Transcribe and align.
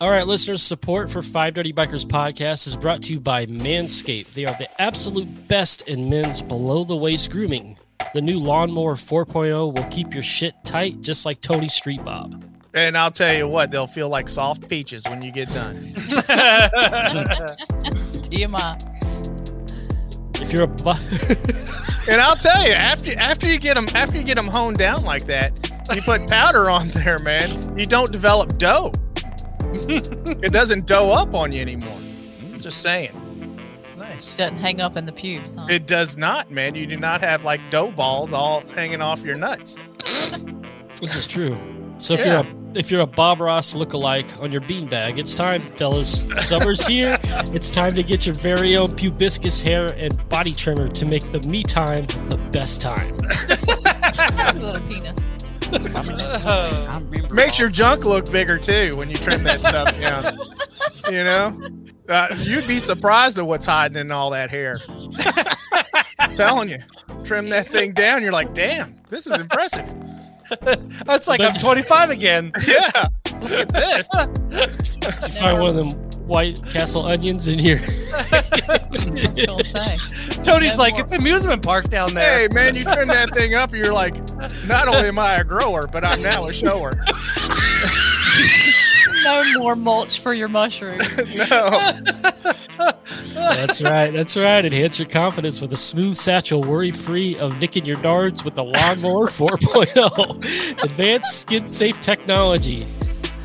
All 0.00 0.08
right, 0.08 0.26
listeners, 0.26 0.62
support 0.62 1.10
for 1.10 1.20
Five 1.20 1.52
Dirty 1.52 1.74
Bikers 1.74 2.06
podcast 2.06 2.66
is 2.66 2.74
brought 2.74 3.02
to 3.02 3.12
you 3.12 3.20
by 3.20 3.44
Manscaped. 3.44 4.32
They 4.32 4.46
are 4.46 4.56
the 4.56 4.80
absolute 4.80 5.46
best 5.46 5.82
in 5.82 6.08
men's 6.08 6.40
below 6.40 6.84
the 6.84 6.96
waist 6.96 7.30
grooming. 7.30 7.76
The 8.14 8.22
new 8.22 8.38
Lawnmower 8.38 8.94
4.0 8.94 9.74
will 9.74 9.84
keep 9.90 10.14
your 10.14 10.22
shit 10.22 10.54
tight, 10.64 11.02
just 11.02 11.26
like 11.26 11.42
Tony 11.42 11.68
Street 11.68 12.02
Bob. 12.02 12.42
And 12.72 12.96
I'll 12.96 13.10
tell 13.10 13.34
you 13.34 13.46
what, 13.46 13.70
they'll 13.72 13.86
feel 13.86 14.08
like 14.08 14.30
soft 14.30 14.66
peaches 14.70 15.04
when 15.06 15.20
you 15.20 15.30
get 15.32 15.52
done. 15.52 15.76
TMI. 18.24 18.80
If 20.40 20.50
you're 20.50 20.62
a 20.62 20.66
bu- 20.66 20.92
and 22.10 22.22
I'll 22.22 22.36
tell 22.36 22.66
you, 22.66 22.72
after 22.72 23.12
after 23.18 23.46
you 23.46 23.58
get 23.58 23.74
them 23.74 23.86
after 23.94 24.16
you 24.16 24.24
get 24.24 24.36
them 24.36 24.46
honed 24.46 24.78
down 24.78 25.04
like 25.04 25.26
that, 25.26 25.52
you 25.94 26.00
put 26.00 26.26
powder 26.26 26.70
on 26.70 26.88
there, 26.88 27.18
man. 27.18 27.76
You 27.78 27.84
don't 27.84 28.10
develop 28.10 28.56
dough. 28.56 28.92
it 30.42 30.52
doesn't 30.52 30.86
dough 30.86 31.12
up 31.12 31.34
on 31.34 31.52
you 31.52 31.60
anymore. 31.60 31.98
Just 32.58 32.82
saying. 32.82 33.12
nice. 33.96 34.34
Doesn't 34.34 34.56
hang 34.58 34.80
up 34.80 34.96
in 34.96 35.06
the 35.06 35.12
pubes, 35.12 35.54
huh? 35.54 35.66
It 35.70 35.86
does 35.86 36.16
not, 36.16 36.50
man. 36.50 36.74
You 36.74 36.86
do 36.86 36.96
not 36.96 37.20
have 37.20 37.44
like 37.44 37.60
dough 37.70 37.90
balls 37.92 38.32
all 38.32 38.62
hanging 38.74 39.00
off 39.02 39.22
your 39.24 39.36
nuts. 39.36 39.76
This 41.00 41.14
is 41.16 41.26
true. 41.26 41.56
So 41.96 42.12
if 42.14 42.20
Yeah. 42.20 42.26
you're 42.26 42.40
a 42.40 42.78
if 42.78 42.90
you're 42.90 43.00
a 43.00 43.06
Bob 43.06 43.40
Ross 43.40 43.72
lookalike 43.74 44.38
on 44.42 44.52
your 44.52 44.60
beanbag, 44.60 45.18
it's 45.18 45.34
time, 45.34 45.60
fellas. 45.62 46.26
Summer's 46.40 46.86
here. 46.86 47.18
It's 47.54 47.70
time 47.70 47.94
to 47.94 48.02
get 48.02 48.26
your 48.26 48.34
very 48.34 48.76
own 48.76 48.92
pubiscus 48.92 49.62
hair 49.62 49.86
and 49.96 50.12
body 50.28 50.52
trimmer 50.52 50.88
to 50.88 51.06
make 51.06 51.32
the 51.32 51.40
me 51.48 51.62
time 51.62 52.06
the 52.28 52.36
best 52.52 52.80
time. 52.82 53.16
Little 54.60 54.80
penis. 54.88 55.38
Makes 57.30 57.58
your 57.58 57.68
junk 57.68 58.04
look 58.04 58.30
bigger 58.30 58.58
too 58.58 58.96
when 58.96 59.10
you 59.10 59.16
trim 59.16 59.44
that 59.44 59.60
stuff 59.60 60.00
down. 60.00 60.38
You 61.10 61.24
know, 61.24 61.60
uh, 62.08 62.28
you'd 62.38 62.68
be 62.68 62.78
surprised 62.78 63.36
at 63.38 63.46
what's 63.46 63.66
hiding 63.66 63.96
in 63.96 64.12
all 64.12 64.30
that 64.30 64.48
hair. 64.48 64.76
I'm 66.20 66.36
telling 66.36 66.68
you, 66.68 66.78
trim 67.24 67.48
that 67.48 67.66
thing 67.66 67.92
down. 67.92 68.22
You're 68.22 68.32
like, 68.32 68.54
damn, 68.54 68.94
this 69.08 69.26
is 69.26 69.38
impressive. 69.38 69.92
That's 71.04 71.26
like 71.26 71.40
I'm 71.40 71.54
25 71.54 72.10
again. 72.10 72.52
Yeah, 72.66 73.08
look 73.42 73.50
at 73.50 73.68
this. 73.72 74.08
Did 74.08 75.22
you 75.22 75.40
find 75.40 75.58
one 75.58 75.70
of 75.70 75.76
them 75.76 76.09
White 76.30 76.64
Castle 76.66 77.06
onions 77.06 77.48
in 77.48 77.58
here? 77.58 77.80
I 78.14 78.86
was 78.88 79.10
gonna 79.44 79.64
say. 79.64 79.98
Tony's 80.44 80.78
like, 80.78 80.94
more. 80.94 81.02
it's 81.02 81.16
amusement 81.16 81.60
park 81.60 81.88
down 81.88 82.14
there. 82.14 82.38
Hey, 82.40 82.48
man, 82.54 82.76
you 82.76 82.84
trim 82.84 83.08
that 83.08 83.30
thing 83.34 83.54
up. 83.54 83.74
You're 83.74 83.92
like, 83.92 84.14
not 84.68 84.86
only 84.86 85.08
am 85.08 85.18
I 85.18 85.40
a 85.40 85.44
grower, 85.44 85.88
but 85.88 86.04
I'm 86.04 86.22
now 86.22 86.46
a 86.46 86.52
shower. 86.52 86.92
No 89.22 89.42
more 89.58 89.76
mulch 89.76 90.20
for 90.20 90.32
your 90.32 90.48
mushrooms. 90.48 91.14
No, 91.36 91.92
That's 93.34 93.82
right. 93.82 94.10
That's 94.10 94.34
right. 94.34 94.64
Enhance 94.64 94.98
your 94.98 95.08
confidence 95.08 95.60
with 95.60 95.74
a 95.74 95.76
smooth 95.76 96.16
satchel, 96.16 96.62
worry 96.62 96.90
free 96.90 97.36
of 97.36 97.58
nicking 97.58 97.84
your 97.84 97.96
darts 97.98 98.44
with 98.44 98.54
the 98.54 98.64
Lawnmower 98.64 99.26
4.0. 99.26 100.82
Advanced 100.82 101.40
skin 101.40 101.66
safe 101.66 102.00
technology. 102.00 102.86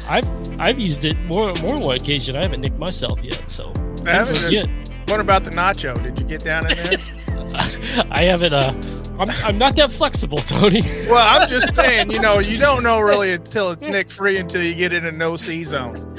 I've 0.07 0.27
I've 0.59 0.79
used 0.79 1.05
it 1.05 1.17
more 1.25 1.53
more 1.55 1.75
than 1.75 1.85
one 1.85 1.95
occasion. 1.97 2.35
I 2.35 2.41
haven't 2.43 2.61
nicked 2.61 2.77
myself 2.77 3.23
yet, 3.23 3.49
so 3.49 3.71
Haven't 4.05 4.35
it's 4.35 4.51
you? 4.51 4.63
what 5.07 5.19
about 5.19 5.43
the 5.43 5.51
nacho? 5.51 6.01
Did 6.03 6.19
you 6.19 6.25
get 6.27 6.43
down 6.43 6.69
in 6.69 6.75
there? 6.77 6.91
I 8.11 8.23
haven't. 8.23 8.53
Uh, 8.53 8.73
I'm, 9.17 9.29
I'm 9.45 9.57
not 9.57 9.75
that 9.77 9.91
flexible, 9.93 10.37
Tony. 10.39 10.81
Well, 11.07 11.41
I'm 11.41 11.47
just 11.49 11.73
saying, 11.75 12.11
you 12.11 12.19
know, 12.19 12.39
you 12.39 12.57
don't 12.59 12.83
know 12.83 12.99
really 12.99 13.31
until 13.31 13.71
it's 13.71 13.83
nick 13.83 14.09
free 14.11 14.37
until 14.37 14.61
you 14.61 14.75
get 14.75 14.91
in 14.91 15.05
a 15.05 15.11
no 15.11 15.35
see 15.37 15.63
zone. 15.63 15.95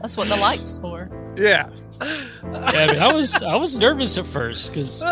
That's 0.00 0.16
what 0.16 0.28
the 0.28 0.36
light's 0.40 0.78
for. 0.78 1.08
Yeah. 1.36 1.70
Yeah, 2.00 2.06
I 2.42 2.86
mean, 2.92 3.02
I 3.02 3.12
was 3.12 3.42
I 3.42 3.56
was 3.56 3.76
nervous 3.78 4.16
at 4.18 4.26
first 4.26 4.70
because 4.72 5.02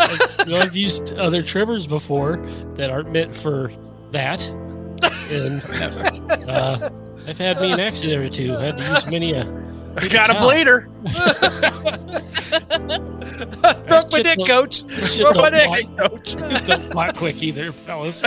you 0.47 0.53
know, 0.53 0.61
I've 0.61 0.77
used 0.77 1.13
other 1.15 1.43
trimmers 1.43 1.87
before 1.87 2.37
that 2.77 2.91
aren't 2.91 3.11
meant 3.11 3.35
for 3.35 3.73
that, 4.13 4.41
and 5.31 5.63
uh, 6.49 6.89
I've 7.27 7.39
had 7.39 7.61
me 7.61 7.73
an 7.73 7.81
accident 7.81 8.25
or 8.25 8.29
two. 8.31 8.55
I 8.55 8.67
had 8.67 8.77
to 8.77 8.83
use 8.85 9.11
many 9.11 9.33
a 9.33 9.45
You 10.03 10.11
got 10.11 10.29
a 10.29 10.35
towel. 10.35 10.43
bleeder. 10.51 10.81
Broke 13.89 14.13
my 14.13 14.23
dick, 14.23 14.39
coach. 14.47 14.85
Broke 15.19 15.37
my 15.37 15.49
dick. 15.51 15.87
Coach. 15.97 16.35
don't 16.67 16.83
fly 16.93 17.13
quick 17.13 17.43
either, 17.43 17.73
fellas. 17.73 18.23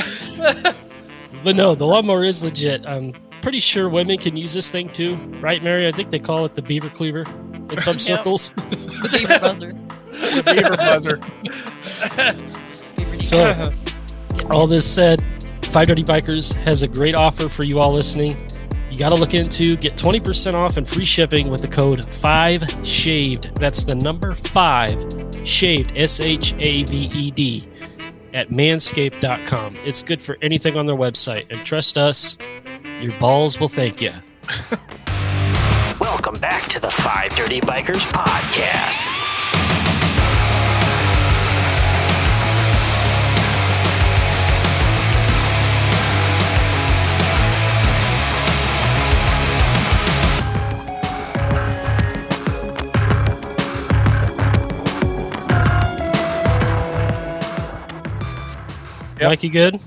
But 1.44 1.56
no, 1.56 1.76
the 1.76 1.86
lawnmower 1.86 2.24
is 2.24 2.44
legit. 2.44 2.88
I'm 2.88 3.14
pretty 3.42 3.60
sure 3.60 3.88
women 3.88 4.18
can 4.18 4.36
use 4.36 4.52
this 4.54 4.72
thing 4.72 4.90
too, 4.90 5.16
right, 5.42 5.62
Mary? 5.64 5.88
I 5.88 5.92
think 5.92 6.10
they 6.10 6.18
call 6.20 6.44
it 6.46 6.56
the 6.56 6.62
beaver 6.64 6.90
cleaver 6.90 7.24
in 7.70 7.78
some 7.78 8.00
circles. 8.00 8.52
The 8.54 9.10
beaver 9.12 9.40
buzzer. 9.40 9.74
The 10.12 10.44
beaver 10.44 10.76
buzzer. 10.76 11.22
So, 13.24 13.72
all 14.50 14.66
this 14.66 14.92
said, 14.92 15.24
Five 15.70 15.88
Dirty 15.88 16.04
Bikers 16.04 16.54
has 16.54 16.82
a 16.82 16.88
great 16.88 17.14
offer 17.14 17.48
for 17.48 17.64
you 17.64 17.80
all 17.80 17.94
listening. 17.94 18.36
You 18.90 18.98
got 18.98 19.10
to 19.10 19.16
look 19.16 19.36
into 19.36 19.78
get 19.78 19.96
20% 19.96 20.56
off 20.56 20.78
and 20.78 20.88
free 20.88 21.06
shipping 21.06 21.52
with 21.52 21.62
the 21.62 21.68
code 21.68 22.12
5 22.12 22.86
shaved. 22.86 23.56
That's 23.56 23.84
the 23.84 23.94
number 23.94 24.34
5 24.34 25.46
shaved 25.48 25.96
S 25.96 26.20
H 26.20 26.56
A 26.58 26.84
V 26.84 26.98
E 27.14 27.32
D 27.32 27.70
at 28.34 28.50
manscaped.com. 28.50 29.76
It's 29.86 30.02
good 30.02 30.22
for 30.22 30.38
anything 30.42 30.76
on 30.76 30.88
their 30.88 30.96
website 30.96 31.46
and 31.52 31.64
trust 31.64 32.00
us, 32.00 32.36
your 33.00 33.18
balls 33.20 33.60
will 33.60 33.68
thank 33.68 34.02
you. 34.02 34.12
Welcome 36.00 36.40
back 36.40 36.68
to 36.70 36.80
the 36.80 36.90
Five 36.90 37.36
Dirty 37.36 37.62
Bikers 37.62 38.02
podcast. 38.12 39.29
Yep. 59.20 59.30
Mike, 59.30 59.44
you 59.44 59.50
good? 59.50 59.80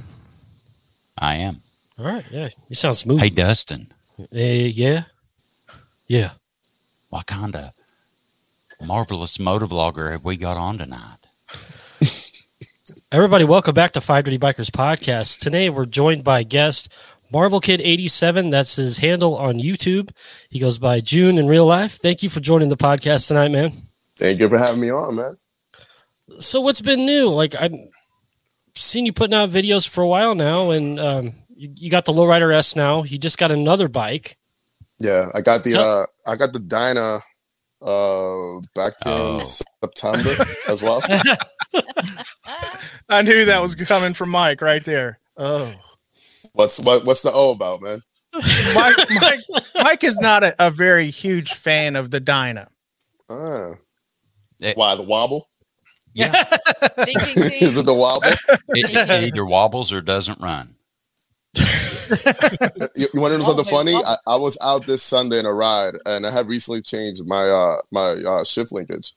I 1.19 1.37
am. 1.37 1.61
All 1.99 2.05
right, 2.05 2.25
yeah. 2.31 2.49
You 2.69 2.75
sound 2.75 2.97
smooth. 2.97 3.21
Hey, 3.21 3.31
Dustin, 3.31 3.93
Uh, 4.19 4.27
yeah. 4.33 5.05
Yeah. 6.07 6.31
what 7.09 7.27
kind 7.27 7.57
of 7.57 7.73
marvelous 8.87 9.39
motovlogger 9.39 10.11
have 10.13 10.25
we 10.25 10.37
got 10.37 10.57
on 10.57 10.79
tonight? 10.79 11.17
Everybody, 13.11 13.45
welcome 13.45 13.75
back 13.75 13.93
to 13.93 14.01
Five 14.01 14.25
Dirty 14.25 14.39
Bikers 14.39 14.71
podcast. 14.71 15.39
Today 15.39 15.71
we're 15.71 15.87
joined 15.87 16.25
by 16.25 16.43
guest 16.43 16.91
Marvel 17.31 17.61
Kid 17.61 17.81
87. 17.83 18.51
That's 18.51 18.77
his 18.77 18.99
handle 18.99 19.37
on 19.37 19.55
YouTube. 19.55 20.11
He 20.51 20.59
goes 20.59 20.79
by 20.79 21.01
June 21.01 21.39
in 21.39 21.47
real 21.47 21.67
life. 21.67 21.99
Thank 22.03 22.23
you 22.23 22.29
for 22.29 22.41
joining 22.41 22.69
the 22.71 22.77
podcast 22.77 23.29
tonight, 23.29 23.51
man. 23.51 23.73
Thank 24.19 24.41
you 24.41 24.49
for 24.49 24.59
having 24.59 24.81
me 24.81 24.91
on, 24.91 25.15
man. 25.17 25.37
So 26.39 26.61
what's 26.61 26.81
been 26.81 27.07
new? 27.07 27.29
Like 27.29 27.55
I've 27.61 27.75
seen 28.75 29.07
you 29.07 29.13
putting 29.13 29.35
out 29.35 29.51
videos 29.51 29.89
for 29.89 30.03
a 30.03 30.09
while 30.09 30.35
now, 30.35 30.71
and 30.71 30.99
um, 31.01 31.33
you, 31.55 31.71
you 31.75 31.91
got 31.91 32.05
the 32.05 32.13
Lowrider 32.13 32.53
S 32.55 32.75
now. 32.77 33.03
You 33.05 33.19
just 33.19 33.39
got 33.39 33.51
another 33.51 33.89
bike. 33.89 34.37
Yeah, 35.01 35.29
I 35.35 35.41
got 35.41 35.65
the 35.65 35.73
Tell- 35.73 36.03
uh 36.03 36.07
I 36.31 36.37
got 36.37 36.53
the 36.53 36.61
Dyna 36.61 37.19
uh 37.83 38.61
back 38.75 38.93
in 39.05 39.11
Oh. 39.13 39.41
September 39.43 40.45
as 40.69 40.83
well. 40.83 41.03
I 43.09 43.23
knew 43.23 43.45
that 43.47 43.61
was 43.61 43.75
coming 43.75 44.15
from 44.15 44.31
Mike 44.31 44.61
right 44.61 44.85
there. 44.85 45.19
Oh. 45.37 45.73
What's 46.53 46.79
what 46.81 47.05
what's 47.05 47.23
the 47.23 47.33
O 47.33 47.53
about, 47.53 47.81
man? 47.83 48.01
Mike, 48.75 48.97
Mike, 49.21 49.41
Mike 49.75 50.05
is 50.05 50.19
not 50.19 50.43
a, 50.43 50.55
a 50.59 50.71
very 50.71 51.11
huge 51.11 51.53
fan 51.53 51.97
of 51.97 52.11
the 52.11 52.21
Dyna. 52.21 52.69
Ah. 53.29 53.73
Eh. 54.63 54.73
Why 54.77 54.95
the 54.95 55.03
wobble? 55.03 55.45
Ding, 57.05 57.15
ding, 57.17 57.35
ding. 57.35 57.35
Is 57.63 57.79
it 57.79 57.87
the 57.87 57.95
wobble? 57.95 58.23
It, 58.69 58.91
it 58.93 59.25
either 59.25 59.45
wobbles 59.47 59.93
or 59.93 60.01
doesn't 60.03 60.41
run. 60.41 60.75
you, 62.97 63.07
you 63.15 63.21
want 63.21 63.33
to 63.33 63.39
know 63.39 63.45
something 63.45 63.65
Wobble, 63.65 63.65
funny? 63.65 63.95
I, 63.95 64.17
I 64.27 64.37
was 64.37 64.59
out 64.63 64.87
this 64.87 65.03
Sunday 65.03 65.39
in 65.39 65.47
a 65.47 65.53
ride, 65.53 65.95
and 66.07 66.27
I 66.27 66.31
had 66.31 66.47
recently 66.49 66.83
changed 66.83 67.23
my 67.27 67.49
uh 67.49 67.77
my 67.91 68.11
uh, 68.13 68.45
shift 68.45 68.73
linkage, 68.73 69.13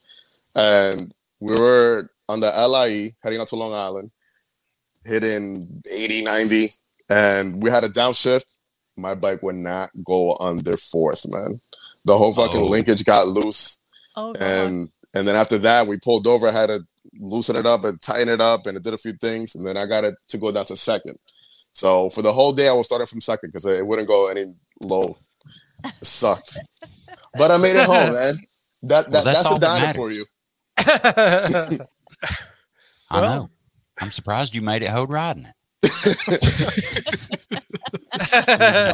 and 0.55 1.13
we 1.39 1.53
were 1.55 2.09
on 2.29 2.39
the 2.39 2.47
LIE 2.51 3.11
heading 3.23 3.39
out 3.39 3.47
to 3.47 3.55
Long 3.55 3.73
Island, 3.73 4.11
hitting 5.03 5.81
80, 5.97 6.23
90, 6.23 6.69
and 7.09 7.61
we 7.61 7.69
had 7.69 7.83
a 7.83 7.89
downshift. 7.89 8.45
My 8.97 9.13
bike 9.15 9.43
would 9.43 9.55
not 9.55 9.89
go 10.03 10.37
under 10.39 10.77
fourth, 10.77 11.25
man. 11.29 11.59
The 12.05 12.17
whole 12.17 12.33
fucking 12.33 12.61
Oh. 12.61 12.65
linkage 12.67 13.03
got 13.03 13.27
loose, 13.27 13.79
Oh, 14.15 14.33
and 14.39 14.89
and 15.15 15.27
then 15.27 15.35
after 15.35 15.57
that, 15.59 15.87
we 15.87 15.97
pulled 15.97 16.27
over. 16.27 16.47
I 16.47 16.51
had 16.51 16.67
to 16.67 16.85
loosen 17.19 17.55
it 17.55 17.65
up 17.65 17.83
and 17.85 17.99
tighten 18.01 18.29
it 18.29 18.41
up, 18.41 18.67
and 18.67 18.77
it 18.77 18.83
did 18.83 18.93
a 18.93 18.97
few 18.97 19.13
things, 19.13 19.55
and 19.55 19.65
then 19.65 19.77
I 19.77 19.85
got 19.87 20.03
it 20.03 20.15
to 20.29 20.37
go 20.37 20.51
down 20.51 20.65
to 20.65 20.75
second. 20.75 21.17
So 21.71 22.09
for 22.09 22.21
the 22.21 22.31
whole 22.31 22.53
day, 22.53 22.67
I 22.69 22.73
was 22.73 22.85
starting 22.85 23.07
from 23.07 23.21
second 23.21 23.49
because 23.49 23.65
it 23.65 23.85
wouldn't 23.85 24.07
go 24.07 24.27
any 24.27 24.53
low. 24.81 25.17
It 25.83 25.93
sucked, 26.05 26.57
but 27.37 27.51
I 27.51 27.57
made 27.57 27.75
it 27.75 27.85
home, 27.85 28.13
man. 28.13 28.35
That, 28.83 29.09
that 29.11 29.13
Well, 29.13 29.33
that's 29.33 29.49
that's, 29.49 29.57
a 29.57 29.59
that 29.61 29.79
Dyna 29.79 29.93
for 29.95 30.11
you. 30.11 30.25
I 33.09 33.21
know. 33.21 33.49
I'm 34.01 34.11
surprised 34.11 34.53
you 34.53 34.61
made 34.61 34.83
it 34.83 34.89
hold 34.89 35.09
riding 35.09 35.45
it. 35.47 35.55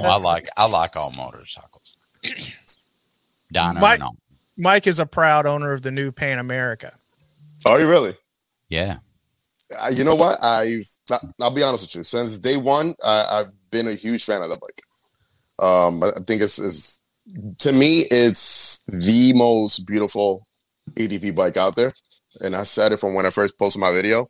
No, 0.01 0.09
I 0.09 0.17
like 0.17 0.47
I 0.55 0.69
like 0.69 0.95
all 0.95 1.11
motorcycles. 1.17 1.97
Diner 3.51 3.81
Mike- 3.81 3.95
and 3.95 4.03
all. 4.03 4.15
Mike 4.61 4.85
is 4.85 4.99
a 4.99 5.07
proud 5.07 5.47
owner 5.47 5.73
of 5.73 5.81
the 5.81 5.89
new 5.89 6.11
Pan 6.11 6.37
America. 6.37 6.93
Are 7.65 7.79
you 7.79 7.89
really? 7.89 8.15
Yeah. 8.69 8.97
I, 9.81 9.89
you 9.89 10.03
know 10.03 10.13
what? 10.13 10.37
I've 10.43 10.85
I'll 11.41 11.49
be 11.49 11.63
honest 11.63 11.87
with 11.87 11.95
you. 11.95 12.03
Since 12.03 12.37
day 12.37 12.57
one, 12.57 12.93
I, 13.03 13.25
I've 13.31 13.71
been 13.71 13.87
a 13.87 13.93
huge 13.93 14.23
fan 14.23 14.43
of 14.43 14.49
that 14.49 14.59
bike. 14.61 15.65
Um, 15.67 16.03
I 16.03 16.09
I 16.09 16.23
think 16.27 16.43
it's, 16.43 16.59
it's 16.59 17.01
to 17.59 17.71
me, 17.71 18.03
it's 18.11 18.83
the 18.87 19.33
most 19.33 19.87
beautiful 19.87 20.45
ADV 20.99 21.33
bike 21.33 21.57
out 21.57 21.75
there, 21.75 21.91
and 22.41 22.55
I 22.55 22.61
said 22.61 22.91
it 22.91 22.99
from 22.99 23.15
when 23.15 23.25
I 23.25 23.31
first 23.31 23.57
posted 23.57 23.81
my 23.81 23.91
video. 23.91 24.27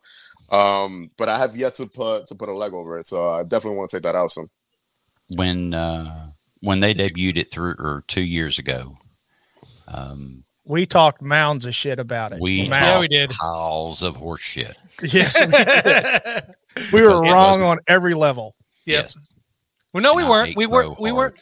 Um, 0.49 1.09
but 1.17 1.27
I 1.27 1.39
have 1.39 1.57
yet 1.57 1.73
to 1.75 1.87
put 1.87 2.27
to 2.27 2.35
put 2.35 2.47
a 2.47 2.53
leg 2.53 2.73
over 2.73 2.97
it, 2.99 3.07
so 3.07 3.29
I 3.29 3.43
definitely 3.43 3.79
want 3.79 3.89
to 3.89 3.97
take 3.97 4.03
that 4.03 4.15
out 4.15 4.31
soon. 4.31 4.49
When 5.35 5.73
uh 5.73 6.29
when 6.61 6.79
they 6.79 6.93
debuted 6.93 7.37
it 7.37 7.51
through 7.51 7.75
or 7.79 8.05
two 8.07 8.21
years 8.21 8.59
ago, 8.59 8.97
um 9.93 10.43
We 10.63 10.85
talked 10.85 11.21
mounds 11.21 11.65
of 11.65 11.75
shit 11.75 11.99
about 11.99 12.33
it. 12.33 12.39
we 12.39 12.69
Mounds. 12.69 12.85
Yeah, 12.85 12.99
we 12.99 13.07
did. 13.07 13.29
piles 13.31 14.03
of 14.03 14.15
horse 14.15 14.41
shit. 14.41 14.77
Yes, 15.03 15.39
we, 15.39 15.51
did. 15.51 16.91
we 16.93 17.01
were 17.01 17.25
It 17.25 17.31
wrong 17.31 17.61
on 17.61 17.79
every 17.87 18.13
level. 18.13 18.55
Yep. 18.85 19.03
Yes. 19.03 19.17
Well, 19.93 20.03
no, 20.03 20.15
we 20.15 20.23
weren't. 20.23 20.55
We 20.55 20.65
weren't. 20.65 20.99
We 20.99 21.11
weren't. 21.11 21.35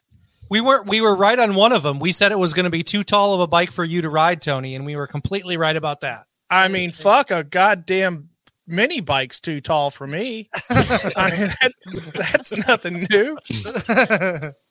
We 0.49 0.61
weren't. 0.61 0.87
We 0.87 1.01
were 1.01 1.15
right 1.15 1.37
on 1.37 1.53
one 1.53 1.71
of 1.71 1.83
them. 1.83 1.99
We 1.99 2.11
said 2.11 2.31
it 2.31 2.39
was 2.39 2.53
going 2.53 2.63
to 2.63 2.71
be 2.71 2.81
too 2.83 3.03
tall 3.03 3.35
of 3.35 3.41
a 3.41 3.47
bike 3.47 3.71
for 3.71 3.83
you 3.83 4.01
to 4.01 4.09
ride, 4.09 4.41
Tony, 4.41 4.75
and 4.75 4.85
we 4.85 4.95
were 4.95 5.05
completely 5.05 5.57
right 5.57 5.75
about 5.75 6.01
that. 6.01 6.23
I 6.49 6.67
mean, 6.67 6.91
fuck 6.91 7.29
a 7.29 7.43
goddamn 7.43 8.29
mini 8.65 9.01
bike's 9.01 9.39
too 9.39 9.61
tall 9.61 9.91
for 9.91 10.07
me. 10.07 10.49
I 10.69 11.29
mean, 11.31 11.53
that, 11.61 11.71
that's 12.15 12.67
nothing 12.67 13.03
new. 13.09 13.37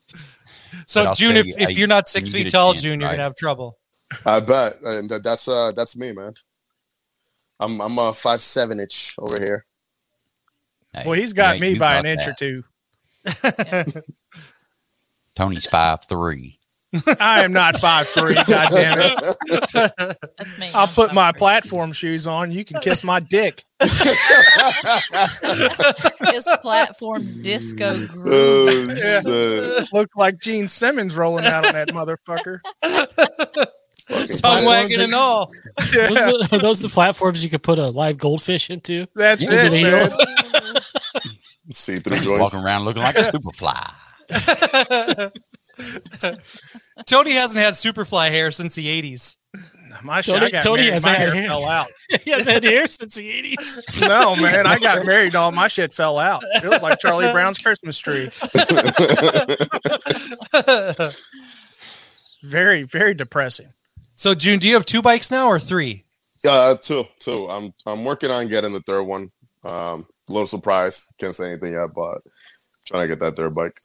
But 0.71 0.89
so, 0.89 1.13
June, 1.13 1.31
tell 1.33 1.39
if, 1.41 1.47
you, 1.47 1.55
if 1.57 1.67
I- 1.69 1.71
you're 1.71 1.87
not 1.87 2.07
six 2.07 2.31
feet 2.31 2.49
tall, 2.49 2.73
chance, 2.73 2.83
June, 2.83 2.99
you're 2.99 3.09
right. 3.09 3.15
gonna 3.15 3.23
have 3.23 3.35
trouble. 3.35 3.77
I 4.25 4.39
bet, 4.39 4.73
and 4.83 5.09
that's 5.23 5.47
uh 5.47 5.71
that's 5.75 5.97
me, 5.97 6.11
man. 6.13 6.33
I'm 7.59 7.79
I'm 7.81 7.97
a 7.97 8.13
five 8.13 8.41
seven 8.41 8.79
inch 8.79 9.15
over 9.19 9.39
here. 9.39 9.65
Hey, 10.93 11.03
Well, 11.05 11.13
he's 11.19 11.33
got 11.33 11.53
ain't- 11.55 11.61
me 11.61 11.75
by 11.77 11.95
an 11.97 12.05
inch 12.05 12.25
or 12.27 12.33
two. 12.33 12.63
Tony's 15.35 15.65
five 15.67 15.99
three. 16.07 16.58
I 17.19 17.43
am 17.43 17.53
not 17.53 17.77
five 17.77 18.07
three. 18.07 18.33
God 18.33 18.69
damn 18.71 18.97
it! 18.99 19.35
That's 20.37 20.59
me. 20.59 20.69
I'll 20.73 20.87
I'm 20.87 20.93
put 20.93 21.13
my 21.13 21.27
sorry. 21.27 21.33
platform 21.33 21.93
shoes 21.93 22.25
on. 22.25 22.51
You 22.51 22.65
can 22.65 22.79
kiss 22.81 23.03
my 23.03 23.19
dick. 23.19 23.63
This 26.31 26.47
platform 26.61 27.21
disco 27.43 27.93
oh, 27.95 28.07
groove. 28.07 28.27
oh 28.27 28.93
Yeah. 28.95 29.21
shit! 29.21 29.87
Look 29.93 30.09
like 30.15 30.39
Gene 30.39 30.67
Simmons 30.67 31.15
rolling 31.15 31.45
out 31.45 31.65
on 31.67 31.73
that 31.73 31.89
motherfucker. 31.89 32.59
Tongue 34.41 34.65
wagging 34.65 34.99
and 35.01 35.13
all. 35.13 35.47
Those, 35.77 35.93
Yeah, 35.95 36.07
the, 36.07 36.49
are 36.53 36.59
those 36.59 36.79
the 36.81 36.89
platforms 36.89 37.43
you 37.43 37.49
could 37.49 37.63
put 37.63 37.77
a 37.79 37.87
live 37.89 38.17
goldfish 38.17 38.69
into? 38.69 39.05
that's 39.15 39.41
Yeah, 39.49 39.65
it, 39.65 39.71
man. 39.71 40.09
See 41.73 41.97
through 41.97 42.17
joints. 42.17 42.39
Walking 42.41 42.63
around 42.65 42.85
looking 42.85 43.03
like 43.03 43.17
a 43.17 43.21
superfly. 43.21 43.91
Tony 47.05 47.31
hasn't 47.33 47.63
had 47.63 47.73
Superfly 47.75 48.29
hair 48.29 48.51
since 48.51 48.75
the 48.75 48.85
'80s. 48.85 49.35
My 50.03 50.21
shit, 50.21 50.35
Tony- 50.35 50.45
I 50.45 50.49
got 50.51 50.63
Tony 50.63 50.81
married, 50.83 50.93
has 50.93 51.05
my 51.05 51.11
had 51.11 51.19
hair 51.21 51.33
hair. 51.33 51.47
fell 51.49 51.65
out. 51.65 51.87
he 52.23 52.31
hasn't 52.31 52.53
had 52.55 52.63
hair 52.63 52.87
since 52.87 53.15
the 53.15 53.27
80s. 53.57 53.79
No, 54.07 54.35
man, 54.35 54.65
I 54.67 54.77
got 54.79 55.05
married. 55.05 55.35
All 55.35 55.51
my 55.51 55.67
shit 55.67 55.91
fell 55.91 56.17
out. 56.19 56.41
It 56.63 56.69
was 56.69 56.81
like 56.81 56.99
Charlie 56.99 57.31
Brown's 57.31 57.57
Christmas 57.57 57.97
tree. 57.97 58.29
Very, 62.43 62.83
very 62.83 63.13
depressing. 63.13 63.73
so, 64.15 64.33
June, 64.33 64.59
do 64.59 64.67
you 64.67 64.75
have 64.75 64.85
two 64.85 65.01
bikes 65.01 65.29
now 65.31 65.47
or 65.47 65.59
three? 65.59 66.05
Uh, 66.47 66.75
two, 66.81 67.03
two. 67.19 67.47
I'm 67.49 67.73
I'm 67.85 68.05
working 68.05 68.31
on 68.31 68.47
getting 68.47 68.71
the 68.71 68.79
third 68.81 69.03
one. 69.03 69.29
Um, 69.65 70.07
a 70.29 70.31
little 70.31 70.47
surprise. 70.47 71.07
Can't 71.19 71.35
say 71.35 71.51
anything 71.51 71.73
yet, 71.73 71.93
but 71.93 72.19
trying 72.85 73.03
to 73.03 73.07
get 73.09 73.19
that 73.19 73.35
third 73.35 73.53
bike. 73.53 73.77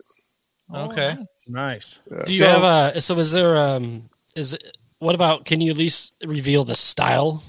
Okay. 0.75 1.17
Nice. 1.49 1.99
Do 2.27 2.33
you 2.33 2.39
So- 2.39 2.47
have 2.49 2.63
a? 2.97 3.01
So 3.01 3.19
is 3.19 3.33
there? 3.33 3.57
Um, 3.57 4.03
is 4.37 4.53
it? 4.55 4.77
What 4.99 5.15
about? 5.15 5.45
Can 5.45 5.61
you 5.61 5.71
at 5.71 5.77
least 5.77 6.15
reveal 6.25 6.65
the 6.65 6.75
style? 6.75 7.43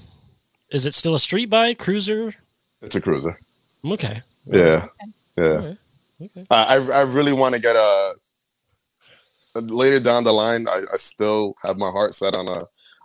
Is 0.70 0.84
it 0.86 0.94
still 0.94 1.14
a 1.14 1.18
street 1.18 1.46
bike, 1.46 1.78
cruiser? 1.78 2.34
It's 2.82 2.96
a 2.96 3.00
cruiser. 3.00 3.38
Okay. 3.84 4.20
Yeah, 4.46 4.86
yeah. 5.36 5.42
Okay. 5.44 5.76
Okay. 6.22 6.46
I 6.50 6.76
I 6.76 7.00
I 7.00 7.02
really 7.02 7.32
want 7.32 7.54
to 7.54 7.60
get 7.60 7.76
a. 7.76 8.12
Later 9.54 10.00
down 10.00 10.24
the 10.24 10.32
line, 10.32 10.68
I, 10.68 10.82
I 10.92 10.96
still 10.98 11.54
have 11.62 11.78
my 11.78 11.90
heart 11.90 12.14
set 12.14 12.36
on 12.36 12.46
a 12.48 12.64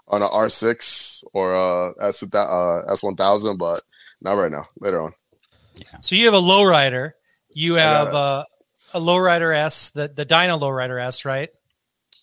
on 0.10 0.22
a 0.22 0.28
R 0.28 0.50
six 0.50 1.24
or 1.34 1.54
a 1.56 1.94
S 2.02 2.24
uh, 2.36 2.82
S 2.90 3.02
one 3.02 3.16
thousand, 3.16 3.58
but 3.58 3.82
not 4.22 4.34
right 4.34 4.52
now. 4.52 4.66
Later 4.80 5.02
on. 5.02 5.14
Yeah. 5.76 6.00
So 6.02 6.16
you 6.16 6.26
have 6.26 6.34
a 6.34 6.42
lowrider. 6.42 7.14
You 7.54 7.76
have 7.76 8.14
uh, 8.14 8.44
a 8.94 9.00
lowrider 9.00 9.56
S, 9.56 9.90
the 9.92 10.08
the 10.08 10.26
Dyna 10.26 10.58
lowrider 10.58 11.02
S, 11.02 11.26
right? 11.26 11.50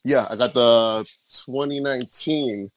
Yeah, 0.05 0.25
I 0.31 0.37
got 0.37 0.55
the 0.55 1.05
2019 1.47 2.71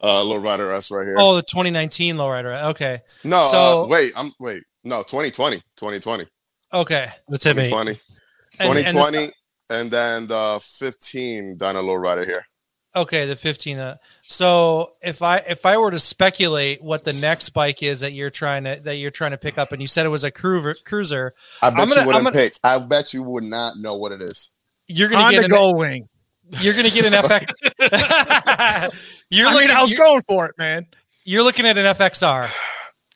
uh 0.00 0.22
lowrider 0.24 0.76
S 0.76 0.90
right 0.90 1.04
here. 1.04 1.16
Oh, 1.18 1.36
the 1.36 1.42
2019 1.42 2.16
lowrider. 2.16 2.62
Okay. 2.70 3.00
no, 3.24 3.42
so- 3.50 3.82
uh, 3.84 3.86
wait, 3.86 4.12
I'm 4.16 4.32
wait. 4.38 4.62
No, 4.84 5.02
2020, 5.02 5.56
2020, 5.76 6.26
Okay. 6.72 7.08
That's 7.28 7.44
it, 7.46 7.56
mate. 7.56 7.64
2020, 7.70 8.00
And- 8.60 8.68
and 8.68 8.78
the- 8.78 8.82
2020, 8.92 9.32
and 9.70 9.90
then 9.90 10.26
the 10.28 10.60
15 10.62 11.56
Dyna 11.58 11.80
lowrider 11.82 12.24
here. 12.24 12.46
Okay, 12.96 13.26
the 13.26 13.36
15. 13.36 13.78
Uh, 13.78 13.96
so 14.24 14.94
if 15.02 15.22
I 15.22 15.38
if 15.38 15.66
I 15.66 15.76
were 15.76 15.90
to 15.90 15.98
speculate 15.98 16.82
what 16.82 17.04
the 17.04 17.12
next 17.12 17.50
bike 17.50 17.82
is 17.82 18.00
that 18.00 18.12
you're 18.12 18.30
trying 18.30 18.64
to 18.64 18.80
that 18.84 18.96
you're 18.96 19.10
trying 19.10 19.32
to 19.32 19.36
pick 19.38 19.58
up, 19.58 19.72
and 19.72 19.80
you 19.80 19.86
said 19.86 20.06
it 20.06 20.08
was 20.08 20.24
a 20.24 20.30
cruiser, 20.30 20.74
cruiser, 20.86 21.32
I 21.62 21.70
bet 21.70 21.80
I'm 21.80 21.88
gonna- 21.88 22.00
you 22.00 22.06
wouldn't 22.06 22.24
gonna- 22.24 22.36
pick. 22.36 22.54
I 22.64 22.78
bet 22.78 23.12
you 23.12 23.22
would 23.24 23.44
not 23.44 23.74
know 23.76 23.94
what 23.96 24.12
it 24.12 24.22
is. 24.22 24.52
you're 24.86 25.08
gonna 25.10 25.22
Honda 25.24 25.40
get 25.42 25.44
an, 25.44 25.56
Goldwing. 25.56 26.08
you're 26.60 26.74
gonna 26.74 26.88
get 26.90 27.04
an 27.04 27.12
FX. 27.22 27.46
you're 29.30 29.48
I 29.48 29.52
looking 29.52 29.68
mean, 29.68 29.76
I 29.76 29.82
was 29.82 29.92
you're, 29.92 29.98
going 29.98 30.22
for 30.26 30.46
it, 30.46 30.54
man. 30.58 30.86
you're 31.24 31.42
looking 31.42 31.66
at 31.66 31.76
an 31.76 31.84
FXR. 31.94 32.50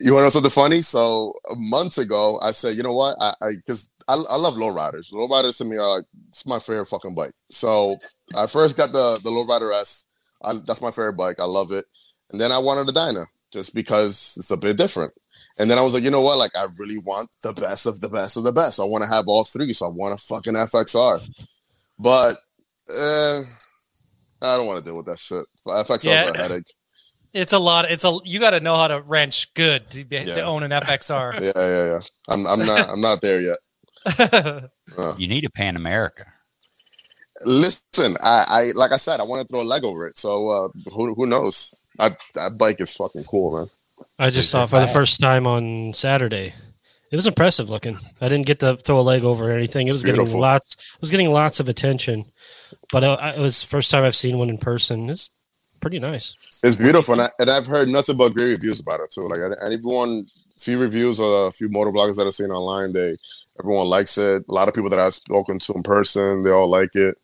You 0.02 0.14
want 0.14 0.22
to 0.22 0.24
know 0.26 0.30
something 0.30 0.50
funny? 0.50 0.82
So 0.82 1.32
months 1.56 1.96
ago, 1.98 2.38
I 2.42 2.50
said, 2.50 2.76
you 2.76 2.82
know 2.82 2.92
what? 2.92 3.16
I 3.20 3.34
because 3.54 3.92
I, 4.08 4.14
I, 4.14 4.36
love 4.36 4.54
lowriders. 4.54 5.12
Lowriders 5.12 5.58
to 5.58 5.64
me 5.64 5.76
are 5.76 5.96
like 5.96 6.04
it's 6.28 6.44
my 6.46 6.58
favorite 6.58 6.86
fucking 6.86 7.14
bike. 7.14 7.32
So 7.50 7.98
I 8.36 8.46
first 8.46 8.76
got 8.76 8.90
the 8.92 9.20
the 9.22 9.30
lowrider 9.30 9.72
S. 9.80 10.04
I, 10.44 10.54
that's 10.66 10.82
my 10.82 10.90
favorite 10.90 11.16
bike. 11.16 11.38
I 11.38 11.44
love 11.44 11.70
it. 11.70 11.84
And 12.30 12.40
then 12.40 12.50
I 12.50 12.58
wanted 12.58 12.90
a 12.90 12.92
Dyna 12.92 13.26
just 13.52 13.74
because 13.74 14.34
it's 14.36 14.50
a 14.50 14.56
bit 14.56 14.76
different. 14.76 15.12
And 15.58 15.70
then 15.70 15.78
I 15.78 15.82
was 15.82 15.94
like, 15.94 16.02
you 16.02 16.10
know 16.10 16.22
what? 16.22 16.38
Like 16.38 16.56
I 16.56 16.66
really 16.78 16.98
want 16.98 17.28
the 17.44 17.52
best 17.52 17.86
of 17.86 18.00
the 18.00 18.08
best 18.08 18.36
of 18.36 18.42
the 18.44 18.52
best. 18.52 18.80
I 18.80 18.84
want 18.84 19.04
to 19.04 19.10
have 19.10 19.24
all 19.28 19.44
three. 19.44 19.72
So 19.72 19.86
I 19.86 19.90
want 19.90 20.14
a 20.14 20.22
fucking 20.22 20.54
FXR. 20.54 21.20
But 21.98 22.34
uh, 22.90 23.42
I 24.42 24.56
don't 24.56 24.66
want 24.66 24.84
to 24.84 24.84
deal 24.84 24.96
with 24.96 25.06
that 25.06 25.20
shit. 25.20 25.44
FXR 25.66 26.04
Yeah. 26.04 26.24
is 26.30 26.34
a 26.34 26.38
headache. 26.38 26.64
It's 27.32 27.52
a 27.52 27.58
lot. 27.58 27.90
It's 27.90 28.04
a 28.04 28.18
you 28.24 28.40
got 28.40 28.50
to 28.50 28.60
know 28.60 28.76
how 28.76 28.88
to 28.88 29.00
wrench 29.00 29.54
good 29.54 29.88
to, 29.90 30.04
be, 30.04 30.24
to 30.24 30.42
own 30.42 30.62
an 30.62 30.70
FXR. 30.70 31.32
Yeah, 31.40 31.52
yeah, 31.56 31.84
yeah. 31.84 32.00
I'm 32.28 32.46
I'm 32.46 32.66
not 32.66 32.88
I'm 32.90 33.00
not 33.00 33.20
there 33.20 33.40
yet. 33.40 34.70
You 35.16 35.26
need 35.26 35.46
a 35.46 35.50
Pan 35.50 35.76
America. 35.76 36.26
Listen, 37.44 38.16
I, 38.22 38.44
I 38.46 38.62
like 38.74 38.92
I 38.92 38.96
said, 38.96 39.20
I 39.20 39.22
want 39.22 39.40
to 39.40 39.48
throw 39.48 39.62
a 39.62 39.64
leg 39.64 39.84
over 39.84 40.06
it. 40.06 40.18
So 40.18 40.48
uh, 40.50 40.68
who 40.94 41.14
who 41.14 41.24
knows? 41.24 41.74
I, 41.98 42.10
that 42.34 42.58
bike 42.58 42.80
is 42.80 42.94
fucking 42.94 43.24
cool, 43.24 43.56
man. 43.56 43.70
I 44.18 44.28
just 44.28 44.46
Is 44.46 44.50
saw 44.50 44.62
it 44.62 44.64
it 44.64 44.68
for 44.70 44.80
the 44.80 44.86
first 44.86 45.20
time 45.20 45.46
on 45.46 45.94
Saturday. 45.94 46.52
It 47.10 47.16
was 47.16 47.26
impressive 47.26 47.70
looking. 47.70 47.98
I 48.20 48.28
didn't 48.28 48.46
get 48.46 48.60
to 48.60 48.76
throw 48.76 48.98
a 48.98 49.02
leg 49.02 49.24
over 49.24 49.50
or 49.50 49.52
anything. 49.52 49.86
It 49.86 49.94
was 49.94 50.04
It's 50.04 50.16
getting 50.16 50.38
lots. 50.38 50.74
It 50.74 51.00
was 51.00 51.10
getting 51.10 51.30
lots 51.30 51.60
of 51.60 51.68
attention, 51.68 52.26
but 52.90 53.04
uh, 53.04 53.32
it 53.36 53.40
was 53.40 53.62
the 53.62 53.68
first 53.68 53.90
time 53.90 54.04
I've 54.04 54.16
seen 54.16 54.38
one 54.38 54.50
in 54.50 54.58
person. 54.58 55.10
It's 55.10 55.30
pretty 55.82 55.98
nice. 55.98 56.34
It's 56.62 56.76
beautiful, 56.76 57.12
and, 57.14 57.22
I, 57.22 57.30
and 57.38 57.50
I've 57.50 57.66
heard 57.66 57.88
nothing 57.88 58.16
but 58.16 58.34
great 58.34 58.46
reviews 58.50 58.80
about 58.80 59.00
it 59.00 59.10
too. 59.12 59.28
Like 59.28 59.40
and 59.40 59.54
everyone, 59.72 60.26
few 60.58 60.78
reviews, 60.78 61.20
uh, 61.20 61.24
a 61.24 61.50
few 61.50 61.68
motor 61.68 61.90
bloggers 61.92 62.16
that 62.16 62.26
I've 62.26 62.32
seen 62.34 62.50
online, 62.50 62.92
they 62.94 63.16
everyone 63.60 63.88
likes 63.88 64.16
it. 64.16 64.44
A 64.48 64.52
lot 64.52 64.68
of 64.68 64.74
people 64.74 64.88
that 64.90 64.98
I've 64.98 65.12
spoken 65.14 65.58
to 65.58 65.72
in 65.74 65.82
person, 65.82 66.42
they 66.42 66.50
all 66.50 66.68
like 66.68 66.94
it. 66.94 67.16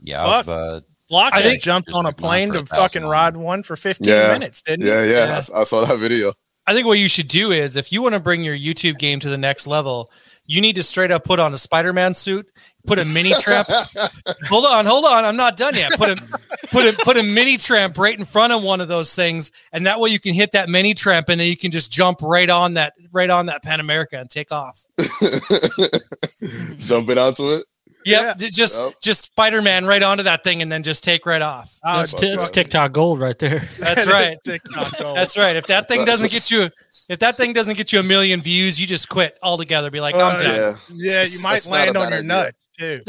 Yeah, 0.00 0.24
Fuck. 0.24 0.34
I've, 0.34 0.48
uh, 0.48 0.80
Block 1.08 1.34
I 1.34 1.38
I 1.38 1.42
think- 1.42 1.62
jumped 1.62 1.92
on 1.92 2.04
a 2.06 2.12
plane 2.12 2.52
to 2.52 2.58
a 2.60 2.66
fucking 2.66 3.02
dollars. 3.02 3.12
ride 3.12 3.36
one 3.36 3.62
for 3.62 3.76
15 3.76 4.08
Yeah. 4.08 4.32
minutes, 4.32 4.62
didn't 4.62 4.86
Yeah, 4.86 5.04
he? 5.04 5.12
yeah, 5.12 5.40
I 5.54 5.62
saw 5.62 5.84
that 5.84 5.98
video. 5.98 6.32
I 6.66 6.74
think 6.74 6.84
what 6.84 6.98
you 6.98 7.08
should 7.08 7.28
do 7.28 7.52
is 7.52 7.76
if 7.76 7.92
you 7.92 8.02
want 8.02 8.14
to 8.14 8.20
bring 8.20 8.42
your 8.42 8.56
YouTube 8.56 8.98
game 8.98 9.20
to 9.20 9.28
the 9.28 9.38
next 9.38 9.68
level, 9.68 10.10
you 10.46 10.60
need 10.60 10.74
to 10.74 10.82
straight 10.82 11.12
up 11.12 11.22
put 11.22 11.38
on 11.38 11.54
a 11.54 11.58
Spider-Man 11.58 12.14
suit, 12.14 12.48
put 12.86 12.98
a 12.98 13.04
mini 13.04 13.32
tramp. 13.40 13.68
hold 14.48 14.64
on, 14.64 14.86
hold 14.86 15.04
on. 15.04 15.24
I'm 15.24 15.36
not 15.36 15.56
done 15.56 15.74
yet. 15.74 15.92
Put 15.96 16.10
a 16.10 16.38
put 16.70 16.86
a 16.86 16.92
put 17.04 17.16
a 17.16 17.22
mini 17.22 17.56
tramp 17.56 17.98
right 17.98 18.16
in 18.16 18.24
front 18.24 18.52
of 18.52 18.62
one 18.62 18.80
of 18.80 18.88
those 18.88 19.14
things, 19.14 19.50
and 19.72 19.86
that 19.86 20.00
way 20.00 20.10
you 20.10 20.20
can 20.20 20.34
hit 20.34 20.52
that 20.52 20.68
mini 20.68 20.94
tramp, 20.94 21.28
and 21.28 21.40
then 21.40 21.48
you 21.48 21.56
can 21.56 21.70
just 21.70 21.92
jump 21.92 22.22
right 22.22 22.48
on 22.48 22.74
that 22.74 22.94
right 23.12 23.30
on 23.30 23.46
that 23.46 23.62
Pan 23.62 23.80
America 23.80 24.18
and 24.18 24.30
take 24.30 24.52
off. 24.52 24.86
Jumping 26.78 27.18
onto 27.18 27.44
it. 27.48 27.64
Yep, 28.06 28.36
Yeah. 28.40 28.48
just 28.50 28.78
Yep. 28.78 28.94
just 29.02 29.24
Spider 29.24 29.60
Man 29.60 29.84
right 29.84 30.02
onto 30.02 30.22
that 30.22 30.44
thing, 30.44 30.62
and 30.62 30.70
then 30.70 30.82
just 30.84 31.02
take 31.02 31.26
right 31.26 31.42
off. 31.42 31.78
Oh, 31.84 31.98
That's 31.98 32.14
t- 32.14 32.28
it's 32.28 32.44
that. 32.44 32.52
TikTok 32.54 32.92
gold 32.92 33.18
right 33.20 33.36
there. 33.38 33.58
That's 33.80 34.06
right. 34.06 34.36
TikTok 34.44 34.96
gold. 34.98 35.16
That's 35.16 35.36
right. 35.36 35.56
If 35.56 35.66
that 35.66 35.88
thing 35.88 36.04
doesn't 36.04 36.30
get 36.30 36.48
you, 36.50 36.68
if 37.08 37.18
that 37.18 37.36
thing 37.36 37.52
doesn't 37.52 37.76
get 37.76 37.92
you 37.92 37.98
a 37.98 38.04
million 38.04 38.40
views, 38.40 38.80
you 38.80 38.86
just 38.86 39.08
quit 39.08 39.34
altogether. 39.42 39.90
Be 39.90 40.00
like, 40.00 40.14
I'm 40.14 40.36
Uh, 40.36 40.42
done. 40.42 40.56
Yeah, 40.56 40.72
yeah, 41.16 41.24
you 41.28 41.42
might 41.42 41.66
land 41.66 41.96
on 41.96 42.08
your 42.10 42.18
idea. 42.20 42.22
nuts 42.22 42.68
too. 42.78 43.00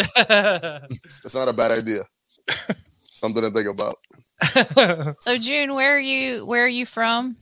It's, 1.05 1.21
it's 1.25 1.35
not 1.35 1.47
a 1.47 1.53
bad 1.53 1.71
idea. 1.71 2.01
Something 2.99 3.43
to 3.43 3.51
think 3.51 3.67
about. 3.67 3.95
So 5.21 5.37
June, 5.37 5.73
where 5.75 5.95
are 5.95 5.99
you? 5.99 6.45
Where 6.45 6.65
are 6.65 6.67
you 6.67 6.85
from? 6.87 7.37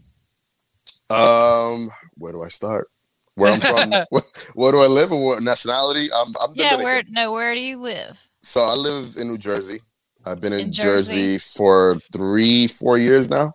Um, 1.09 1.89
where 2.17 2.31
do 2.33 2.43
I 2.43 2.47
start? 2.49 2.89
Where 3.35 3.51
I'm 3.53 3.59
from? 3.59 3.91
where, 4.09 4.21
where 4.53 4.71
do 4.71 4.79
I 4.79 4.87
live 4.87 5.11
and 5.11 5.21
what 5.21 5.43
nationality? 5.43 6.07
I'm, 6.15 6.33
I'm 6.41 6.51
Yeah, 6.55 6.71
Dominican. 6.71 6.85
where? 6.85 7.03
No, 7.09 7.31
where 7.31 7.53
do 7.53 7.61
you 7.61 7.77
live? 7.77 8.27
So 8.41 8.61
I 8.61 8.73
live 8.75 9.15
in 9.17 9.27
New 9.27 9.37
Jersey. 9.37 9.79
I've 10.25 10.41
been 10.41 10.53
in, 10.53 10.59
In 10.61 10.71
Jersey. 10.71 11.33
Jersey? 11.33 11.39
for 11.39 11.99
three, 12.11 12.67
four 12.67 12.97
years 12.97 13.29
now. 13.29 13.51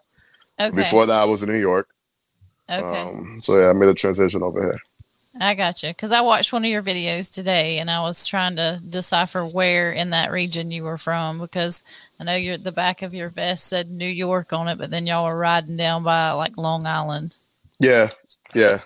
Okay. 0.60 0.76
Before 0.76 1.06
that, 1.06 1.20
I 1.20 1.24
was 1.24 1.42
in 1.42 1.48
New 1.48 1.58
York. 1.58 1.88
okay. 2.70 2.82
Um, 2.84 3.40
so 3.42 3.58
yeah, 3.58 3.70
I 3.70 3.72
made 3.72 3.88
a 3.88 3.94
transition 3.94 4.42
over 4.42 4.60
here. 4.62 4.78
I 5.40 5.54
got 5.54 5.82
you. 5.82 5.90
Because 5.90 6.12
I 6.12 6.20
watched 6.20 6.52
one 6.52 6.64
of 6.64 6.70
your 6.70 6.82
videos 6.82 7.32
today, 7.32 7.78
and 7.78 7.90
I 7.90 8.00
was 8.02 8.26
trying 8.26 8.56
to 8.56 8.80
decipher 8.90 9.44
where 9.44 9.92
in 9.92 10.10
that 10.10 10.30
region 10.32 10.70
you 10.70 10.82
were 10.82 10.98
from. 10.98 11.38
Because 11.38 11.82
I 12.18 12.24
know 12.24 12.34
your 12.34 12.58
the 12.58 12.72
back 12.72 13.02
of 13.02 13.14
your 13.14 13.30
vest 13.30 13.68
said 13.68 13.88
New 13.88 14.06
York 14.08 14.52
on 14.52 14.68
it, 14.68 14.76
but 14.76 14.90
then 14.90 15.06
y'all 15.06 15.24
were 15.24 15.38
riding 15.38 15.76
down 15.76 16.02
by 16.02 16.32
like 16.32 16.58
Long 16.58 16.84
Island. 16.86 17.36
Yeah, 17.78 18.10
yeah. 18.54 18.78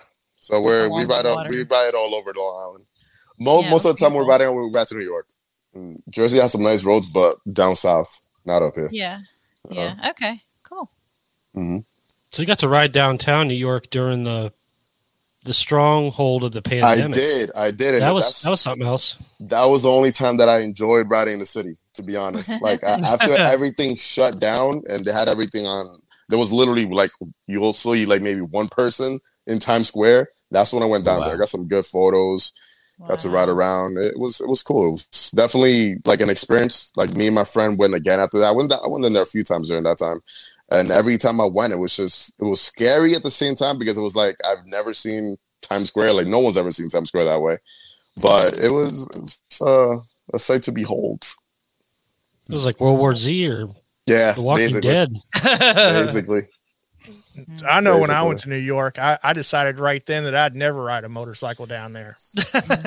So 0.45 0.61
we're 0.61 0.89
we 0.93 1.05
ride 1.05 1.25
all, 1.25 1.43
we 1.49 1.63
ride 1.63 1.95
all 1.95 2.13
over 2.13 2.31
Long 2.37 2.61
Island. 2.67 2.85
Most 3.39 3.63
Yeah, 3.63 3.71
most 3.71 3.85
of 3.85 3.97
the 3.97 3.99
time 4.05 4.13
we're 4.13 4.21
people. 4.21 4.29
riding 4.31 4.55
we're 4.55 4.69
back 4.69 4.87
to 4.89 4.95
New 4.95 5.03
York. 5.03 5.25
Mm, 5.75 5.97
Jersey 6.11 6.37
has 6.37 6.51
some 6.51 6.61
nice 6.61 6.85
roads, 6.85 7.07
but 7.07 7.37
down 7.51 7.75
south, 7.75 8.21
not 8.45 8.61
up 8.61 8.75
here. 8.75 8.87
Yeah. 8.91 9.21
Yeah. 9.71 9.95
Okay. 10.11 10.39
Cool. 10.61 10.87
hmm 11.55 11.77
So 12.29 12.43
you 12.43 12.45
got 12.45 12.59
to 12.59 12.67
ride 12.67 12.91
downtown 12.91 13.47
New 13.47 13.55
York 13.55 13.89
during 13.89 14.23
the 14.23 14.53
the 15.45 15.53
stronghold 15.53 16.43
of 16.43 16.51
the 16.51 16.61
pandemic. 16.61 17.17
I 17.17 17.19
did, 17.19 17.51
I 17.55 17.71
did, 17.71 17.95
and 17.95 18.03
That 18.03 18.13
was 18.13 18.43
that 18.43 18.51
was 18.51 18.61
something 18.61 18.85
else. 18.85 19.17
that 19.39 19.65
was 19.65 19.81
the 19.81 19.89
only 19.89 20.11
time 20.11 20.37
that 20.37 20.47
I 20.47 20.59
enjoyed 20.59 21.07
riding 21.09 21.33
in 21.33 21.39
the 21.39 21.45
city, 21.47 21.75
to 21.95 22.03
be 22.03 22.15
honest. 22.15 22.61
Like 22.61 22.83
a- 22.83 22.99
after 23.03 23.33
everything 23.33 23.95
shut 23.95 24.39
down 24.39 24.83
and 24.89 25.03
they 25.05 25.11
had 25.11 25.27
everything 25.27 25.65
on, 25.65 25.99
there 26.29 26.37
was 26.37 26.51
literally 26.51 26.85
like 26.85 27.09
you'll 27.47 27.73
see 27.73 28.05
like 28.05 28.21
maybe 28.21 28.41
one 28.41 28.67
person 28.69 29.19
in 29.47 29.59
Times 29.59 29.87
Square. 29.87 30.27
That's 30.51 30.71
when 30.73 30.83
I 30.83 30.87
went 30.87 31.05
down 31.05 31.19
Wow. 31.19 31.25
there. 31.25 31.35
I 31.35 31.37
got 31.37 31.49
some 31.49 31.67
good 31.67 31.85
photos. 31.85 32.53
Got 33.07 33.19
to 33.19 33.29
ride 33.29 33.49
around. 33.49 33.97
It 33.97 34.17
was 34.17 34.39
it 34.39 34.47
was 34.47 34.63
cool. 34.63 34.87
It 34.87 34.91
was 34.91 35.31
definitely 35.35 35.95
like 36.05 36.21
an 36.21 36.29
experience. 36.29 36.93
Like 36.95 37.13
me 37.13 37.25
and 37.27 37.35
my 37.35 37.43
friend 37.43 37.77
went 37.77 37.93
again 37.93 38.21
after 38.21 38.39
that. 38.39 38.47
I 38.47 38.51
went 38.51 38.71
I 38.71 38.87
went 38.87 39.03
in 39.03 39.11
there 39.11 39.23
a 39.23 39.25
few 39.25 39.43
times 39.43 39.67
during 39.67 39.83
that 39.83 39.97
time, 39.97 40.21
and 40.71 40.89
every 40.91 41.17
time 41.17 41.41
I 41.41 41.45
went, 41.45 41.73
it 41.73 41.77
was 41.79 41.97
just 41.97 42.33
it 42.39 42.45
was 42.45 42.61
scary 42.61 43.13
at 43.13 43.23
the 43.23 43.31
same 43.31 43.55
time 43.55 43.77
because 43.77 43.97
it 43.97 44.01
was 44.01 44.15
like 44.15 44.37
I've 44.47 44.65
never 44.65 44.93
seen 44.93 45.35
Times 45.61 45.89
Square. 45.89 46.13
Like 46.13 46.27
no 46.27 46.39
one's 46.39 46.55
ever 46.55 46.71
seen 46.71 46.87
Times 46.87 47.09
Square 47.09 47.25
that 47.25 47.41
way. 47.41 47.57
But 48.21 48.57
it 48.63 48.71
was, 48.71 49.09
it 49.13 49.21
was 49.21 49.41
uh, 49.61 49.97
a 50.33 50.39
sight 50.39 50.63
to 50.63 50.71
behold. 50.71 51.21
It 52.49 52.53
was 52.53 52.65
like 52.65 52.79
World 52.79 52.97
War 52.97 53.13
Z 53.13 53.45
or 53.49 53.67
Yeah, 54.07 54.31
The 54.31 54.41
Walking 54.41 54.67
basically, 54.67 54.89
Dead. 54.89 55.09
basically. 55.75 56.41
Mm. 57.35 57.63
I 57.67 57.79
know 57.81 57.99
when 57.99 58.09
I 58.09 58.23
went 58.23 58.39
to 58.41 58.49
New 58.49 58.55
York, 58.55 58.97
I, 58.97 59.17
I 59.21 59.33
decided 59.33 59.79
right 59.79 60.05
then 60.05 60.23
that 60.23 60.35
I'd 60.35 60.55
never 60.55 60.81
ride 60.81 61.03
a 61.03 61.09
motorcycle 61.09 61.65
down 61.65 61.93
there. 61.93 62.15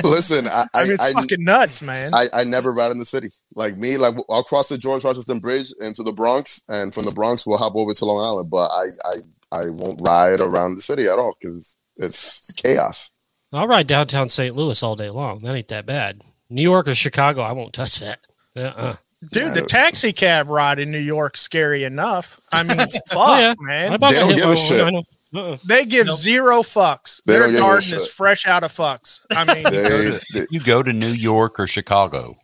Listen, 0.04 0.46
I 0.46 0.64
I 0.74 0.80
I, 0.80 0.84
mean, 0.84 0.92
it's 0.94 1.02
I, 1.02 1.12
fucking 1.12 1.44
nuts, 1.44 1.82
man. 1.82 2.14
I, 2.14 2.26
I 2.32 2.44
never 2.44 2.72
ride 2.72 2.90
in 2.90 2.98
the 2.98 3.04
city. 3.04 3.28
Like 3.54 3.76
me, 3.76 3.96
like 3.96 4.14
I'll 4.30 4.44
cross 4.44 4.68
the 4.68 4.78
George 4.78 5.04
Washington 5.04 5.40
Bridge 5.40 5.72
into 5.80 6.02
the 6.02 6.12
Bronx, 6.12 6.62
and 6.68 6.94
from 6.94 7.04
the 7.04 7.12
Bronx 7.12 7.46
we'll 7.46 7.58
hop 7.58 7.74
over 7.74 7.92
to 7.92 8.04
Long 8.04 8.24
Island. 8.24 8.50
But 8.50 8.70
I 8.70 8.84
I, 9.04 9.60
I 9.64 9.70
won't 9.70 10.00
ride 10.02 10.40
around 10.40 10.74
the 10.74 10.80
city 10.80 11.06
at 11.06 11.18
all 11.18 11.34
because 11.40 11.76
it's 11.96 12.52
chaos. 12.54 13.12
I'll 13.52 13.68
ride 13.68 13.86
downtown 13.86 14.28
St. 14.28 14.54
Louis 14.54 14.82
all 14.82 14.96
day 14.96 15.10
long. 15.10 15.40
That 15.40 15.54
ain't 15.54 15.68
that 15.68 15.86
bad. 15.86 16.22
New 16.50 16.62
York 16.62 16.88
or 16.88 16.94
Chicago, 16.94 17.42
I 17.42 17.52
won't 17.52 17.72
touch 17.72 18.00
that. 18.00 18.18
Uh-uh. 18.56 18.96
Dude, 19.32 19.54
the 19.54 19.62
taxi 19.62 20.12
cab 20.12 20.48
ride 20.48 20.78
in 20.78 20.90
New 20.92 20.98
York's 20.98 21.40
scary 21.40 21.82
enough. 21.84 22.38
I 22.52 22.62
mean, 22.62 22.78
fuck, 23.08 23.16
Oh, 23.16 23.38
yeah. 23.38 23.54
Man. 23.60 23.92
They 23.92 23.96
don't 24.18 24.36
give 24.36 24.48
a 24.50 24.56
shit. 24.56 24.94
Uh-uh. 25.34 25.56
They 25.66 25.84
give 25.84 26.06
Nope. 26.06 26.18
zero 26.18 26.62
fucks. 26.62 27.20
They 27.24 27.34
Their 27.34 27.42
don't 27.42 27.50
give 27.50 27.58
a 27.58 27.62
garden 27.62 27.94
is 27.96 28.12
fresh 28.14 28.46
out 28.46 28.62
of 28.64 28.72
fucks. 28.72 29.20
I 29.32 29.44
mean, 29.52 29.64
They, 29.64 30.10
they, 30.32 30.46
You 30.50 30.60
go 30.60 30.82
to 30.82 30.92
New 30.92 31.08
York 31.10 31.58
or 31.60 31.66
Chicago, 31.66 32.36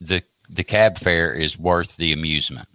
the 0.00 0.22
the 0.48 0.64
cab 0.64 0.98
fare 0.98 1.32
is 1.32 1.56
worth 1.58 1.96
the 1.96 2.12
amusement. 2.12 2.66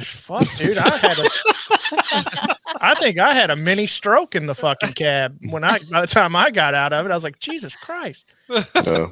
fuck, 0.00 0.44
dude. 0.56 0.76
I 0.78 0.96
had 0.96 1.18
a, 1.18 2.56
I 2.80 2.94
think 2.98 3.18
I 3.18 3.32
had 3.34 3.50
a 3.50 3.56
mini 3.56 3.86
stroke 3.86 4.34
in 4.34 4.46
the 4.46 4.54
fucking 4.56 4.94
cab 4.94 5.38
when 5.50 5.62
I. 5.62 5.78
By 5.92 6.00
the 6.00 6.06
time 6.08 6.34
I 6.34 6.50
got 6.50 6.74
out 6.74 6.92
of 6.92 7.06
it, 7.06 7.12
I 7.12 7.14
was 7.14 7.22
like, 7.22 7.38
Jesus 7.38 7.76
Christ. 7.76 8.34
no, 8.48 9.10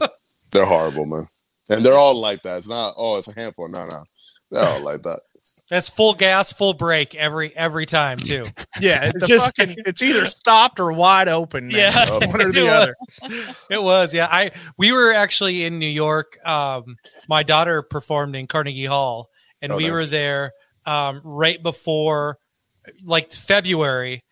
they're 0.50 0.64
horrible, 0.64 1.04
man. 1.06 1.28
And 1.70 1.84
they're 1.84 1.94
all 1.94 2.20
like 2.20 2.42
that. 2.42 2.56
It's 2.58 2.68
not. 2.68 2.94
Oh, 2.96 3.16
it's 3.16 3.28
a 3.28 3.34
handful. 3.38 3.68
No, 3.68 3.84
no, 3.86 4.04
they're 4.50 4.64
all 4.64 4.82
like 4.82 5.02
that. 5.02 5.20
That's 5.70 5.88
full 5.88 6.12
gas, 6.12 6.52
full 6.52 6.74
brake 6.74 7.14
every 7.14 7.56
every 7.56 7.86
time 7.86 8.18
too. 8.18 8.44
Yeah, 8.80 9.10
it's 9.14 9.26
Just- 9.28 9.56
fucking. 9.56 9.76
It's 9.86 10.02
either 10.02 10.26
stopped 10.26 10.78
or 10.80 10.92
wide 10.92 11.28
open. 11.28 11.68
man. 11.68 11.76
Yeah. 11.76 12.10
one 12.26 12.42
or 12.42 12.52
the 12.52 12.62
was. 12.64 12.70
other. 12.70 12.94
It 13.70 13.82
was, 13.82 14.12
yeah. 14.12 14.28
I 14.30 14.50
we 14.76 14.92
were 14.92 15.12
actually 15.14 15.64
in 15.64 15.78
New 15.78 15.86
York. 15.86 16.36
Um, 16.46 16.96
my 17.28 17.42
daughter 17.42 17.80
performed 17.82 18.36
in 18.36 18.46
Carnegie 18.46 18.84
Hall, 18.84 19.30
and 19.62 19.72
Oh, 19.72 19.76
we 19.78 19.90
were 19.90 20.04
there 20.04 20.52
um, 20.86 21.20
right 21.24 21.62
before, 21.62 22.36
like 23.04 23.32
February, 23.32 24.22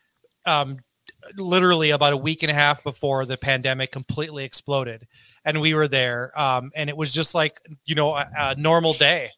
um, 0.44 0.78
literally 1.36 1.90
about 1.90 2.12
a 2.12 2.16
week 2.16 2.42
and 2.42 2.50
a 2.50 2.54
half 2.54 2.82
before 2.84 3.24
the 3.26 3.36
pandemic 3.36 3.92
completely 3.92 4.44
exploded, 4.44 5.06
and 5.44 5.60
we 5.60 5.74
were 5.74 5.88
there, 5.88 6.32
um, 6.38 6.70
and 6.74 6.88
it 6.90 6.96
was 6.96 7.12
just 7.12 7.34
like 7.34 7.58
you 7.84 7.94
know 7.94 8.14
a, 8.14 8.26
a 8.36 8.54
normal 8.56 8.92
day, 8.92 9.30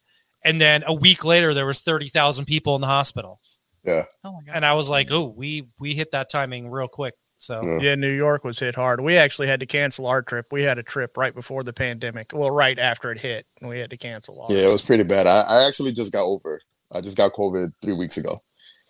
and 0.43 0.59
then 0.61 0.83
a 0.87 0.93
week 0.93 1.23
later 1.25 1.53
there 1.53 1.65
was 1.65 1.79
thirty 1.81 2.07
thousand 2.07 2.45
people 2.45 2.75
in 2.75 2.81
the 2.81 2.87
hospital, 2.87 3.39
Oh 3.87 4.03
my 4.23 4.31
god. 4.45 4.55
and 4.55 4.65
I 4.65 4.73
was 4.73 4.89
like, 4.89 5.09
oh, 5.11 5.25
we 5.35 5.67
we 5.79 5.93
hit 5.93 6.11
that 6.11 6.29
timing 6.29 6.69
real 6.69 6.87
quick. 6.87 7.13
So 7.37 7.61
Yeah. 7.63 7.79
Yeah, 7.89 7.95
New 7.95 8.09
York 8.15 8.43
was 8.43 8.57
hit 8.57 8.73
hard. 8.75 9.01
We 9.01 9.17
actually 9.17 9.47
had 9.47 9.59
to 9.59 9.65
cancel 9.67 10.07
our 10.07 10.21
trip. 10.23 10.47
We 10.51 10.63
had 10.63 10.77
a 10.79 10.83
trip 10.83 11.15
right 11.17 11.35
before 11.35 11.63
the 11.63 11.73
pandemic. 11.73 12.31
Well, 12.33 12.49
right 12.49 12.79
after 12.79 13.11
it 13.11 13.19
hit, 13.19 13.45
and 13.59 13.69
we 13.69 13.77
had 13.79 13.89
to 13.91 13.97
cancel 13.97 14.41
ours. 14.41 14.51
Yeah, 14.51 14.67
it 14.67 14.71
was 14.71 14.81
pretty 14.81 15.03
bad. 15.03 15.27
I, 15.27 15.41
I 15.41 15.67
actually 15.67 15.91
just 15.91 16.11
got 16.13 16.23
over. 16.23 16.59
I 16.91 17.01
just 17.01 17.17
got 17.17 17.33
COVID 17.33 17.73
three 17.83 17.93
weeks 17.93 18.17
ago. 18.17 18.41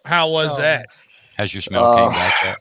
How 0.05 0.29
was 0.29 0.57
Oh, 0.59 0.61
that? 0.61 0.85
Has 1.37 1.53
your 1.53 1.61
smell 1.63 1.83
Uh, 1.83 1.95
came 1.97 2.09
back 2.11 2.33
yet? 2.45 2.57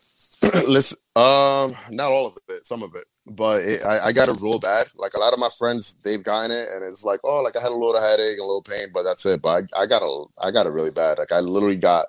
Listen, 0.69 0.99
um, 1.17 1.75
not 1.91 2.13
all 2.13 2.27
of 2.27 2.37
it, 2.49 2.65
some 2.65 2.83
of 2.83 2.95
it, 2.95 3.05
but 3.27 3.63
it, 3.63 3.85
I, 3.85 4.07
I 4.07 4.13
got 4.13 4.29
it 4.29 4.41
real 4.41 4.59
bad. 4.59 4.87
Like 4.97 5.15
a 5.15 5.21
lot 5.21 5.33
of 5.33 5.39
my 5.39 5.49
friends, 5.59 5.97
they've 6.05 6.23
gotten 6.23 6.51
it, 6.51 6.69
and 6.73 6.85
it's 6.85 7.05
like, 7.05 7.21
oh, 7.25 7.43
like 7.43 7.57
I 7.57 7.63
had 7.63 7.73
a 7.73 7.75
little 7.75 8.01
headache, 8.01 8.39
a 8.39 8.43
little 8.43 8.63
pain, 8.63 8.89
but 8.93 9.05
that's 9.05 9.25
it. 9.27 9.41
But 9.43 9.65
I, 9.77 9.83
I 9.83 9.87
got 9.87 10.03
a, 10.03 10.25
I 10.43 10.51
got 10.51 10.67
it 10.67 10.71
really 10.71 10.91
bad. 10.91 11.19
Like 11.19 11.33
I 11.33 11.41
literally 11.41 11.77
got 11.77 12.07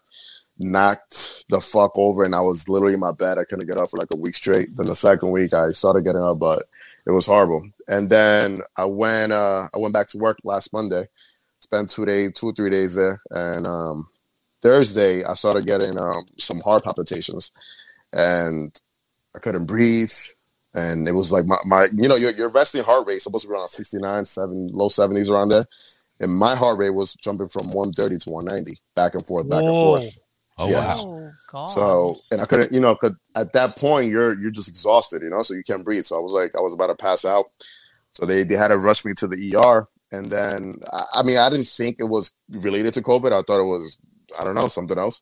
knocked 0.58 1.46
the 1.50 1.62
fuck 1.62 1.98
over, 1.98 2.26
and 2.26 2.36
I 2.36 2.42
was 2.42 2.68
literally 2.68 2.96
in 2.96 3.00
my 3.00 3.14
bed. 3.14 3.38
I 3.38 3.46
couldn't 3.46 3.68
get 3.68 3.78
up 3.78 3.90
for 3.92 3.98
like 3.98 4.14
a 4.14 4.18
week 4.18 4.36
straight. 4.36 4.70
Then 4.76 4.88
the 4.88 4.96
second 4.96 5.32
week, 5.32 5.54
I 5.54 5.72
started 5.72 6.06
getting 6.06 6.22
up, 6.24 6.40
but 6.40 6.64
it 7.06 7.12
was 7.12 7.28
horrible. 7.28 7.64
And 7.88 8.10
then 8.10 8.60
I 8.78 8.86
went, 8.86 9.32
uh, 9.32 9.68
I 9.74 9.78
went 9.78 9.94
back 9.94 10.08
to 10.10 10.18
work 10.18 10.40
last 10.44 10.74
Monday. 10.74 11.06
Spent 11.60 11.90
two 11.90 12.06
days, 12.06 12.34
two 12.34 12.48
or 12.48 12.54
three 12.54 12.70
days 12.70 12.96
there, 12.96 13.20
and 13.32 13.66
um, 13.66 14.08
Thursday 14.62 15.24
I 15.24 15.34
started 15.34 15.66
getting 15.66 16.00
um, 16.00 16.22
some 16.38 16.60
heart 16.62 16.84
palpitations, 16.84 17.52
and 18.16 18.80
I 19.36 19.40
couldn't 19.40 19.66
breathe. 19.66 20.12
And 20.74 21.08
it 21.08 21.14
was 21.14 21.32
like 21.32 21.46
my, 21.46 21.58
my 21.68 21.88
you 21.94 22.10
know, 22.10 22.16
your, 22.16 22.32
your 22.32 22.50
resting 22.50 22.84
heart 22.84 23.08
rate 23.08 23.16
is 23.16 23.24
supposed 23.24 23.44
to 23.44 23.50
be 23.50 23.54
around 23.54 23.70
69, 23.70 24.26
7, 24.26 24.70
low 24.74 24.88
70s 24.88 25.30
around 25.30 25.50
there. 25.50 25.66
And 26.20 26.34
my 26.34 26.56
heart 26.56 26.80
rate 26.80 26.92
was 26.92 27.14
jumping 27.14 27.48
from 27.48 27.68
130 27.68 28.18
to 28.20 28.30
190, 28.30 28.80
back 28.96 29.14
and 29.14 29.26
forth, 29.28 29.50
back 29.50 29.62
and 29.62 29.70
forth. 29.70 30.20
Oh 30.58 30.70
yeah. 30.70 30.96
wow! 30.96 31.32
Oh. 31.54 31.66
So, 31.66 32.16
and 32.32 32.40
I 32.40 32.46
couldn't, 32.46 32.72
you 32.72 32.80
know, 32.80 32.96
cause 32.96 33.12
at 33.36 33.52
that 33.52 33.78
point 33.78 34.10
you're 34.10 34.40
you're 34.40 34.52
just 34.52 34.70
exhausted, 34.70 35.22
you 35.22 35.30
know, 35.30 35.42
so 35.42 35.54
you 35.54 35.64
can't 35.64 35.84
breathe. 35.84 36.06
So 36.06 36.18
I 36.18 36.22
was 36.22 36.32
like, 36.32 36.56
I 36.56 36.62
was 36.62 36.74
about 36.74 36.88
to 36.88 36.96
pass 36.96 37.26
out. 37.26 37.48
So 38.12 38.26
they 38.26 38.44
they 38.44 38.56
had 38.56 38.70
to 38.70 38.78
rush 38.78 39.04
me 39.04 39.12
to 39.18 39.28
the 39.28 39.56
ER, 39.58 39.86
and 40.14 40.28
then 40.28 40.80
I, 40.94 41.04
I 41.16 41.24
mean, 41.24 41.38
I 41.38 41.50
didn't 41.50 41.68
think 41.68 41.98
it 42.00 42.06
was 42.06 42.34
related 42.50 42.94
to 42.94 43.02
COVID. 43.02 43.34
I 43.34 43.42
thought 43.42 43.60
it 43.60 43.66
was, 43.66 44.00
I 44.40 44.46
don't 44.46 44.56
know, 44.56 44.70
something 44.70 44.98
else. 44.98 45.22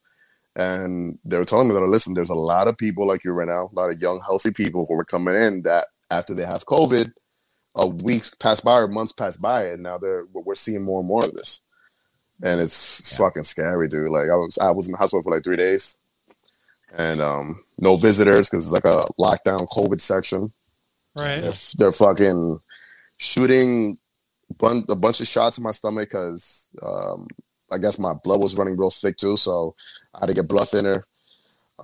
And 0.55 1.17
they 1.25 1.37
were 1.37 1.45
telling 1.45 1.67
me 1.67 1.73
that, 1.73 1.81
listen, 1.81 2.13
there's 2.13 2.29
a 2.29 2.35
lot 2.35 2.67
of 2.67 2.77
people 2.77 3.07
like 3.07 3.23
you 3.23 3.31
right 3.31 3.47
now, 3.47 3.69
a 3.71 3.75
lot 3.75 3.89
of 3.89 3.99
young, 3.99 4.21
healthy 4.21 4.51
people 4.51 4.85
who 4.87 4.99
are 4.99 5.05
coming 5.05 5.35
in 5.35 5.63
that 5.63 5.87
after 6.11 6.35
they 6.35 6.45
have 6.45 6.65
COVID, 6.65 7.11
a 7.75 7.87
weeks 7.87 8.33
pass 8.35 8.61
by 8.61 8.77
or 8.77 8.87
months 8.87 9.13
pass 9.13 9.35
by, 9.37 9.65
and 9.65 9.81
now 9.81 9.97
they're 9.97 10.25
we're 10.31 10.55
seeing 10.55 10.83
more 10.83 10.99
and 10.99 11.07
more 11.07 11.25
of 11.25 11.33
this, 11.33 11.61
and 12.43 12.61
it's, 12.61 12.99
it's 12.99 13.17
fucking 13.17 13.43
scary, 13.43 13.87
dude. 13.87 14.09
Like 14.09 14.29
I 14.31 14.35
was 14.35 14.57
I 14.59 14.69
was 14.69 14.87
in 14.87 14.91
the 14.91 14.97
hospital 14.97 15.23
for 15.23 15.33
like 15.33 15.43
three 15.43 15.57
days, 15.57 15.97
and 16.95 17.19
um, 17.19 17.63
no 17.81 17.97
visitors 17.97 18.49
because 18.49 18.71
it's 18.71 18.73
like 18.73 18.85
a 18.85 19.07
lockdown 19.19 19.67
COVID 19.69 19.99
section. 19.99 20.51
Right. 21.17 21.41
They're, 21.41 21.53
they're 21.77 21.91
fucking 21.91 22.59
shooting 23.17 23.97
bun- 24.59 24.85
a 24.89 24.95
bunch 24.95 25.21
of 25.21 25.27
shots 25.27 25.57
in 25.57 25.63
my 25.63 25.71
stomach 25.71 26.09
because 26.09 26.69
um, 26.81 27.27
I 27.73 27.77
guess 27.77 27.97
my 27.99 28.13
blood 28.23 28.39
was 28.39 28.57
running 28.57 28.77
real 28.77 28.89
thick 28.89 29.17
too, 29.17 29.35
so 29.37 29.75
I 30.15 30.21
had 30.21 30.29
to 30.29 30.35
get 30.35 30.47
blood 30.47 30.67
thinner. 30.69 31.03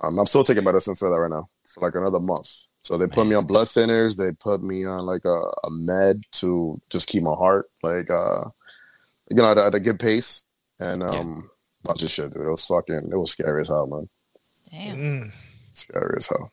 Um, 0.02 0.18
I'm 0.18 0.26
still 0.26 0.44
taking 0.44 0.64
medicine 0.64 0.94
for 0.94 1.10
that 1.10 1.16
right 1.20 1.30
now 1.30 1.48
for 1.66 1.80
like 1.80 1.94
another 1.94 2.20
month. 2.20 2.48
So 2.80 2.96
they 2.96 3.06
put 3.06 3.26
me 3.26 3.34
on 3.34 3.46
blood 3.46 3.66
thinners. 3.66 4.16
They 4.16 4.32
put 4.32 4.62
me 4.62 4.86
on 4.86 5.04
like 5.04 5.24
a, 5.24 5.28
a 5.66 5.70
med 5.70 6.22
to 6.32 6.80
just 6.88 7.08
keep 7.08 7.22
my 7.22 7.34
heart 7.34 7.66
like 7.82 8.10
uh 8.10 8.44
you 9.30 9.36
know 9.36 9.50
at, 9.50 9.58
a- 9.58 9.66
at 9.66 9.74
a 9.74 9.80
good 9.80 9.98
pace 9.98 10.46
and 10.78 11.02
um 11.02 11.50
bunch 11.84 12.02
of 12.02 12.08
shit, 12.08 12.30
dude. 12.32 12.42
It 12.42 12.48
was 12.48 12.64
fucking 12.66 13.10
it 13.12 13.16
was 13.16 13.32
scary 13.32 13.60
as 13.60 13.68
hell, 13.68 13.86
man. 13.86 14.08
Damn. 14.70 14.96
Mm. 14.96 15.32
Scary 15.72 16.14
as 16.16 16.28
hell. 16.28 16.50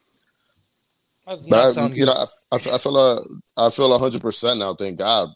Does 1.27 1.47
But 1.47 1.77
I, 1.77 1.87
you 1.93 2.05
know, 2.05 2.13
I, 2.13 2.25
I, 2.51 2.55
I 2.55 2.77
feel 2.77 2.97
uh, 2.97 3.21
I 3.57 3.69
feel 3.69 3.97
hundred 3.99 4.21
percent 4.21 4.59
now. 4.59 4.73
Thank 4.73 4.97
God. 4.99 5.29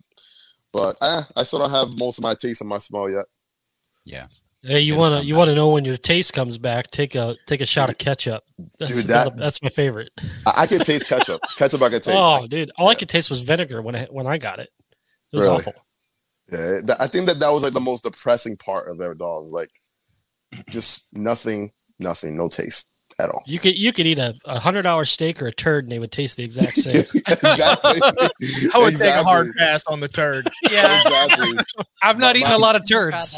But 0.74 0.96
eh, 1.02 1.22
I 1.36 1.44
still 1.44 1.60
don't 1.60 1.70
have 1.72 1.98
most 2.00 2.18
of 2.18 2.24
my 2.24 2.34
taste 2.34 2.62
and 2.62 2.70
my 2.70 2.78
smell 2.78 3.10
yet. 3.10 3.26
Yeah. 4.06 4.28
Hey, 4.64 4.82
you 4.82 4.96
want 4.96 5.20
to 5.22 5.26
you 5.28 5.36
want 5.36 5.50
to 5.50 5.56
know 5.56 5.70
when 5.70 5.86
your 5.86 5.98
taste 5.98 6.34
comes 6.34 6.58
back? 6.60 6.92
Take 6.92 7.16
a 7.16 7.36
take 7.48 7.62
a 7.62 7.66
shot 7.66 7.90
of 7.90 7.98
ketchup. 7.98 8.44
That's, 8.78 9.02
Dude, 9.02 9.10
that- 9.10 9.36
that's 9.38 9.62
my 9.64 9.70
favorite. 9.70 10.12
I, 10.46 10.54
I 10.64 10.68
can 10.68 10.80
taste 10.80 11.08
ketchup. 11.08 11.42
ketchup, 11.58 11.82
I 11.82 11.90
can 11.90 12.02
taste. 12.02 12.10
Oh, 12.20 12.46
dude, 12.48 12.70
all 12.78 12.88
I 12.88 12.94
could 12.96 13.10
taste 13.10 13.30
was 13.32 13.42
vinegar 13.42 13.82
when 13.82 13.96
I 13.96 14.06
when 14.12 14.28
I 14.28 14.38
got 14.38 14.60
it. 14.60 14.70
It 15.32 15.36
was 15.38 15.46
Really? 15.46 15.58
awful. 15.58 15.74
Yeah, 16.52 16.80
that, 16.86 16.98
I 17.00 17.08
think 17.08 17.28
that 17.28 17.40
that 17.40 17.50
was 17.52 17.64
like 17.64 17.74
the 17.74 17.80
most 17.80 18.04
depressing 18.04 18.58
part 18.58 18.90
of 18.92 18.98
their 19.00 19.16
dogs. 19.16 19.52
Like, 19.52 19.70
just 20.70 21.08
nothing, 21.14 21.72
nothing, 22.00 22.36
no 22.38 22.48
taste 22.50 22.90
at 23.22 23.30
all. 23.30 23.44
You 23.46 23.60
could 23.60 23.78
you 23.78 23.94
could 23.94 24.06
eat 24.06 24.18
a, 24.20 24.36
a 24.46 24.60
hundred 24.60 24.82
dollar 24.84 25.06
steak 25.06 25.42
or 25.42 25.48
a 25.48 25.52
turd 25.52 25.86
and 25.86 25.92
they 25.92 26.00
would 26.00 26.12
taste 26.12 26.38
the 26.38 26.44
exact 26.44 26.72
same. 26.74 26.96
exactly. 26.96 28.00
I 28.74 28.80
would 28.80 28.96
take 28.96 29.14
a 29.14 29.24
hard 29.24 29.54
pass 29.58 29.86
on 29.88 30.00
the 30.00 30.08
turd. 30.08 30.48
Yeah. 30.72 31.02
Exactly. 31.02 31.58
I've 32.02 32.18
not 32.18 32.36
My- 32.36 32.40
eaten 32.42 32.52
a 32.54 32.58
lot 32.58 32.76
of 32.76 32.88
turds. 32.88 33.36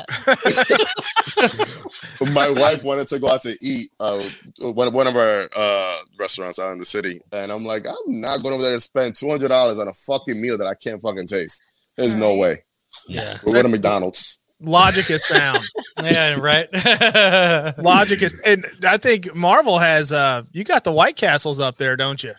My 2.33 2.49
wife 2.49 2.83
wanted 2.83 3.07
to 3.09 3.19
go 3.19 3.29
out 3.29 3.41
to 3.41 3.55
eat 3.61 3.89
uh 3.99 4.21
one, 4.59 4.93
one 4.93 5.07
of 5.07 5.15
our 5.15 5.49
uh 5.55 5.97
restaurants 6.19 6.59
out 6.59 6.71
in 6.71 6.79
the 6.79 6.85
city 6.85 7.19
and 7.31 7.51
i'm 7.51 7.63
like 7.63 7.85
i'm 7.87 8.21
not 8.21 8.41
going 8.41 8.53
over 8.53 8.63
there 8.63 8.73
to 8.75 8.79
spend 8.79 9.13
$200 9.13 9.79
on 9.79 9.87
a 9.87 9.93
fucking 9.93 10.39
meal 10.39 10.57
that 10.57 10.67
i 10.67 10.75
can't 10.75 11.01
fucking 11.01 11.27
taste 11.27 11.61
there's 11.97 12.15
no 12.15 12.35
way 12.35 12.57
yeah. 13.07 13.37
we're 13.43 13.53
going 13.53 13.65
to 13.65 13.71
mcdonald's 13.71 14.39
Logic 14.63 15.09
is 15.09 15.25
sound. 15.27 15.63
Yeah, 16.03 16.39
right. 16.39 16.65
Logic 17.77 18.21
is, 18.21 18.39
and 18.45 18.65
I 18.87 18.97
think 18.97 19.35
Marvel 19.35 19.77
has. 19.77 20.11
uh 20.11 20.43
You 20.51 20.63
got 20.63 20.83
the 20.83 20.91
White 20.91 21.15
Castles 21.15 21.59
up 21.59 21.77
there, 21.77 21.95
don't 21.95 22.23
you? 22.23 22.33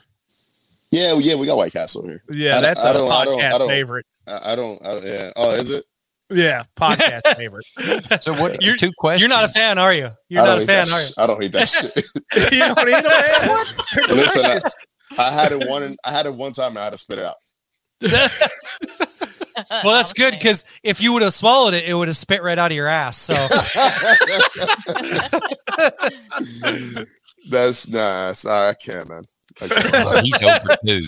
yeah 0.93 1.15
yeah 1.19 1.35
we 1.35 1.45
got 1.47 1.57
white 1.57 1.73
castle 1.73 2.07
here 2.07 2.23
Yeah, 2.31 2.59
I- 2.59 2.61
that's 2.61 2.85
I 2.85 2.91
a 2.91 2.95
don't- 2.95 3.11
I 3.11 3.25
don't- 3.25 3.41
I 3.41 3.43
podcast 3.51 3.59
don't- 3.59 3.69
favorite. 3.69 4.07
i, 4.29 4.53
I 4.53 4.55
don't 4.57 4.87
i 4.87 4.93
don't 4.93 5.05
yeah 5.05 5.31
oh 5.35 5.51
is 5.53 5.71
it 5.71 5.85
Yeah, 6.31 6.63
podcast 6.77 7.23
favorite. 7.37 7.65
So 8.23 8.33
what? 8.35 8.63
You're- 8.63 8.79
two 8.79 8.93
questions. 8.97 9.21
You're 9.23 9.29
not 9.37 9.45
a 9.49 9.53
fan, 9.53 9.79
are 9.79 9.93
you? 9.93 10.11
You're 10.29 10.45
not 10.47 10.59
a 10.63 10.67
fan, 10.67 10.87
are 10.89 11.01
you? 11.01 11.09
i 11.19 11.27
don't 11.27 11.43
hate 11.43 11.53
that 11.53 11.69
shit 11.69 11.97
you 12.53 12.59
don't 12.61 12.89
eat 12.89 13.03
them, 13.03 13.11
man? 14.09 14.17
Listen, 14.17 14.43
I- 15.19 15.23
i 15.27 15.31
had 15.33 15.51
it 15.53 15.69
one 15.69 15.97
i 16.05 16.11
had 16.13 16.27
it 16.27 16.35
one 16.35 16.53
time 16.53 16.71
and 16.71 16.79
i 16.79 16.85
had 16.85 16.93
to 16.93 16.99
spit 16.99 17.19
it 17.19 17.25
out 17.25 17.37
Well, 19.57 19.97
that's 19.97 20.13
good 20.13 20.33
because 20.33 20.65
if 20.83 21.01
you 21.01 21.13
would 21.13 21.23
have 21.23 21.33
swallowed 21.33 21.75
it, 21.75 21.85
it 21.85 21.95
would 21.95 22.09
have 22.09 22.17
spit 22.17 22.43
right 22.43 22.59
out 22.59 22.71
of 22.71 22.77
your 22.77 22.89
ass. 22.89 23.17
So 23.17 23.35
that's 27.49 27.89
nice. 27.89 28.47
i 28.47 28.75
can't 28.75 29.09
man 29.09 29.27
i 29.61 29.69
can't, 29.69 30.25
he's 30.25 30.43
over 30.43 30.77
two. 30.87 31.03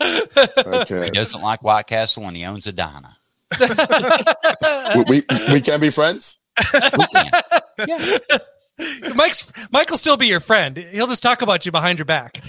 I 0.00 0.84
He 1.04 1.10
doesn't 1.10 1.40
like 1.40 1.62
White 1.62 1.86
Castle 1.86 2.26
and 2.26 2.36
he 2.36 2.44
owns 2.44 2.66
a 2.66 2.72
Dyna. 2.72 3.16
We, 4.96 5.04
we, 5.08 5.20
we 5.52 5.60
can't 5.60 5.80
be 5.80 5.90
friends 5.90 6.40
We 6.74 6.80
can. 7.12 7.30
Mike's 9.14 9.52
Mike'll 9.72 9.96
still 9.96 10.16
be 10.16 10.26
your 10.26 10.40
friend. 10.40 10.76
He'll 10.76 11.06
just 11.06 11.22
talk 11.22 11.42
about 11.42 11.64
you 11.64 11.70
behind 11.70 11.98
your 11.98 12.06
back. 12.06 12.40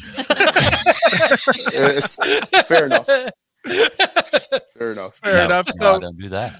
it's 1.67 2.67
fair 2.67 2.87
enough 2.87 3.07
fair 4.77 4.91
enough 4.91 5.15
Fair 5.17 5.35
No, 5.39 5.45
enough. 5.45 5.67
no, 5.75 5.93
So, 5.93 5.99
don't 5.99 6.17
do 6.17 6.29
that. 6.29 6.53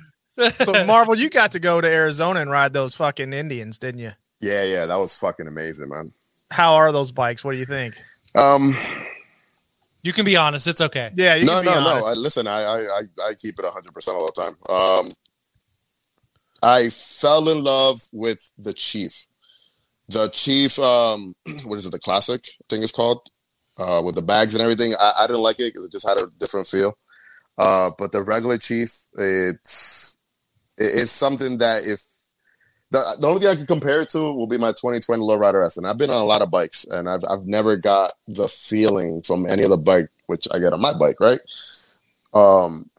so 0.54 0.86
Marvel, 0.86 1.16
you 1.16 1.30
got 1.30 1.52
to 1.54 1.60
go 1.60 1.80
to 1.82 1.88
Arizona 1.88 2.42
and 2.42 2.50
ride 2.52 2.74
those 2.74 2.96
fucking 2.96 3.32
Indians, 3.34 3.78
didn't 3.78 4.00
you? 4.02 4.12
Yeah, 4.42 4.64
yeah, 4.64 4.86
that 4.86 4.96
was 4.98 5.18
fucking 5.18 5.48
amazing, 5.48 5.90
man. 5.90 6.12
How 6.52 6.76
are 6.76 6.92
those 6.92 7.12
bikes? 7.12 7.44
What 7.44 7.54
do 7.54 7.58
you 7.58 7.66
think? 7.66 7.96
Um, 8.36 8.74
You 10.04 10.14
can 10.14 10.26
be 10.26 10.36
honest. 10.36 10.68
It's 10.68 10.82
okay. 10.82 11.12
Yeah, 11.16 11.36
you 11.36 11.46
no, 11.46 11.54
can 11.54 11.62
be 11.64 11.66
no, 11.68 11.72
honest. 11.78 12.02
no. 12.02 12.08
I, 12.08 12.14
listen, 12.14 12.48
I, 12.48 12.62
I, 12.62 12.78
I, 12.82 13.02
I 13.30 13.34
keep 13.42 13.58
it 13.58 13.66
hundred 13.66 13.94
percent 13.94 14.18
all 14.18 14.28
the 14.28 14.42
time. 14.42 14.56
Um, 14.70 15.12
I 16.62 16.90
fell 16.90 17.50
in 17.50 17.64
love 17.64 18.02
with 18.12 18.52
the 18.58 18.74
Chief. 18.74 19.26
The 20.10 20.30
Chief, 20.30 20.78
um, 20.80 21.34
what 21.66 21.78
is 21.78 21.88
it? 21.88 21.92
The 21.92 22.00
Classic, 22.00 22.40
I 22.44 22.64
think 22.70 22.84
it's 22.84 22.92
called, 22.92 23.26
uh, 23.80 24.02
with 24.04 24.16
the 24.16 24.22
bags 24.22 24.54
and 24.56 24.62
everything. 24.64 24.94
I, 25.00 25.12
I 25.22 25.28
didn't 25.28 25.42
like 25.44 25.60
it 25.60 25.74
because 25.74 25.86
it 25.86 25.92
just 25.92 26.08
had 26.08 26.18
a 26.18 26.28
different 26.40 26.68
feel. 26.68 26.94
Uh, 27.58 27.92
but 27.98 28.12
the 28.12 28.24
regular 28.24 28.58
Chief, 28.58 28.90
it's 29.18 30.18
it- 30.78 31.02
it's 31.04 31.12
something 31.12 31.58
that 31.60 31.84
if 31.88 32.02
the, 32.92 33.18
the 33.20 33.28
only 33.28 33.42
thing 33.42 33.50
I 33.50 33.56
can 33.56 33.66
compare 33.66 34.02
it 34.02 34.10
to 34.10 34.20
will 34.34 34.48
be 34.48 34.58
my 34.58 34.72
2020 34.74 35.24
Lowrider 35.24 35.66
S, 35.66 35.78
and 35.78 35.88
I've 35.88 35.98
been 35.98 36.10
on 36.10 36.22
a 36.22 36.26
lot 36.26 36.42
of 36.42 36.52
bikes, 36.52 36.86
and 36.86 37.10
I've 37.10 37.24
I've 37.30 37.46
never 37.48 37.78
got 37.78 38.14
the 38.28 38.48
feeling 38.48 39.22
from 39.24 39.46
any 39.46 39.64
other 39.66 39.78
bike 39.78 40.10
which 40.28 40.48
I 40.54 40.60
get 40.60 40.74
on 40.74 40.82
my 40.82 40.94
bike, 40.98 41.20
right? 41.20 41.40
Um, 42.34 42.90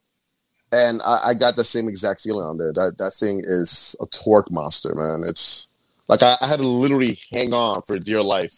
and 0.73 1.01
I, 1.07 1.29
I 1.29 1.35
got 1.35 1.57
the 1.57 1.65
same 1.65 1.89
exact 1.89 2.23
feeling 2.23 2.47
on 2.47 2.59
there. 2.59 2.73
That 2.73 2.97
that 2.99 3.13
thing 3.15 3.41
is 3.45 3.97
a 4.01 4.07
torque 4.07 4.51
monster, 4.51 4.93
man. 4.95 5.25
It's 5.29 5.69
like 6.09 6.23
I, 6.23 6.37
I 6.41 6.49
had 6.49 6.61
to 6.61 6.69
literally 6.69 7.19
hang 7.33 7.53
on 7.53 7.83
for 7.83 7.99
dear 7.99 8.23
life 8.23 8.55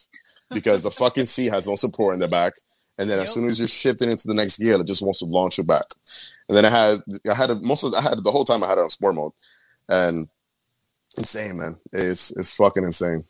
because 0.51 0.83
the 0.83 0.91
fucking 0.91 1.27
seat 1.27 1.53
has 1.53 1.69
no 1.69 1.75
support 1.75 2.15
in 2.15 2.21
the 2.21 2.29
back. 2.29 2.55
And 2.99 3.09
then 3.09 3.21
as 3.21 3.33
soon 3.33 3.49
as 3.49 3.61
you're 3.61 3.69
shifting 3.69 4.11
into 4.11 4.27
the 4.27 4.35
next 4.35 4.59
gear, 4.59 4.79
it 4.81 4.87
just 4.87 5.05
wants 5.05 5.21
to 5.21 5.25
launch 5.25 5.59
you 5.59 5.65
back. 5.65 5.85
And 6.49 6.57
then 6.57 6.65
I 6.65 6.71
had 6.71 6.99
I 7.31 7.35
had 7.35 7.51
a, 7.51 7.55
most 7.57 7.85
of 7.85 7.95
I 7.95 8.03
had 8.03 8.23
the 8.25 8.31
whole 8.31 8.45
time 8.45 8.65
I 8.65 8.69
had 8.69 8.79
it 8.79 8.83
on 8.83 8.91
sport 8.91 9.15
mode, 9.15 9.33
and 9.89 10.29
insane, 11.17 11.59
man. 11.59 11.77
It's 11.93 12.37
it's 12.37 12.57
fucking 12.57 12.83
insane. 12.83 13.23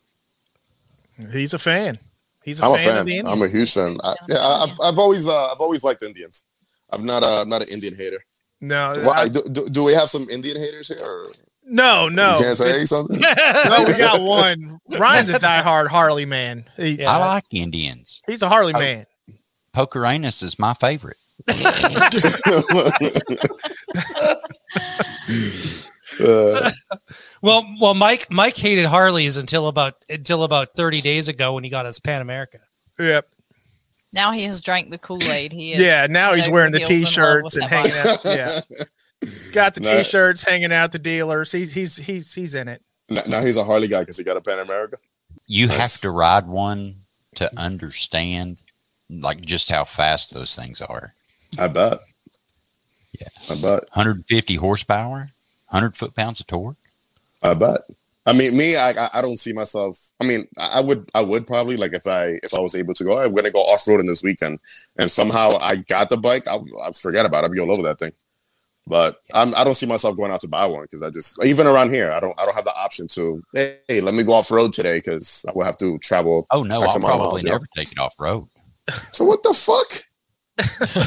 He's 1.32 1.52
a 1.52 1.58
fan. 1.58 1.98
He's 2.44 2.62
a 2.62 2.64
I'm 2.64 2.74
a 2.74 2.78
fan, 2.78 3.00
of 3.00 3.06
fan. 3.06 3.24
the 3.24 3.30
I'm 3.30 3.42
a 3.42 3.48
huge 3.48 3.74
fan. 3.74 3.96
I, 4.02 4.14
yeah, 4.28 4.38
I've 4.40 4.80
I've 4.80 4.98
always 4.98 5.28
uh, 5.28 5.52
I've 5.52 5.60
always 5.60 5.84
liked 5.84 6.02
Indians. 6.02 6.46
I'm 6.90 7.04
not 7.04 7.22
a 7.22 7.42
I'm 7.42 7.48
not 7.50 7.62
an 7.62 7.68
Indian 7.68 7.94
hater. 7.94 8.24
no, 8.62 8.94
Well, 8.96 9.12
I, 9.12 9.28
do, 9.28 9.42
do, 9.52 9.68
do 9.68 9.84
we 9.84 9.92
have 9.92 10.08
some 10.08 10.26
Indian 10.30 10.56
haters 10.56 10.88
here? 10.88 11.04
Or 11.04 11.28
no, 11.68 12.08
no. 12.08 12.36
you 12.38 12.44
can't 12.44 12.56
say 12.56 12.84
something. 12.84 13.18
no, 13.20 13.84
we 13.86 13.94
got 13.94 14.20
one. 14.22 14.78
Ryan's 14.98 15.28
a 15.30 15.38
diehard 15.38 15.86
Harley 15.88 16.24
man. 16.24 16.64
He- 16.76 17.00
Yeah. 17.00 17.10
I 17.12 17.18
like 17.18 17.44
Indians. 17.52 18.20
He's 18.26 18.42
a 18.42 18.48
Harley 18.48 18.74
I- 18.74 18.78
man. 18.78 19.06
Poker 19.72 20.04
Anus 20.04 20.42
is 20.42 20.58
my 20.58 20.74
favorite. 20.74 21.16
Uh, 26.20 26.70
Well, 27.42 27.64
well, 27.80 27.94
Mike 27.94 28.26
Mike 28.30 28.56
hated 28.56 28.86
Harleys 28.86 29.36
until 29.36 29.68
about 29.68 29.94
until 30.08 30.42
about 30.42 30.72
thirty 30.72 31.00
days 31.00 31.28
ago 31.28 31.52
when 31.52 31.62
he 31.62 31.70
got 31.70 31.86
his 31.86 32.00
Pan 32.00 32.20
America. 32.20 32.58
Yep. 32.98 33.28
Now 34.12 34.32
he 34.32 34.42
has 34.44 34.60
drank 34.60 34.90
the 34.90 34.98
Kool 34.98 35.22
Aid. 35.22 35.52
He 35.52 35.74
is. 35.74 35.82
Yeah. 35.84 36.08
Now 36.10 36.32
he's 36.34 36.48
wearing 36.48 36.72
the 36.72 36.78
heels 36.80 37.16
in 37.16 37.22
love 37.22 37.42
with 37.44 37.52
t-shirts 37.52 37.56
and 37.56 37.64
that 37.64 37.70
hanging 37.70 37.92
out. 38.08 38.24
Yeah. 38.24 38.60
He's 39.20 39.50
got 39.50 39.74
the 39.74 39.80
No. 39.80 39.98
t-shirts 39.98 40.42
hanging 40.44 40.72
out 40.72 40.92
the 40.92 40.98
dealers. 40.98 41.50
He's 41.52 41.72
he's 41.72 41.96
he's 41.96 42.32
he's 42.34 42.54
in 42.54 42.68
it. 42.68 42.82
now 43.10 43.22
now 43.28 43.42
he's 43.42 43.56
a 43.56 43.64
Harley 43.64 43.88
guy 43.88 44.00
because 44.00 44.16
he 44.16 44.24
got 44.24 44.36
a 44.36 44.40
Pan 44.40 44.58
America. 44.60 44.96
You 45.46 45.66
That's- 45.66 45.94
have 45.94 46.00
to 46.02 46.10
ride 46.10 46.46
one 46.46 46.96
to 47.36 47.50
understand 47.58 48.58
like 49.10 49.40
just 49.40 49.68
how 49.70 49.84
fast 49.84 50.34
those 50.34 50.54
things 50.54 50.80
are. 50.80 51.14
I 51.58 51.68
bet. 51.68 51.98
Yeah. 53.18 53.28
I 53.50 53.54
bet. 53.54 53.80
150 53.94 54.54
horsepower, 54.56 55.30
100 55.70 55.96
foot 55.96 56.14
pounds 56.14 56.40
of 56.40 56.46
torque. 56.46 56.76
I 57.42 57.54
bet. 57.54 57.80
I 58.26 58.34
mean, 58.34 58.56
me, 58.56 58.76
I, 58.76 58.90
I- 58.90 59.10
I 59.14 59.22
don't 59.22 59.38
see 59.38 59.54
myself. 59.54 59.98
I 60.20 60.26
mean, 60.26 60.46
I 60.58 60.78
I 60.78 60.80
would, 60.82 61.08
I 61.14 61.22
would 61.22 61.46
probably 61.46 61.76
like 61.78 61.94
if 61.94 62.06
I, 62.06 62.38
if 62.42 62.52
I 62.54 62.60
was 62.60 62.74
able 62.74 62.92
to 62.94 63.04
go. 63.04 63.14
Oh, 63.18 63.24
I'm 63.24 63.34
gonna 63.34 63.50
go 63.50 63.60
off 63.60 63.84
roading 63.86 64.06
this 64.06 64.22
weekend, 64.22 64.58
and 64.98 65.10
somehow 65.10 65.52
I 65.60 65.76
got 65.76 66.10
the 66.10 66.18
bike. 66.18 66.46
I'll, 66.46 66.66
I'll 66.82 66.92
forget 66.92 67.24
about 67.24 67.44
it. 67.44 67.46
I'll 67.46 67.52
be 67.54 67.60
all 67.60 67.72
over 67.72 67.82
that 67.84 67.98
thing. 67.98 68.12
But 68.88 69.18
I'm, 69.34 69.54
I 69.54 69.64
don't 69.64 69.74
see 69.74 69.86
myself 69.86 70.16
going 70.16 70.32
out 70.32 70.40
to 70.40 70.48
buy 70.48 70.66
one 70.66 70.82
because 70.82 71.02
I 71.02 71.10
just 71.10 71.38
even 71.44 71.66
around 71.66 71.90
here, 71.90 72.10
I 72.10 72.20
don't, 72.20 72.34
I 72.38 72.44
don't 72.44 72.54
have 72.54 72.64
the 72.64 72.74
option 72.74 73.06
to. 73.08 73.42
Hey, 73.52 74.00
let 74.00 74.14
me 74.14 74.24
go 74.24 74.32
off 74.32 74.50
road 74.50 74.72
today 74.72 74.96
because 74.98 75.44
I 75.46 75.52
will 75.52 75.64
have 75.64 75.76
to 75.78 75.98
travel. 75.98 76.46
Oh 76.50 76.62
no, 76.62 76.82
X 76.82 76.94
I'll 76.94 77.00
probably 77.00 77.18
miles, 77.18 77.42
you 77.42 77.48
know? 77.48 77.54
never 77.54 77.66
take 77.76 77.92
it 77.92 77.98
off 77.98 78.14
road. 78.18 78.48
So 79.12 79.26
what 79.26 79.42
the 79.42 79.52
fuck? 79.52 80.08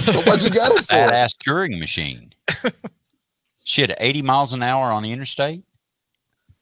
So 0.05 0.21
what 0.21 0.43
you 0.43 0.51
got 0.51 0.71
it 0.71 0.83
for? 0.85 0.93
Badass 0.93 1.35
touring 1.39 1.79
machine. 1.79 2.31
Shit, 3.63 3.91
80 3.99 4.21
miles 4.21 4.53
an 4.53 4.61
hour 4.61 4.91
on 4.91 5.01
the 5.01 5.11
interstate. 5.11 5.63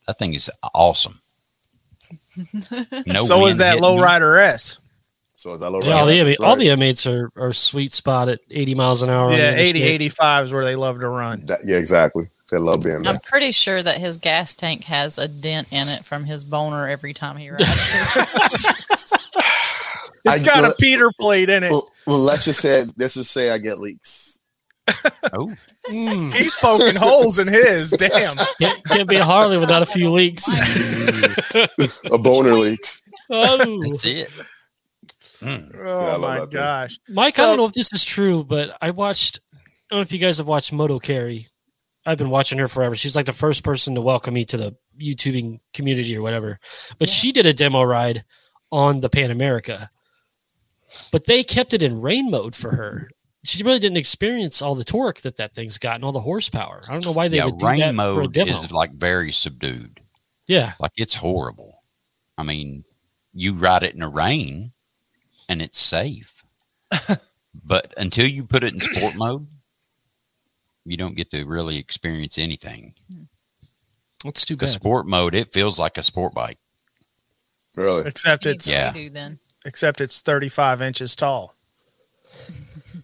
That 0.08 0.18
thing 0.18 0.34
is 0.34 0.50
awesome. 0.74 1.20
No 3.06 3.24
so 3.24 3.46
is 3.48 3.58
that 3.58 3.72
hitting 3.72 3.84
low 3.84 3.98
you. 3.98 4.04
rider 4.04 4.38
S. 4.38 4.80
So 5.40 5.54
is 5.54 5.62
that 5.62 5.70
low 5.72 5.80
Yeah, 5.82 6.00
all, 6.02 6.06
the, 6.06 6.12
rider? 6.12 6.20
M- 6.20 6.26
That's 6.28 6.40
all 6.42 6.48
right. 6.48 6.58
the 6.58 6.68
M8s 6.68 7.10
are, 7.10 7.32
are 7.42 7.54
sweet 7.54 7.94
spot 7.94 8.28
at 8.28 8.42
80 8.52 8.76
miles 8.76 9.04
an 9.04 9.10
hour. 9.10 9.32
Yeah, 9.32 9.52
80, 9.52 9.70
interstate. 9.70 9.92
85 9.92 10.44
is 10.46 10.54
where 10.54 10.66
they 10.66 10.76
love 10.76 11.00
to 11.00 11.08
run. 11.08 11.46
That- 11.46 11.62
yeah, 11.64 11.78
exactly. 11.78 12.26
They 12.52 12.58
love 12.58 12.84
being 12.84 13.04
there. 13.04 13.14
I'm 13.14 13.20
pretty 13.22 13.54
sure 13.54 13.82
that 13.82 14.00
his 14.00 14.18
gas 14.18 14.54
tank 14.54 14.84
has 14.86 15.18
a 15.18 15.30
dent 15.30 15.72
in 15.72 15.88
it 15.88 16.04
from 16.04 16.26
his 16.26 16.44
boner 16.44 16.90
every 16.90 17.14
time 17.14 17.38
he 17.38 17.50
rides. 17.52 17.64
It's 20.26 20.42
I 20.42 20.44
got 20.44 20.66
do 20.66 20.72
a 20.72 20.76
Peter 20.78 21.10
plate 21.18 21.50
in 21.50 21.64
it. 21.64 21.72
Well, 21.72 21.90
well, 22.06 22.20
let's 22.20 22.44
just 22.44 22.60
say 22.60 22.82
let's 22.98 23.14
just 23.14 23.32
say 23.32 23.52
I 23.52 23.58
get 23.58 23.80
leaks. 23.80 24.42
Oh, 25.32 25.54
Mm, 25.90 26.34
He's 26.34 26.54
poking 26.56 26.96
holes 26.96 27.40
in 27.40 27.48
his. 27.48 27.92
Damn. 27.92 28.34
can't, 28.62 28.84
can't 28.86 29.10
be 29.10 29.16
a 29.16 29.24
Harley 29.24 29.58
without 29.58 29.82
a 29.82 29.86
few 29.86 30.12
leaks. 30.12 30.46
A 32.12 32.18
boner 32.18 32.52
leak. 32.52 32.80
oh. 33.30 33.82
that's 33.84 34.06
it. 34.06 34.30
Mm. 35.42 35.76
I 35.76 35.80
Oh 35.90 35.94
love 36.18 36.22
my 36.22 36.40
that 36.40 36.52
thing. 36.52 36.60
gosh. 36.60 37.00
Mike, 37.10 37.40
I 37.40 37.44
don't 37.44 37.58
know 37.58 37.66
if 37.66 37.74
this 37.74 37.92
is 37.94 38.04
true, 38.06 38.44
but 38.44 38.78
I 38.82 38.92
watched. 38.92 39.40
I 39.56 39.60
don't 39.90 40.00
know 40.00 40.02
if 40.04 40.12
you 40.12 40.20
guys 40.20 40.38
have 40.38 40.48
watched 40.48 40.72
Moto 40.74 41.00
Carry. 41.00 41.48
I've 42.06 42.18
been 42.18 42.30
watching 42.30 42.60
her 42.60 42.68
forever. 42.68 42.96
She's 42.96 43.16
like 43.16 43.26
the 43.26 43.34
first 43.34 43.64
person 43.64 43.96
to 43.96 44.02
welcome 44.02 44.34
me 44.34 44.46
to 44.46 44.58
the 44.58 44.76
YouTubing 45.02 45.60
community 45.74 46.16
or 46.16 46.22
whatever. 46.22 46.60
But 46.98 47.10
Yeah. 47.10 47.14
she 47.14 47.32
did 47.32 47.46
a 47.46 47.54
demo 47.54 47.84
ride 47.84 48.24
on 48.72 49.00
the 49.02 49.10
Pan 49.10 49.32
America, 49.32 49.90
but 51.12 51.26
they 51.26 51.44
kept 51.44 51.74
it 51.74 51.84
in 51.84 52.02
rain 52.02 52.30
mode 52.32 52.56
for 52.56 52.76
her. 52.76 53.10
She 53.44 53.64
really 53.64 53.80
didn't 53.80 53.98
experience 53.98 54.62
all 54.62 54.76
the 54.76 54.84
torque 54.84 55.22
that 55.22 55.38
that 55.38 55.54
thing's 55.54 55.78
got 55.78 55.96
and 55.96 56.04
all 56.04 56.12
the 56.12 56.20
horsepower. 56.22 56.82
I 56.88 56.92
don't 56.94 57.06
know 57.06 57.12
why 57.14 57.28
they 57.30 57.38
yeah, 57.38 57.46
would 57.46 57.58
do 57.58 57.66
rain 57.68 57.80
that 57.80 57.86
for 57.88 57.90
a 57.92 57.94
mode 57.94 58.34
demo. 58.34 58.52
is 58.52 58.72
like 58.72 58.92
very 58.94 59.32
subdued. 59.32 60.02
yeah, 60.48 60.74
Like 60.80 60.92
it's 60.98 61.16
horrible. 61.16 61.82
I 62.38 62.44
mean, 62.44 62.84
you 63.34 63.54
ride 63.54 63.84
it 63.84 63.94
in 63.94 64.02
the 64.02 64.08
rain 64.10 64.72
and 65.50 65.62
it's 65.62 65.80
safe. 65.80 66.44
but 67.66 67.94
until 67.98 68.26
you 68.28 68.46
put 68.46 68.64
it 68.64 68.74
in 68.74 68.80
sport 68.80 69.16
mode, 69.18 69.48
you 70.86 70.96
don't 70.96 71.16
get 71.16 71.30
to 71.32 71.44
really 71.46 71.78
experience 71.78 72.38
anything. 72.38 72.94
that's 74.24 74.46
too 74.46 74.56
Because 74.56 74.76
bad. 74.76 74.82
sport 74.82 75.08
mode, 75.08 75.36
it 75.36 75.52
feels 75.52 75.78
like 75.78 75.98
a 75.98 76.04
sport 76.04 76.34
bike. 76.34 76.58
Really? 77.76 78.08
Except 78.08 78.46
it's 78.46 78.72
Yeah. 78.72 78.94
then. 79.12 79.40
except 79.66 80.00
it's 80.02 80.22
35 80.22 80.82
inches 80.82 81.16
tall. 81.16 81.54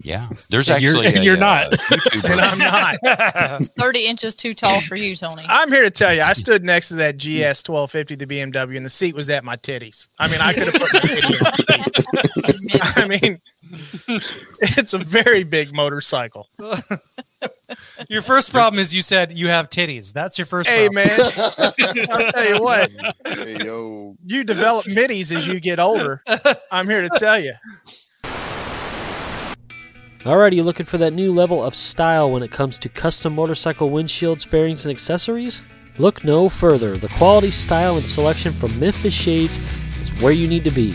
Yeah. 0.05 0.27
There's 0.51 0.69
And 0.69 0.81
you're- 0.83 1.05
actually 1.07 1.23
you're 1.25 1.35
a, 1.35 1.39
not. 1.39 1.73
uh, 1.73 1.97
And 2.23 2.39
I'm 2.39 2.57
not. 2.59 2.95
It's 3.59 3.69
30 3.77 4.05
inches 4.05 4.35
too 4.35 4.53
tall 4.53 4.79
for 4.81 4.95
you, 4.95 5.15
Tony. 5.15 5.43
I'm 5.47 5.71
here 5.71 5.81
to 5.83 5.89
tell 5.89 6.13
you, 6.13 6.21
I 6.21 6.33
stood 6.43 6.63
next 6.63 6.89
to 6.89 6.95
that 6.95 7.17
GS 7.17 7.67
1250, 7.67 8.15
the 8.15 8.27
BMW, 8.27 8.77
and 8.77 8.85
the 8.85 8.89
seat 8.89 9.15
was 9.15 9.29
at 9.31 9.43
my 9.43 9.55
titties. 9.57 10.07
I 10.19 10.27
mean, 10.27 10.41
I 10.41 10.53
could 10.53 10.65
have 10.67 10.73
put 10.75 10.93
my 10.93 10.99
titty 10.99 11.33
in 11.33 11.39
the 11.39 12.53
seat. 12.55 12.97
I 12.97 13.07
mean, 13.07 13.41
it's 14.77 14.93
a 14.93 14.99
very 14.99 15.43
big 15.43 15.73
motorcycle. 15.73 16.47
Your 18.07 18.21
first 18.21 18.51
problem 18.51 18.79
is 18.79 18.93
you 18.93 19.01
said 19.01 19.33
you 19.33 19.47
have 19.47 19.69
titties. 19.69 20.13
That's 20.13 20.37
your 20.37 20.45
first 20.45 20.69
Hey, 20.69 20.87
problem. 20.87 21.07
man, 21.07 22.09
I'll 22.11 22.31
tell 22.31 22.47
you 22.47 22.59
what, 22.61 22.91
hey, 23.27 23.57
yo. 23.65 24.15
you 24.23 24.43
develop 24.43 24.87
middies 24.87 25.31
as 25.31 25.47
you 25.47 25.59
get 25.59 25.79
older. 25.79 26.21
I'm 26.71 26.87
here 26.87 27.01
to 27.01 27.09
tell 27.19 27.39
you. 27.39 27.53
Alrighty, 30.25 30.55
you 30.55 30.63
looking 30.63 30.87
for 30.87 30.97
that 30.97 31.13
new 31.13 31.31
level 31.31 31.63
of 31.63 31.75
style 31.75 32.31
when 32.31 32.41
it 32.41 32.49
comes 32.49 32.79
to 32.79 32.89
custom 32.89 33.35
motorcycle 33.35 33.91
windshields, 33.91 34.43
fairings, 34.43 34.83
and 34.83 34.91
accessories? 34.91 35.61
Look 35.99 36.23
no 36.23 36.49
further. 36.49 36.97
The 36.97 37.09
quality, 37.09 37.51
style, 37.51 37.95
and 37.97 38.03
selection 38.03 38.51
from 38.51 38.79
Memphis 38.79 39.13
Shades 39.13 39.61
is 40.01 40.19
where 40.23 40.31
you 40.31 40.47
need 40.47 40.63
to 40.63 40.71
be. 40.71 40.93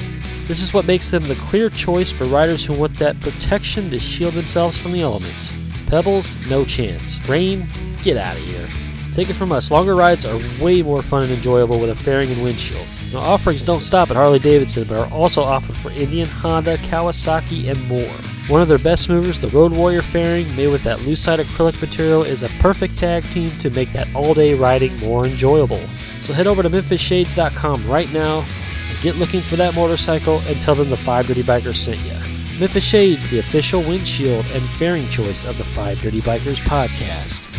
This 0.48 0.60
is 0.60 0.74
what 0.74 0.84
makes 0.84 1.12
them 1.12 1.22
the 1.22 1.36
clear 1.36 1.70
choice 1.70 2.10
for 2.10 2.24
riders 2.24 2.66
who 2.66 2.72
want 2.72 2.98
that 2.98 3.20
protection 3.20 3.88
to 3.90 4.00
shield 4.00 4.34
themselves 4.34 4.76
from 4.76 4.90
the 4.90 5.02
elements. 5.02 5.54
Pebbles, 5.86 6.36
no 6.48 6.64
chance. 6.64 7.20
Rain, 7.28 7.68
get 8.02 8.16
out 8.16 8.36
of 8.36 8.42
here. 8.42 8.68
Take 9.12 9.30
it 9.30 9.34
from 9.34 9.52
us, 9.52 9.70
longer 9.70 9.94
rides 9.94 10.26
are 10.26 10.40
way 10.60 10.82
more 10.82 11.02
fun 11.02 11.22
and 11.22 11.30
enjoyable 11.30 11.78
with 11.78 11.90
a 11.90 11.94
fairing 11.94 12.32
and 12.32 12.42
windshield. 12.42 12.84
Now, 13.12 13.18
offerings 13.18 13.64
don't 13.64 13.82
stop 13.82 14.10
at 14.10 14.16
Harley 14.16 14.38
Davidson, 14.38 14.84
but 14.84 15.00
are 15.00 15.12
also 15.12 15.42
offered 15.42 15.76
for 15.76 15.90
Indian, 15.90 16.28
Honda, 16.28 16.76
Kawasaki, 16.78 17.68
and 17.68 17.88
more. 17.88 18.14
One 18.48 18.62
of 18.62 18.68
their 18.68 18.78
best 18.78 19.08
movers, 19.08 19.40
the 19.40 19.48
Road 19.48 19.76
Warrior 19.76 20.02
fairing, 20.02 20.54
made 20.54 20.68
with 20.68 20.84
that 20.84 20.98
lucite 21.00 21.38
acrylic 21.38 21.80
material, 21.80 22.22
is 22.22 22.42
a 22.42 22.48
perfect 22.60 22.98
tag 22.98 23.24
team 23.30 23.56
to 23.58 23.70
make 23.70 23.92
that 23.92 24.08
all 24.14 24.34
day 24.34 24.54
riding 24.54 24.96
more 24.98 25.26
enjoyable. 25.26 25.80
So 26.20 26.32
head 26.32 26.46
over 26.46 26.62
to 26.62 26.70
MemphisShades.com 26.70 27.88
right 27.88 28.12
now 28.12 28.40
and 28.40 29.02
get 29.02 29.16
looking 29.16 29.40
for 29.40 29.56
that 29.56 29.74
motorcycle 29.74 30.40
and 30.46 30.60
tell 30.62 30.74
them 30.74 30.90
the 30.90 30.96
5 30.96 31.26
Dirty 31.26 31.42
Bikers 31.42 31.76
sent 31.76 32.04
you. 32.04 32.12
Memphis 32.60 32.84
Shades, 32.84 33.28
the 33.28 33.38
official 33.38 33.80
windshield 33.80 34.44
and 34.52 34.62
fairing 34.62 35.08
choice 35.08 35.44
of 35.44 35.56
the 35.56 35.64
5 35.64 36.00
Dirty 36.00 36.20
Bikers 36.20 36.60
podcast. 36.60 37.49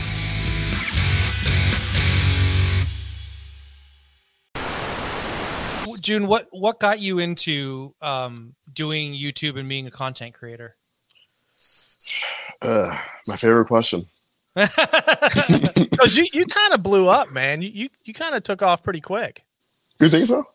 June, 6.02 6.28
what 6.28 6.48
what 6.52 6.80
got 6.80 7.00
you 7.00 7.20
into 7.20 7.94
um, 8.02 8.56
doing 8.72 9.14
YouTube 9.14 9.58
and 9.58 9.70
being 9.70 9.88
a 9.88 9.92
content 9.92 10.34
creator? 10.34 10.76
Uh, 12.62 12.98
my 13.28 13.36
favorite 13.36 13.68
question. 13.68 14.04
Because 16.02 16.18
you, 16.18 16.26
you 16.34 16.46
kind 16.46 16.74
of 16.74 16.82
blew 16.82 17.08
up, 17.08 17.32
man. 17.32 17.62
You, 17.62 17.70
you, 17.70 17.90
you 18.04 18.14
kind 18.14 18.34
of 18.34 18.42
took 18.42 18.64
off 18.64 18.82
pretty 18.82 19.02
quick. 19.02 19.44
You 20.00 20.10
think 20.10 20.26
so? 20.26 20.46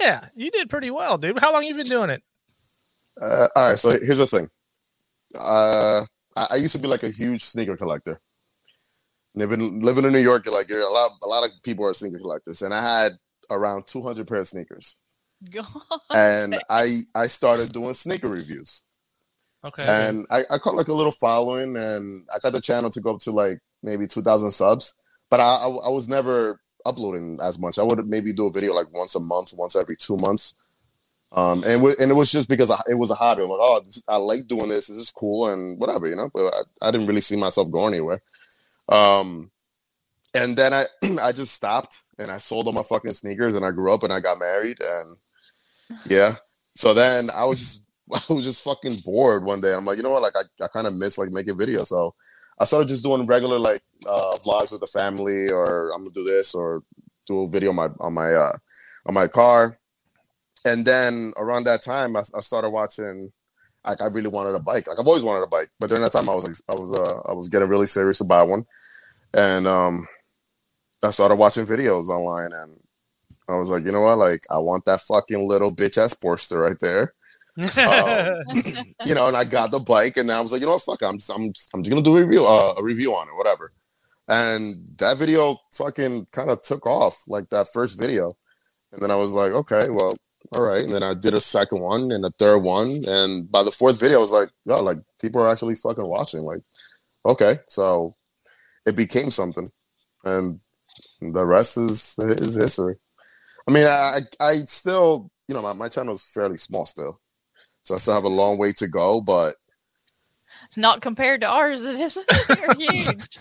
Yeah, 0.00 0.28
you 0.36 0.50
did 0.50 0.70
pretty 0.70 0.90
well, 0.90 1.18
dude. 1.18 1.38
How 1.38 1.52
long 1.52 1.64
you 1.64 1.74
been 1.74 1.86
doing 1.86 2.10
it? 2.10 2.22
Uh, 3.20 3.48
all 3.56 3.70
right. 3.70 3.78
So 3.78 3.90
here's 3.90 4.20
the 4.20 4.26
thing. 4.26 4.48
Uh, 5.38 6.02
I, 6.36 6.46
I 6.52 6.56
used 6.56 6.76
to 6.76 6.80
be 6.80 6.86
like 6.86 7.02
a 7.02 7.10
huge 7.10 7.42
sneaker 7.42 7.76
collector. 7.76 8.20
Living 9.34 9.82
living 9.82 10.04
in 10.04 10.12
New 10.12 10.20
York, 10.20 10.46
like 10.50 10.68
you're 10.68 10.80
a 10.80 10.88
lot 10.88 11.10
a 11.22 11.26
lot 11.26 11.44
of 11.44 11.50
people 11.62 11.84
are 11.84 11.92
sneaker 11.92 12.18
collectors, 12.18 12.62
and 12.62 12.72
I 12.72 12.82
had 12.82 13.12
around 13.50 13.86
200 13.86 14.26
pair 14.26 14.38
of 14.38 14.46
sneakers. 14.46 15.00
God. 15.50 15.66
And 16.10 16.56
I 16.70 16.86
I 17.14 17.26
started 17.26 17.72
doing 17.72 17.94
sneaker 17.94 18.28
reviews. 18.28 18.84
Okay. 19.64 19.84
and 19.88 20.26
I, 20.30 20.42
I 20.50 20.58
caught 20.58 20.76
like 20.76 20.86
a 20.86 20.92
little 20.92 21.10
following 21.10 21.76
and 21.76 22.20
i 22.32 22.38
got 22.38 22.52
the 22.52 22.60
channel 22.60 22.88
to 22.90 23.00
go 23.00 23.14
up 23.14 23.18
to 23.20 23.32
like 23.32 23.58
maybe 23.82 24.06
2000 24.06 24.52
subs 24.52 24.94
but 25.28 25.40
I, 25.40 25.42
I 25.42 25.68
i 25.86 25.88
was 25.88 26.08
never 26.08 26.60
uploading 26.84 27.38
as 27.42 27.58
much 27.58 27.78
i 27.78 27.82
would 27.82 28.06
maybe 28.06 28.32
do 28.32 28.46
a 28.46 28.52
video 28.52 28.74
like 28.74 28.92
once 28.92 29.16
a 29.16 29.20
month 29.20 29.54
once 29.56 29.74
every 29.74 29.96
two 29.96 30.18
months 30.18 30.54
um 31.32 31.64
and, 31.64 31.78
w- 31.80 31.96
and 31.98 32.12
it 32.12 32.14
was 32.14 32.30
just 32.30 32.48
because 32.48 32.70
I, 32.70 32.78
it 32.88 32.94
was 32.94 33.10
a 33.10 33.14
hobby 33.16 33.42
i'm 33.42 33.48
like 33.48 33.58
oh 33.60 33.80
this, 33.84 34.04
i 34.06 34.16
like 34.16 34.46
doing 34.46 34.68
this 34.68 34.86
this 34.86 34.98
is 34.98 35.10
cool 35.10 35.48
and 35.48 35.80
whatever 35.80 36.06
you 36.06 36.14
know 36.14 36.30
but 36.32 36.44
I, 36.44 36.88
I 36.88 36.90
didn't 36.92 37.08
really 37.08 37.20
see 37.20 37.36
myself 37.36 37.68
going 37.68 37.94
anywhere 37.94 38.20
um 38.88 39.50
and 40.36 40.56
then 40.56 40.72
i 40.72 40.84
i 41.22 41.32
just 41.32 41.52
stopped 41.52 42.02
and 42.18 42.30
i 42.30 42.38
sold 42.38 42.66
all 42.66 42.72
my 42.72 42.82
fucking 42.82 43.12
sneakers 43.12 43.56
and 43.56 43.64
i 43.64 43.70
grew 43.70 43.92
up 43.92 44.02
and 44.02 44.12
i 44.12 44.20
got 44.20 44.38
married 44.38 44.78
and 44.80 45.16
yeah 46.06 46.32
so 46.74 46.94
then 46.94 47.28
i 47.34 47.44
was 47.44 47.58
just 47.58 47.86
I 48.30 48.32
was 48.32 48.44
just 48.44 48.62
fucking 48.62 49.02
bored 49.04 49.44
one 49.44 49.60
day. 49.60 49.74
I'm 49.74 49.84
like, 49.84 49.96
you 49.96 50.02
know 50.02 50.12
what? 50.12 50.22
Like, 50.22 50.34
I, 50.36 50.64
I 50.64 50.68
kind 50.68 50.86
of 50.86 50.94
miss 50.94 51.18
like 51.18 51.30
making 51.32 51.56
videos. 51.56 51.86
So 51.86 52.14
I 52.58 52.64
started 52.64 52.88
just 52.88 53.04
doing 53.04 53.26
regular 53.26 53.58
like 53.58 53.82
uh, 54.08 54.36
vlogs 54.44 54.72
with 54.72 54.80
the 54.80 54.86
family, 54.86 55.50
or 55.50 55.90
I'm 55.90 56.02
gonna 56.02 56.10
do 56.12 56.24
this, 56.24 56.54
or 56.54 56.82
do 57.26 57.42
a 57.42 57.48
video 57.48 57.70
on 57.70 57.76
my 57.76 57.88
on 58.00 58.14
my 58.14 58.32
uh, 58.32 58.56
on 59.06 59.14
my 59.14 59.26
car. 59.26 59.78
And 60.64 60.84
then 60.84 61.32
around 61.36 61.64
that 61.64 61.82
time, 61.82 62.16
I, 62.16 62.20
I 62.20 62.40
started 62.40 62.70
watching. 62.70 63.32
Like, 63.86 64.02
I 64.02 64.06
really 64.06 64.28
wanted 64.28 64.56
a 64.56 64.58
bike. 64.58 64.88
Like, 64.88 64.98
I've 64.98 65.06
always 65.06 65.22
wanted 65.22 65.44
a 65.44 65.46
bike, 65.46 65.68
but 65.78 65.86
during 65.86 66.02
that 66.02 66.10
time, 66.10 66.28
I 66.28 66.34
was 66.34 66.44
like, 66.44 66.76
I 66.76 66.80
was 66.80 66.92
uh, 66.92 67.20
I 67.28 67.32
was 67.32 67.48
getting 67.48 67.68
really 67.68 67.86
serious 67.86 68.18
to 68.18 68.24
buy 68.24 68.42
one, 68.42 68.64
and 69.34 69.66
um, 69.66 70.06
I 71.06 71.10
started 71.10 71.36
watching 71.36 71.64
videos 71.64 72.08
online, 72.08 72.52
and 72.52 72.80
I 73.48 73.56
was 73.56 73.70
like, 73.70 73.84
you 73.84 73.92
know 73.92 74.02
what? 74.02 74.18
Like, 74.18 74.42
I 74.50 74.58
want 74.58 74.84
that 74.86 75.00
fucking 75.00 75.48
little 75.48 75.72
bitch 75.72 75.98
ass 75.98 76.14
Sportster 76.14 76.62
right 76.62 76.78
there. 76.80 77.14
Um, 77.58 78.42
you 79.06 79.14
know, 79.14 79.28
and 79.28 79.36
I 79.36 79.44
got 79.44 79.70
the 79.70 79.80
bike, 79.80 80.16
and 80.16 80.28
then 80.28 80.36
I 80.36 80.40
was 80.40 80.52
like, 80.52 80.60
you 80.60 80.66
know 80.66 80.74
what, 80.74 80.82
fuck, 80.82 81.02
I'm 81.02 81.18
just, 81.18 81.30
I'm, 81.30 81.52
I'm 81.72 81.82
just 81.82 81.90
gonna 81.90 82.02
do 82.02 82.16
a 82.16 82.24
review, 82.24 82.44
uh, 82.44 82.74
a 82.76 82.82
review 82.82 83.14
on 83.14 83.28
it, 83.28 83.36
whatever. 83.36 83.72
And 84.28 84.86
that 84.98 85.18
video 85.18 85.56
fucking 85.72 86.26
kind 86.32 86.50
of 86.50 86.60
took 86.62 86.86
off, 86.86 87.22
like 87.28 87.48
that 87.50 87.68
first 87.72 88.00
video, 88.00 88.36
and 88.92 89.00
then 89.00 89.10
I 89.10 89.16
was 89.16 89.32
like, 89.32 89.52
okay, 89.52 89.86
well, 89.90 90.16
all 90.54 90.62
right. 90.62 90.82
And 90.82 90.92
then 90.92 91.02
I 91.02 91.14
did 91.14 91.34
a 91.34 91.40
second 91.40 91.80
one 91.80 92.10
and 92.12 92.24
a 92.24 92.30
third 92.30 92.58
one, 92.58 93.04
and 93.06 93.50
by 93.50 93.62
the 93.62 93.70
fourth 93.70 94.00
video, 94.00 94.18
I 94.18 94.20
was 94.20 94.32
like, 94.32 94.50
yo, 94.64 94.82
like 94.82 94.98
people 95.20 95.40
are 95.40 95.50
actually 95.50 95.76
fucking 95.76 96.06
watching, 96.06 96.42
like, 96.42 96.62
okay, 97.24 97.56
so 97.66 98.16
it 98.86 98.96
became 98.96 99.30
something, 99.30 99.70
and 100.24 100.58
the 101.20 101.44
rest 101.46 101.76
is 101.76 102.16
is 102.18 102.56
history. 102.56 102.96
I 103.68 103.72
mean, 103.72 103.86
I 103.86 104.20
I 104.40 104.52
still, 104.66 105.30
you 105.48 105.54
know, 105.54 105.62
my, 105.62 105.72
my 105.72 105.88
channel 105.88 106.14
is 106.14 106.24
fairly 106.24 106.56
small 106.56 106.86
still. 106.86 107.18
So 107.82 107.94
I 107.94 107.98
still 107.98 108.14
have 108.14 108.24
a 108.24 108.28
long 108.28 108.58
way 108.58 108.72
to 108.72 108.88
go, 108.88 109.20
but 109.20 109.54
Not 110.76 111.00
compared 111.00 111.40
to 111.42 111.48
ours, 111.48 111.82
it 111.84 111.98
is. 111.98 112.16
You're 112.60 112.74
huge. 112.74 113.38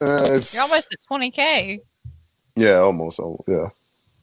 Uh, 0.00 0.38
You're 0.52 0.62
almost 0.62 0.92
at 0.92 0.98
20k. 1.10 1.80
yeah, 2.56 2.78
almost, 2.78 3.18
almost, 3.20 3.44
yeah. 3.48 3.68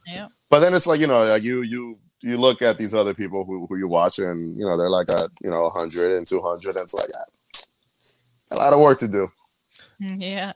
Yeah. 0.07 0.27
But 0.49 0.59
then 0.61 0.73
it's 0.73 0.87
like 0.87 0.99
you 0.99 1.07
know, 1.07 1.23
like 1.25 1.43
you 1.43 1.61
you 1.61 1.97
you 2.21 2.37
look 2.37 2.61
at 2.61 2.77
these 2.77 2.93
other 2.95 3.13
people 3.13 3.45
who 3.45 3.65
who 3.67 3.77
you 3.77 3.87
watch, 3.87 4.19
and 4.19 4.57
you 4.57 4.65
know 4.65 4.75
they're 4.77 4.89
like 4.89 5.09
at 5.09 5.29
you 5.43 5.49
know 5.49 5.63
100 5.63 6.11
and 6.13 6.25
200, 6.27 6.75
and 6.75 6.83
it's 6.83 6.93
like 6.93 7.09
ah, 7.15 7.29
a 8.51 8.55
lot 8.55 8.73
of 8.73 8.79
work 8.79 8.97
to 8.99 9.07
do. 9.07 9.31
Mm, 10.01 10.19
Yeah. 10.21 10.53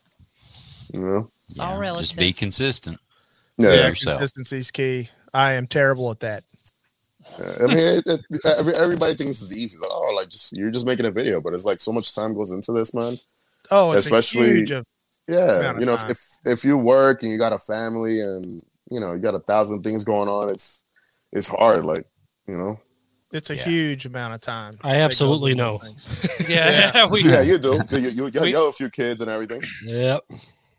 You 0.93 0.99
know, 0.99 1.29
It's 1.49 1.59
all 1.59 1.79
relative. 1.79 2.07
Just 2.07 2.19
be 2.19 2.33
consistent. 2.33 2.99
yeah. 3.57 3.73
Yeah, 3.73 3.87
yourself. 3.89 4.17
consistency's 4.19 4.71
key. 4.71 5.09
I 5.33 5.53
am 5.53 5.67
terrible 5.67 6.09
at 6.11 6.19
that. 6.21 6.43
yeah. 7.39 7.53
I 7.63 7.67
mean, 7.67 7.77
it, 7.77 8.03
it, 8.05 8.21
every, 8.57 8.75
everybody 8.75 9.13
thinks 9.15 9.41
it's 9.41 9.51
easy. 9.53 9.75
It's 9.75 9.81
like, 9.81 9.91
oh, 9.93 10.13
like 10.15 10.29
just 10.29 10.55
you're 10.55 10.71
just 10.71 10.85
making 10.87 11.05
a 11.05 11.11
video, 11.11 11.41
but 11.41 11.53
it's 11.53 11.65
like 11.65 11.79
so 11.79 11.91
much 11.91 12.13
time 12.13 12.33
goes 12.33 12.51
into 12.51 12.71
this, 12.71 12.93
man. 12.93 13.17
Oh, 13.71 13.91
it's 13.93 14.05
Especially- 14.05 14.51
a 14.51 14.55
huge. 14.55 14.71
Yeah, 15.25 15.79
you 15.79 15.85
know, 15.85 15.93
if, 15.93 16.09
if 16.09 16.19
if 16.45 16.65
you 16.65 16.77
work 16.77 17.23
and 17.23 17.31
you 17.31 17.37
got 17.37 17.53
a 17.53 17.57
family 17.57 18.19
and 18.19 18.61
you 18.91 18.99
know 18.99 19.13
you 19.13 19.19
got 19.19 19.33
a 19.35 19.39
thousand 19.39 19.81
things 19.81 20.03
going 20.03 20.27
on, 20.27 20.49
it's 20.49 20.83
it's 21.31 21.47
hard. 21.47 21.85
Like 21.85 22.05
you 22.45 22.57
know, 22.57 22.75
it's 23.31 23.49
a 23.49 23.55
Yeah. 23.55 23.63
huge 23.63 24.05
amount 24.05 24.33
of 24.33 24.41
time. 24.41 24.77
I 24.83 24.97
absolutely 24.97 25.55
know. 25.55 25.77
things. 25.77 26.05
Yeah, 26.49 27.05
we 27.09 27.21
yeah, 27.23 27.41
you 27.41 27.57
do. 27.57 27.79
You, 27.91 27.97
you, 27.99 28.09
you, 28.33 28.41
We- 28.41 28.49
you 28.49 28.57
have 28.57 28.67
a 28.67 28.71
few 28.73 28.89
kids 28.89 29.21
and 29.21 29.31
everything. 29.31 29.61
Yep. 29.85 30.23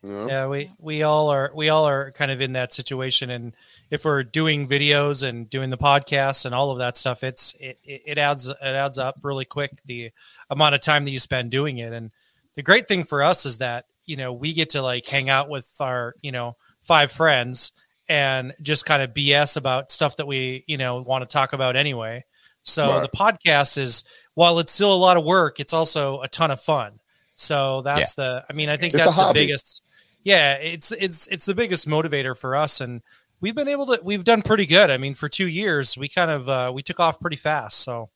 Yeah, 0.04 0.46
we 0.48 0.70
we 0.78 1.02
all 1.02 1.28
are 1.28 1.50
we 1.54 1.68
all 1.68 1.84
are 1.86 2.10
kind 2.12 2.30
of 2.30 2.40
in 2.40 2.52
that 2.52 2.72
situation, 2.72 3.30
and 3.30 3.54
if 3.90 4.04
we're 4.04 4.22
doing 4.22 4.68
videos 4.68 5.26
and 5.26 5.48
doing 5.48 5.70
the 5.70 5.78
podcast 5.78 6.44
and 6.44 6.54
all 6.54 6.70
of 6.70 6.78
that 6.78 6.96
stuff, 6.96 7.22
it's 7.22 7.54
it, 7.58 7.78
it 7.84 8.18
adds 8.18 8.48
it 8.48 8.56
adds 8.60 8.98
up 8.98 9.16
really 9.22 9.44
quick 9.44 9.70
the 9.84 10.10
amount 10.50 10.74
of 10.74 10.80
time 10.80 11.04
that 11.04 11.10
you 11.10 11.18
spend 11.18 11.50
doing 11.50 11.78
it. 11.78 11.92
And 11.92 12.10
the 12.54 12.62
great 12.62 12.86
thing 12.88 13.04
for 13.04 13.22
us 13.22 13.46
is 13.46 13.58
that 13.58 13.86
you 14.04 14.16
know 14.16 14.32
we 14.32 14.52
get 14.52 14.70
to 14.70 14.82
like 14.82 15.06
hang 15.06 15.30
out 15.30 15.48
with 15.48 15.74
our 15.80 16.14
you 16.22 16.32
know 16.32 16.56
five 16.82 17.10
friends 17.10 17.72
and 18.08 18.52
just 18.60 18.84
kind 18.84 19.02
of 19.02 19.14
BS 19.14 19.56
about 19.56 19.90
stuff 19.90 20.16
that 20.16 20.26
we 20.26 20.64
you 20.66 20.76
know 20.76 21.00
want 21.00 21.22
to 21.22 21.32
talk 21.32 21.52
about 21.52 21.76
anyway. 21.76 22.24
So 22.64 22.88
Right. 22.88 23.02
the 23.10 23.16
podcast 23.16 23.78
is 23.78 24.04
while 24.34 24.58
it's 24.58 24.72
still 24.72 24.94
a 24.94 24.96
lot 24.96 25.16
of 25.16 25.24
work, 25.24 25.60
it's 25.60 25.72
also 25.72 26.20
a 26.20 26.28
ton 26.28 26.50
of 26.50 26.60
fun. 26.60 27.00
So 27.36 27.82
that's 27.82 28.14
the 28.14 28.44
I 28.48 28.52
mean 28.52 28.68
I 28.68 28.76
think 28.76 28.94
It's 28.94 29.04
that's 29.04 29.16
the 29.16 29.22
biggest 29.34 29.82
yeah 30.24 30.54
it's 30.54 30.90
it's 30.92 31.26
it's 31.28 31.46
the 31.46 31.54
biggest 31.54 31.86
motivator 31.86 32.36
for 32.36 32.56
us 32.56 32.80
and 32.80 33.02
we've 33.40 33.54
been 33.54 33.68
able 33.68 33.86
to 33.86 34.00
we've 34.02 34.24
done 34.24 34.42
pretty 34.42 34.66
good 34.66 34.90
i 34.90 34.96
mean 34.96 35.14
for 35.14 35.28
two 35.28 35.46
years 35.46 35.96
we 35.96 36.08
kind 36.08 36.30
of 36.30 36.48
uh 36.48 36.70
we 36.74 36.82
took 36.82 36.98
off 36.98 37.20
pretty 37.20 37.36
fast 37.36 37.80
so 37.80 38.08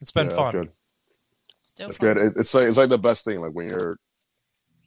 it's 0.00 0.12
been 0.12 0.28
Yeah, 0.28 0.34
fun 0.34 0.52
That's 0.52 0.54
good. 0.54 0.70
Still 1.64 1.88
It's 1.88 1.98
fun. 1.98 2.14
good. 2.14 2.16
It, 2.18 2.32
it's 2.36 2.54
like 2.54 2.64
it's 2.68 2.76
like 2.78 2.88
the 2.90 2.98
best 2.98 3.24
thing. 3.24 3.40
Like 3.40 3.52
when 3.52 3.68
you're 3.68 3.98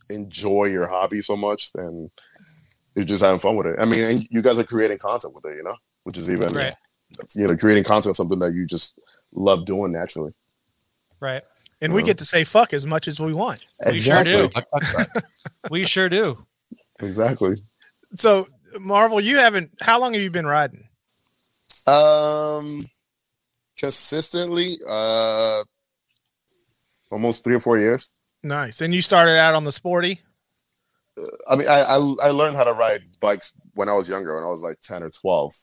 enjoy 0.09 0.65
your 0.65 0.87
hobby 0.87 1.21
so 1.21 1.35
much, 1.35 1.71
then 1.73 2.09
you're 2.95 3.05
just 3.05 3.23
having 3.23 3.39
fun 3.39 3.55
with 3.55 3.67
it. 3.67 3.75
I 3.79 3.85
mean, 3.85 4.03
and 4.03 4.27
you 4.31 4.41
guys 4.41 4.59
are 4.59 4.63
creating 4.63 4.97
content 4.97 5.33
with 5.35 5.45
it, 5.45 5.55
you 5.57 5.63
know, 5.63 5.75
which 6.03 6.17
is 6.17 6.31
even 6.31 6.51
Right. 6.53 6.73
you 7.35 7.47
know 7.47 7.55
creating 7.55 7.83
content 7.83 8.11
is 8.11 8.17
something 8.17 8.39
that 8.39 8.53
you 8.53 8.65
just 8.65 8.99
love 9.33 9.65
doing 9.65 9.91
naturally. 9.91 10.33
right 11.19 11.43
And 11.81 11.93
we 11.93 12.03
get 12.03 12.17
to 12.17 12.25
say 12.25 12.43
fuck 12.43 12.73
as 12.73 12.85
much 12.85 13.07
as 13.07 13.19
we 13.19 13.33
want. 13.33 13.65
We 13.91 13.99
sure 14.01 14.23
do. 14.23 14.49
we 15.71 15.85
sure 15.85 16.09
do 16.09 16.45
Exactly. 17.01 17.55
So, 18.13 18.47
Marvel, 18.79 19.21
you 19.21 19.37
haven't. 19.37 19.71
How 19.81 19.99
long 19.99 20.13
have 20.13 20.21
you 20.21 20.29
been 20.31 20.45
riding? 20.45 20.83
Um, 21.87 22.85
consistently, 23.79 24.73
uh, 24.87 25.63
almost 27.11 27.43
three 27.43 27.55
or 27.55 27.59
four 27.59 27.79
years. 27.79 28.11
Nice. 28.43 28.81
And 28.81 28.93
you 28.93 29.01
started 29.01 29.37
out 29.39 29.55
on 29.55 29.63
the 29.63 29.71
sporty. 29.71 30.19
I 31.49 31.55
mean, 31.55 31.67
I, 31.67 31.81
I 31.81 32.15
I 32.23 32.31
learned 32.31 32.55
how 32.55 32.63
to 32.63 32.73
ride 32.73 33.01
bikes 33.19 33.53
when 33.73 33.89
I 33.89 33.93
was 33.93 34.09
younger, 34.09 34.35
when 34.35 34.43
I 34.43 34.47
was 34.47 34.63
like 34.63 34.79
ten 34.81 35.03
or 35.03 35.09
twelve. 35.09 35.53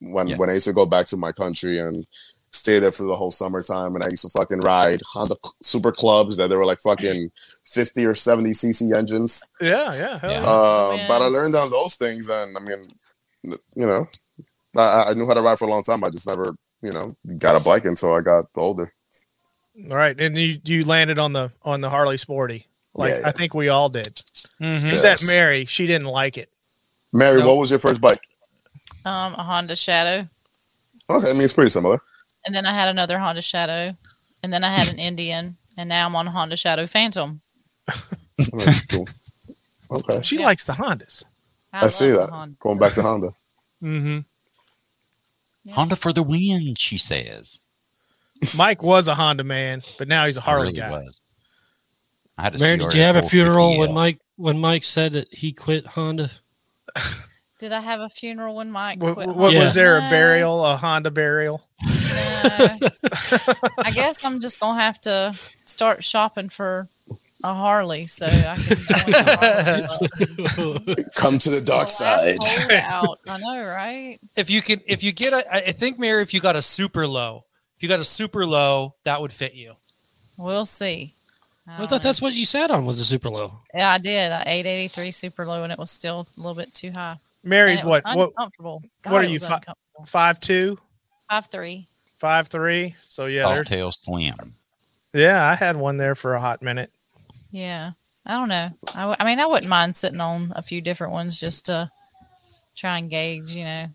When 0.00 0.28
Yeah. 0.28 0.36
when 0.36 0.50
I 0.50 0.54
used 0.54 0.66
to 0.66 0.72
go 0.72 0.86
back 0.86 1.06
to 1.06 1.16
my 1.16 1.32
country 1.32 1.78
and 1.78 2.06
stay 2.56 2.78
there 2.78 2.92
for 2.92 3.04
the 3.04 3.14
whole 3.14 3.30
summertime, 3.30 3.94
and 3.94 4.04
I 4.04 4.08
used 4.08 4.22
to 4.22 4.30
fucking 4.30 4.60
ride 4.60 5.00
Honda 5.12 5.36
Super 5.62 5.92
Cubs 5.92 6.36
that 6.36 6.48
they 6.48 6.56
were 6.56 6.66
like 6.66 6.80
fucking 6.80 7.30
fifty 7.64 8.04
or 8.06 8.14
seventy 8.14 8.50
cc 8.50 8.96
engines. 8.96 9.44
Yeah, 9.60 9.94
yeah. 9.94 10.18
hell 10.18 10.30
Yeah. 10.30 10.40
yeah. 10.40 10.46
Uh, 10.46 11.08
But 11.08 11.22
I 11.22 11.26
learned 11.26 11.54
on 11.54 11.70
those 11.70 11.96
things, 11.96 12.28
and 12.28 12.56
I 12.56 12.60
mean, 12.60 12.88
you 13.44 13.86
know, 13.86 14.08
I, 14.76 15.06
I 15.10 15.14
knew 15.14 15.26
how 15.26 15.34
to 15.34 15.42
ride 15.42 15.58
for 15.58 15.66
a 15.66 15.70
long 15.70 15.82
time. 15.82 16.02
I 16.04 16.10
just 16.10 16.26
never, 16.28 16.54
you 16.82 16.92
know, 16.92 17.16
got 17.38 17.56
a 17.56 17.60
bike 17.60 17.84
until 17.84 18.12
I 18.14 18.20
got 18.20 18.46
older. 18.56 18.92
All 19.90 19.96
right, 19.96 20.18
and 20.20 20.36
you 20.36 20.58
you 20.64 20.84
landed 20.84 21.18
on 21.18 21.32
the 21.32 21.50
on 21.62 21.80
the 21.80 21.90
Harley 21.90 22.16
Sporty. 22.16 22.66
Like 22.94 23.10
Yeah, 23.12 23.20
yeah. 23.20 23.28
I 23.28 23.32
think 23.32 23.52
we 23.54 23.68
all 23.68 23.88
did. 23.90 24.14
Mhm. 24.60 24.90
Except 24.90 25.26
Mary, 25.26 25.66
she 25.66 25.86
didn't 25.86 26.06
like 26.08 26.38
it. 26.38 26.48
Mary, 27.12 27.38
Nope. 27.40 27.46
what 27.48 27.56
was 27.58 27.70
your 27.70 27.78
first 27.78 28.00
bike? 28.00 28.20
Um, 29.04 29.34
a 29.34 29.42
Honda 29.42 29.76
Shadow, 29.76 30.26
Okay, 31.08 31.30
I 31.30 31.32
mean, 31.34 31.42
it's 31.42 31.52
pretty 31.52 31.68
similar. 31.70 32.00
And 32.46 32.54
then 32.54 32.64
I 32.66 32.72
had 32.72 32.88
another 32.88 33.18
Honda 33.18 33.42
Shadow, 33.42 33.96
and 34.42 34.52
then 34.52 34.64
I 34.64 34.70
had 34.72 34.92
an 34.92 34.98
Indian, 35.10 35.56
and 35.76 35.88
now 35.88 36.06
I'm 36.06 36.16
on 36.16 36.26
a 36.28 36.30
Honda 36.30 36.56
Shadow 36.56 36.86
Phantom. 36.86 37.40
That's 38.38 38.86
cool. 38.86 39.08
Okay. 39.90 40.20
She 40.22 40.38
Yeah. 40.38 40.46
likes 40.46 40.64
the 40.64 40.72
Hondas. 40.74 41.24
I, 41.72 41.88
see 41.88 42.10
that. 42.10 42.30
Honda. 42.30 42.56
Going 42.58 42.78
back 42.78 42.92
to 42.94 43.02
Honda. 43.02 43.28
mm-hmm. 43.82 44.18
Yeah. 45.64 45.74
Honda 45.74 45.96
for 45.96 46.12
the 46.12 46.22
win, 46.22 46.74
she 46.78 46.96
says. 46.96 47.60
Mike 48.56 48.82
was 48.82 49.08
a 49.08 49.14
Honda 49.14 49.44
man, 49.44 49.82
but 49.98 50.08
now 50.08 50.26
he's 50.26 50.36
a 50.36 50.40
Harley 50.40 50.68
really 50.68 50.78
guy. 50.78 50.90
was. 50.90 51.20
I 52.38 52.42
had 52.44 52.54
a 52.56 52.58
Mary, 52.58 52.76
did 52.78 52.94
you 52.94 53.00
have 53.02 53.16
a 53.16 53.22
funeral 53.22 53.78
when 53.78 53.92
Mike 53.94 54.18
when 54.36 54.58
Mike 54.58 54.84
said 54.84 55.14
that 55.14 55.32
he 55.34 55.52
quit 55.52 55.86
Honda? 55.86 56.30
Did 57.58 57.72
I 57.72 57.80
have 57.80 58.00
a 58.00 58.08
funeral 58.10 58.54
when 58.56 58.70
Mike 58.70 59.02
What, 59.02 59.14
quit? 59.14 59.28
what 59.28 59.52
Yeah. 59.52 59.64
was 59.64 59.74
there 59.74 59.96
a 59.98 60.10
burial, 60.10 60.64
a 60.64 60.76
Honda 60.76 61.10
burial? 61.10 61.62
no. 61.84 61.90
I 63.84 63.90
guess 63.94 64.24
I'm 64.24 64.40
just 64.40 64.60
gonna 64.60 64.80
have 64.80 65.00
to 65.02 65.34
start 65.64 66.04
shopping 66.04 66.48
for 66.50 66.88
a 67.42 67.54
Harley 67.54 68.06
so 68.06 68.26
I 68.26 68.56
can 68.56 68.76
Harley 69.96 70.94
Come 71.14 71.38
to 71.38 71.50
the 71.50 71.60
dark 71.64 71.86
The 71.88 71.92
side. 71.92 72.36
holdout. 72.42 73.18
I 73.28 73.38
know, 73.38 73.64
right? 73.66 74.18
if 74.36 74.50
you 74.50 74.60
can 74.62 74.80
if 74.86 75.02
you 75.02 75.12
get 75.12 75.32
a, 75.32 75.54
I 75.68 75.72
think 75.72 75.98
mary 75.98 76.22
if 76.22 76.34
you 76.34 76.40
got 76.40 76.56
a 76.56 76.62
super 76.62 77.06
low 77.06 77.44
if 77.76 77.82
you 77.82 77.88
got 77.88 78.00
a 78.00 78.04
super 78.04 78.46
low 78.46 78.94
that 79.04 79.20
would 79.20 79.32
fit 79.32 79.54
you 79.54 79.74
We'll 80.38 80.66
see. 80.66 81.12
I 81.66 81.78
don't 81.78 81.88
thought 81.88 82.02
that's 82.02 82.20
know. 82.20 82.26
what 82.26 82.34
you 82.34 82.44
sat 82.44 82.70
on 82.70 82.84
was 82.84 83.00
a 83.00 83.04
super 83.04 83.30
low. 83.30 83.60
Yeah, 83.74 83.90
I 83.92 83.98
did. 83.98 84.30
I 84.30 84.42
883 84.46 85.10
super 85.10 85.46
low, 85.46 85.62
and 85.64 85.72
it 85.72 85.78
was 85.78 85.90
still 85.90 86.28
a 86.36 86.40
little 86.40 86.54
bit 86.54 86.72
too 86.74 86.92
high. 86.92 87.16
Mary's 87.46 87.80
And 87.80 87.88
it 87.88 87.90
was 87.92 88.02
what? 88.04 88.16
What? 88.16 88.28
Uncomfortable. 88.30 88.82
God, 89.02 89.12
what 89.12 89.22
are 89.22 89.26
you, 89.26 89.32
was 89.34 89.42
fi- 89.46 89.54
uncomfortable. 89.54 90.04
Five 90.06 90.40
two, 90.40 90.78
Five 91.30 91.46
three. 91.46 91.86
five 92.18 92.48
three. 92.48 92.94
So 92.98 93.26
yeah, 93.26 93.48
there's, 93.54 93.68
Tail 93.68 93.92
Slim. 93.92 94.34
yeah. 95.14 95.48
I 95.48 95.54
had 95.54 95.76
one 95.76 95.96
there 95.96 96.14
for 96.14 96.34
a 96.34 96.40
hot 96.40 96.62
minute. 96.62 96.90
Yeah, 97.50 97.92
I 98.26 98.32
don't 98.32 98.48
know. 98.48 98.70
I, 98.94 99.00
w- 99.00 99.16
I 99.18 99.24
mean, 99.24 99.38
I 99.40 99.46
wouldn't 99.46 99.70
mind 99.70 99.96
sitting 99.96 100.20
on 100.20 100.52
a 100.54 100.62
few 100.62 100.80
different 100.80 101.12
ones 101.14 101.40
just 101.40 101.66
to 101.66 101.90
try 102.76 102.98
and 102.98 103.08
gauge. 103.08 103.50
You 103.54 103.64
know, 103.64 103.86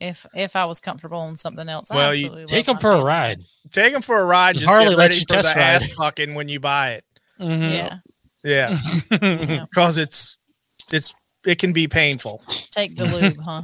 if 0.00 0.24
if 0.34 0.56
I 0.56 0.64
was 0.64 0.80
comfortable 0.80 1.18
on 1.18 1.36
something 1.36 1.68
else. 1.68 1.90
I 1.90 1.96
Well, 1.96 2.14
you 2.14 2.46
Take 2.46 2.66
them 2.66 2.78
for 2.78 2.92
a 2.92 2.98
my 2.98 3.02
ride. 3.02 3.40
Take 3.72 3.92
them 3.92 4.02
for 4.02 4.18
a 4.18 4.24
ride. 4.24 4.54
Just 4.54 4.64
Just 4.64 4.72
Harley 4.72 4.90
get 4.90 4.98
ready 4.98 5.14
you 5.16 5.20
for 5.20 5.26
test 5.26 5.54
the 5.54 5.60
ride. 5.60 5.66
ass 5.66 5.92
fucking 5.94 6.34
when 6.34 6.48
you 6.48 6.60
buy 6.60 6.92
it. 6.92 7.04
Mhm. 7.38 7.70
Yeah, 7.70 7.98
Yeah, 8.42 8.78
yeah. 9.10 9.64
because 9.70 9.98
it's 9.98 10.38
it's 10.92 11.14
it 11.46 11.58
can 11.58 11.72
be 11.72 11.88
painful. 11.88 12.42
Take 12.70 12.96
the 12.96 13.04
lube, 13.06 13.38
huh? 13.40 13.62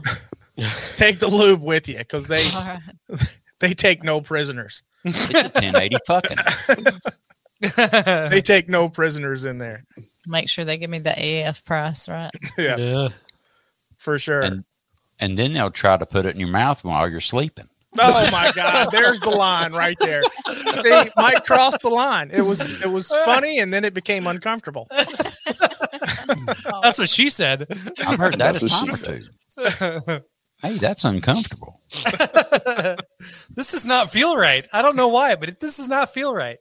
Take 0.96 1.18
the 1.18 1.28
lube 1.28 1.62
with 1.62 1.88
you 1.88 1.98
because 1.98 2.26
they 2.26 2.42
All 2.54 2.64
right. 2.64 2.80
they 3.60 3.74
take 3.74 4.02
no 4.02 4.20
prisoners. 4.22 4.82
It's 5.04 5.30
a 5.30 5.42
1080 5.42 5.96
fucking. 6.06 6.36
They 8.30 8.42
take 8.42 8.68
no 8.68 8.88
prisoners 8.90 9.44
in 9.46 9.56
there. 9.58 9.84
Make 10.26 10.48
sure 10.50 10.64
they 10.66 10.76
give 10.76 10.90
me 10.90 10.98
the 10.98 11.14
AF 11.48 11.64
price, 11.64 12.06
right? 12.08 12.30
Yeah, 12.58 12.76
Yeah. 12.76 13.08
for 13.96 14.18
sure. 14.18 14.42
And 14.42 14.64
and 15.18 15.38
then 15.38 15.54
they'll 15.54 15.70
try 15.70 15.96
to 15.96 16.04
put 16.04 16.26
it 16.26 16.34
in 16.34 16.40
your 16.40 16.50
mouth 16.50 16.84
while 16.84 17.08
you're 17.08 17.22
sleeping. 17.22 17.68
Oh 17.98 18.28
my 18.30 18.52
God! 18.54 18.88
There's 18.92 19.20
the 19.20 19.30
line 19.30 19.72
right 19.72 19.96
there. 20.00 20.22
See, 20.82 21.10
Mike 21.16 21.46
crossed 21.46 21.80
the 21.80 21.88
line. 21.88 22.30
It 22.30 22.42
was 22.42 22.82
it 22.84 22.88
was 22.90 23.08
funny, 23.24 23.58
and 23.58 23.72
then 23.72 23.86
it 23.86 23.94
became 23.94 24.26
uncomfortable. 24.26 24.86
that's 26.82 26.98
what 26.98 27.08
she 27.08 27.28
said 27.28 27.66
I've 28.06 28.18
heard 28.18 28.34
that 28.34 28.54
That's 28.54 28.62
a 28.62 28.66
what 28.86 28.98
she 28.98 29.12
or 29.80 30.00
two. 30.00 30.24
Hey, 30.62 30.78
that's 30.78 31.04
uncomfortable. 31.04 31.80
this 33.50 33.70
does 33.70 33.86
not 33.86 34.10
feel 34.10 34.36
right 34.36 34.66
i 34.72 34.82
don't 34.82 34.96
know 34.96 35.06
why 35.08 35.36
but 35.36 35.48
it, 35.50 35.60
this 35.60 35.76
does 35.76 35.88
not 35.88 36.12
feel 36.12 36.34
right 36.34 36.58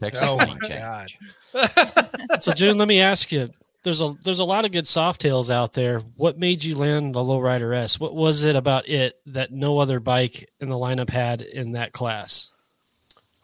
Texas 0.00 0.28
Oh 0.30 0.36
my 0.38 0.56
change. 0.66 1.18
God! 1.52 2.42
So 2.42 2.52
June, 2.52 2.78
let 2.78 2.88
me 2.88 3.00
ask 3.00 3.30
you. 3.30 3.50
There's 3.84 4.00
a 4.00 4.14
there's 4.24 4.38
a 4.38 4.44
lot 4.44 4.64
of 4.64 4.72
good 4.72 4.84
Softails 4.84 5.50
out 5.50 5.72
there. 5.74 5.98
What 6.16 6.38
made 6.38 6.62
you 6.64 6.76
land 6.76 7.14
the 7.14 7.20
Lowrider 7.20 7.74
S? 7.76 7.98
What 8.00 8.14
was 8.14 8.44
it 8.44 8.54
about 8.56 8.88
it 8.88 9.14
that 9.26 9.50
no 9.52 9.78
other 9.78 9.98
bike 10.00 10.48
in 10.60 10.68
the 10.68 10.76
lineup 10.76 11.10
had 11.10 11.40
in 11.40 11.72
that 11.72 11.92
class? 11.92 12.48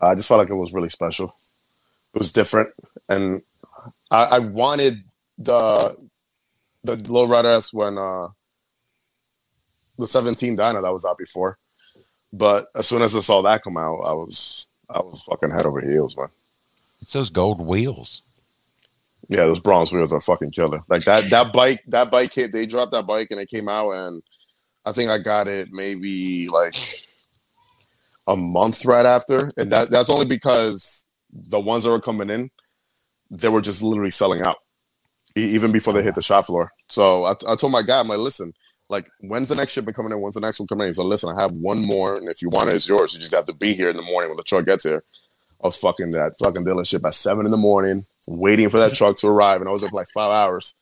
I 0.01 0.15
just 0.15 0.29
felt 0.29 0.39
like 0.39 0.49
it 0.49 0.55
was 0.55 0.73
really 0.73 0.89
special. 0.89 1.27
It 2.15 2.19
was 2.19 2.31
different, 2.33 2.71
and 3.09 3.43
I, 4.11 4.25
I 4.25 4.39
wanted 4.39 5.03
the 5.39 5.97
the 6.85 6.97
lowrider 6.97 7.57
S 7.57 7.73
when 7.73 7.97
uh 7.97 8.29
the 9.99 10.07
17 10.07 10.57
Dyna 10.57 10.81
that 10.81 10.93
was 10.93 11.05
out 11.05 11.19
before. 11.19 11.59
But 12.33 12.67
as 12.77 12.87
soon 12.87 13.03
as 13.03 13.17
I 13.17 13.21
saw 13.21 13.43
that 13.43 13.63
come 13.63 13.77
out, 13.77 14.01
I 14.01 14.13
was 14.13 14.67
I 14.91 15.01
was 15.01 15.23
fucking 15.23 15.51
head 15.51 15.67
over 15.67 15.81
heels, 15.81 16.17
man. 16.17 16.29
It's 17.01 17.13
those 17.13 17.31
gold 17.31 17.65
wheels. 17.65 18.23
Yeah, 19.29 19.45
those 19.45 19.61
bronze 19.61 19.93
wheels 19.93 20.13
are 20.13 20.21
fucking 20.21 20.53
killer. 20.53 20.81
Like 20.89 21.05
that 21.05 21.31
that 21.31 21.53
bike 21.53 21.83
that 21.89 22.11
bike 22.11 22.33
hit. 22.33 22.53
They 22.53 22.67
dropped 22.67 22.93
that 22.93 23.07
bike 23.07 23.29
and 23.31 23.41
it 23.41 23.49
came 23.51 23.69
out, 23.69 23.91
and 23.91 24.23
I 24.85 24.93
think 24.93 25.11
I 25.11 25.19
got 25.19 25.49
it 25.49 25.69
maybe 25.71 26.49
like 26.49 26.77
a 28.27 28.37
month 28.37 28.85
right 28.85 29.07
after, 29.07 29.53
and 29.57 29.71
that 29.73 29.91
that's 29.91 30.11
only 30.11 30.27
because 30.27 31.07
the 31.33 31.61
ones 31.61 31.85
that 31.85 31.91
were 31.91 32.01
coming 32.01 32.31
in, 32.31 32.51
they 33.31 33.49
were 33.49 33.61
just 33.61 33.83
literally 33.83 34.11
selling 34.11 34.43
out, 34.43 34.57
even 35.43 35.73
before 35.73 35.93
they 35.93 36.03
hit 36.03 36.15
the 36.15 36.23
shop 36.23 36.47
floor. 36.47 36.71
So 36.89 37.25
I, 37.25 37.33
I 37.49 37.57
told 37.57 37.73
my 37.73 37.83
guy, 37.83 38.01
I'm 38.01 38.09
like, 38.09 38.19
listen, 38.19 38.53
like 38.89 39.09
when's 39.21 39.49
the 39.49 39.57
next 39.57 39.73
shipment 39.73 39.97
coming 39.97 40.13
in? 40.13 40.21
When's 40.21 40.35
the 40.35 40.41
next 40.41 40.61
one 40.61 40.67
coming 40.67 40.89
in? 40.89 40.95
So 40.95 41.05
listen, 41.05 41.35
I 41.37 41.41
have 41.41 41.53
one 41.53 41.85
more, 41.85 42.15
and 42.15 42.29
if 42.29 42.43
you 42.43 42.49
want 42.49 42.71
it, 42.71 42.75
it's 42.75 42.89
yours. 42.89 43.15
You 43.15 43.21
just 43.21 43.35
have 43.35 43.45
to 43.47 43.55
be 43.55 43.75
here 43.75 43.91
in 43.91 43.97
the 43.97 44.03
morning 44.03 44.31
when 44.31 44.37
the 44.37 44.43
truck 44.43 44.65
gets 44.65 44.85
here. 44.85 45.05
I 45.63 45.67
was 45.67 45.77
fucking 45.77 46.11
that 46.13 46.35
fucking 46.43 46.65
dealership 46.65 47.05
at 47.05 47.15
seven 47.15 47.45
in 47.45 47.51
the 47.51 47.57
morning, 47.57 48.03
waiting 48.29 48.69
for 48.69 48.79
that 48.79 48.95
truck 48.95 49.17
to 49.17 49.29
arrive, 49.29 49.61
and 49.61 49.69
I 49.69 49.73
was 49.73 49.83
up 49.83 49.93
like 49.93 50.07
five 50.09 50.31
hours. 50.31 50.77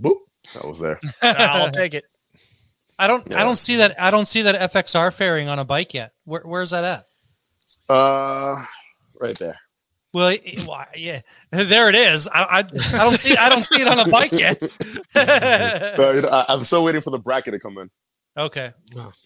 Boop, 0.00 0.16
I 0.62 0.66
was 0.66 0.80
there. 0.80 1.00
I'll 1.22 1.70
take 1.70 1.94
it. 1.94 2.04
I 2.98 3.06
don't. 3.06 3.34
I 3.34 3.44
don't 3.44 3.56
see 3.56 3.76
that. 3.76 4.00
I 4.00 4.10
don't 4.10 4.26
see 4.28 4.42
that 4.42 4.70
FXR 4.72 5.12
fairing 5.16 5.48
on 5.48 5.58
a 5.58 5.64
bike 5.64 5.94
yet. 5.94 6.12
Where, 6.24 6.42
where's 6.42 6.70
that 6.70 6.84
at? 6.84 7.04
Uh, 7.88 8.56
right 9.20 9.36
there. 9.38 9.58
Well, 10.12 10.28
it- 10.28 10.66
well, 10.66 10.84
yeah, 10.96 11.20
there 11.50 11.88
it 11.88 11.94
is. 11.94 12.28
I, 12.32 12.42
I, 12.42 12.58
I 12.58 13.04
don't 13.04 13.14
see. 13.18 13.36
I 13.36 13.48
don't 13.48 13.64
see 13.64 13.80
it 13.80 13.86
on 13.88 13.98
a 14.00 14.10
bike 14.10 14.32
yet. 14.32 14.58
But 15.14 16.14
you 16.14 16.22
know, 16.22 16.28
I, 16.32 16.44
I'm 16.48 16.60
still 16.60 16.84
waiting 16.84 17.00
for 17.00 17.10
the 17.10 17.18
bracket 17.18 17.52
to 17.52 17.58
come 17.58 17.78
in. 17.78 17.90
okay. 18.36 18.72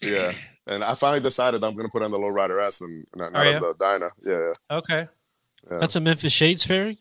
Yeah, 0.01 0.33
and 0.67 0.83
I 0.83 0.95
finally 0.95 1.21
decided 1.21 1.63
I'm 1.63 1.75
gonna 1.75 1.89
put 1.89 2.01
on 2.03 2.11
the 2.11 2.19
low 2.19 2.27
rider 2.27 2.59
S 2.59 2.81
and 2.81 3.05
not, 3.15 3.33
not 3.33 3.47
on 3.47 3.61
the 3.61 3.73
Dyna. 3.79 4.09
Yeah. 4.23 4.53
Okay. 4.77 5.07
That's 5.69 5.95
a 5.95 5.99
Memphis 5.99 6.33
Shades 6.33 6.63
fairing. 6.65 6.97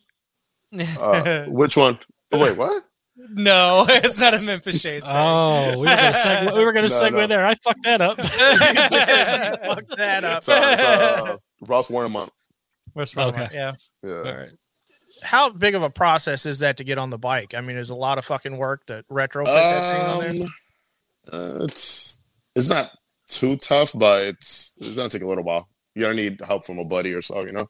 Uh, 1.01 1.45
which 1.45 1.77
one? 1.77 1.99
Oh, 2.33 2.39
wait, 2.41 2.57
what? 2.57 2.83
no, 3.17 3.85
it's 3.89 4.19
not 4.21 4.35
a 4.35 4.41
Memphis 4.41 4.81
Shades. 4.81 5.07
fairing. 5.07 5.23
Oh, 5.27 5.71
we 5.73 5.79
were 5.81 5.85
gonna 5.87 6.11
segue, 6.13 6.55
we 6.57 6.65
were 6.65 6.73
gonna 6.73 6.89
No, 6.89 6.95
segue 6.95 7.13
no. 7.13 7.27
there. 7.27 7.45
I 7.47 7.55
fucked 7.57 7.83
that 7.85 8.01
up. 8.01 8.17
Fuck 8.21 9.87
that 9.99 10.25
up. 10.25 10.39
It's, 10.39 10.49
uh, 10.49 10.71
it's, 10.73 10.83
uh, 10.83 11.37
Ross 11.67 11.91
Wernimont. 12.95 12.97
What's 12.97 13.17
wrong? 13.17 13.29
Okay. 13.35 13.49
Yeah. 13.53 13.73
Yeah. 14.03 14.11
All 14.17 14.23
right. 14.23 14.51
How 15.23 15.51
big 15.51 15.75
of 15.75 15.83
a 15.83 15.91
process 15.91 16.45
is 16.45 16.59
that 16.59 16.77
to 16.79 16.85
get 16.85 16.99
on 16.99 17.11
the 17.11 17.19
bike? 17.19 17.55
I 17.55 17.61
mean, 17.61 17.77
there's 17.77 17.91
a 17.91 17.95
lot 17.95 18.19
of 18.19 18.25
fucking 18.25 18.57
work 18.57 18.85
to 18.87 19.05
retrofit 19.11 19.45
that 19.47 19.93
thing 19.93 20.31
on 20.31 20.37
there. 20.37 20.47
Um, 21.33 21.61
uh, 21.63 21.65
it's 21.65 22.21
it's 22.55 22.69
not 22.69 22.91
too 23.29 23.57
tough, 23.57 23.93
but 23.95 24.23
it's 24.23 24.75
it's 24.79 24.97
gonna 24.97 25.09
take 25.09 25.23
a 25.23 25.27
little 25.27 25.45
while. 25.45 25.69
You're 25.95 26.11
gonna 26.11 26.23
need 26.23 26.41
help 26.47 26.67
from 26.67 26.79
a 26.79 26.85
buddy 26.85 27.15
or 27.15 27.23
so, 27.23 27.45
you 27.47 27.53
know. 27.53 27.67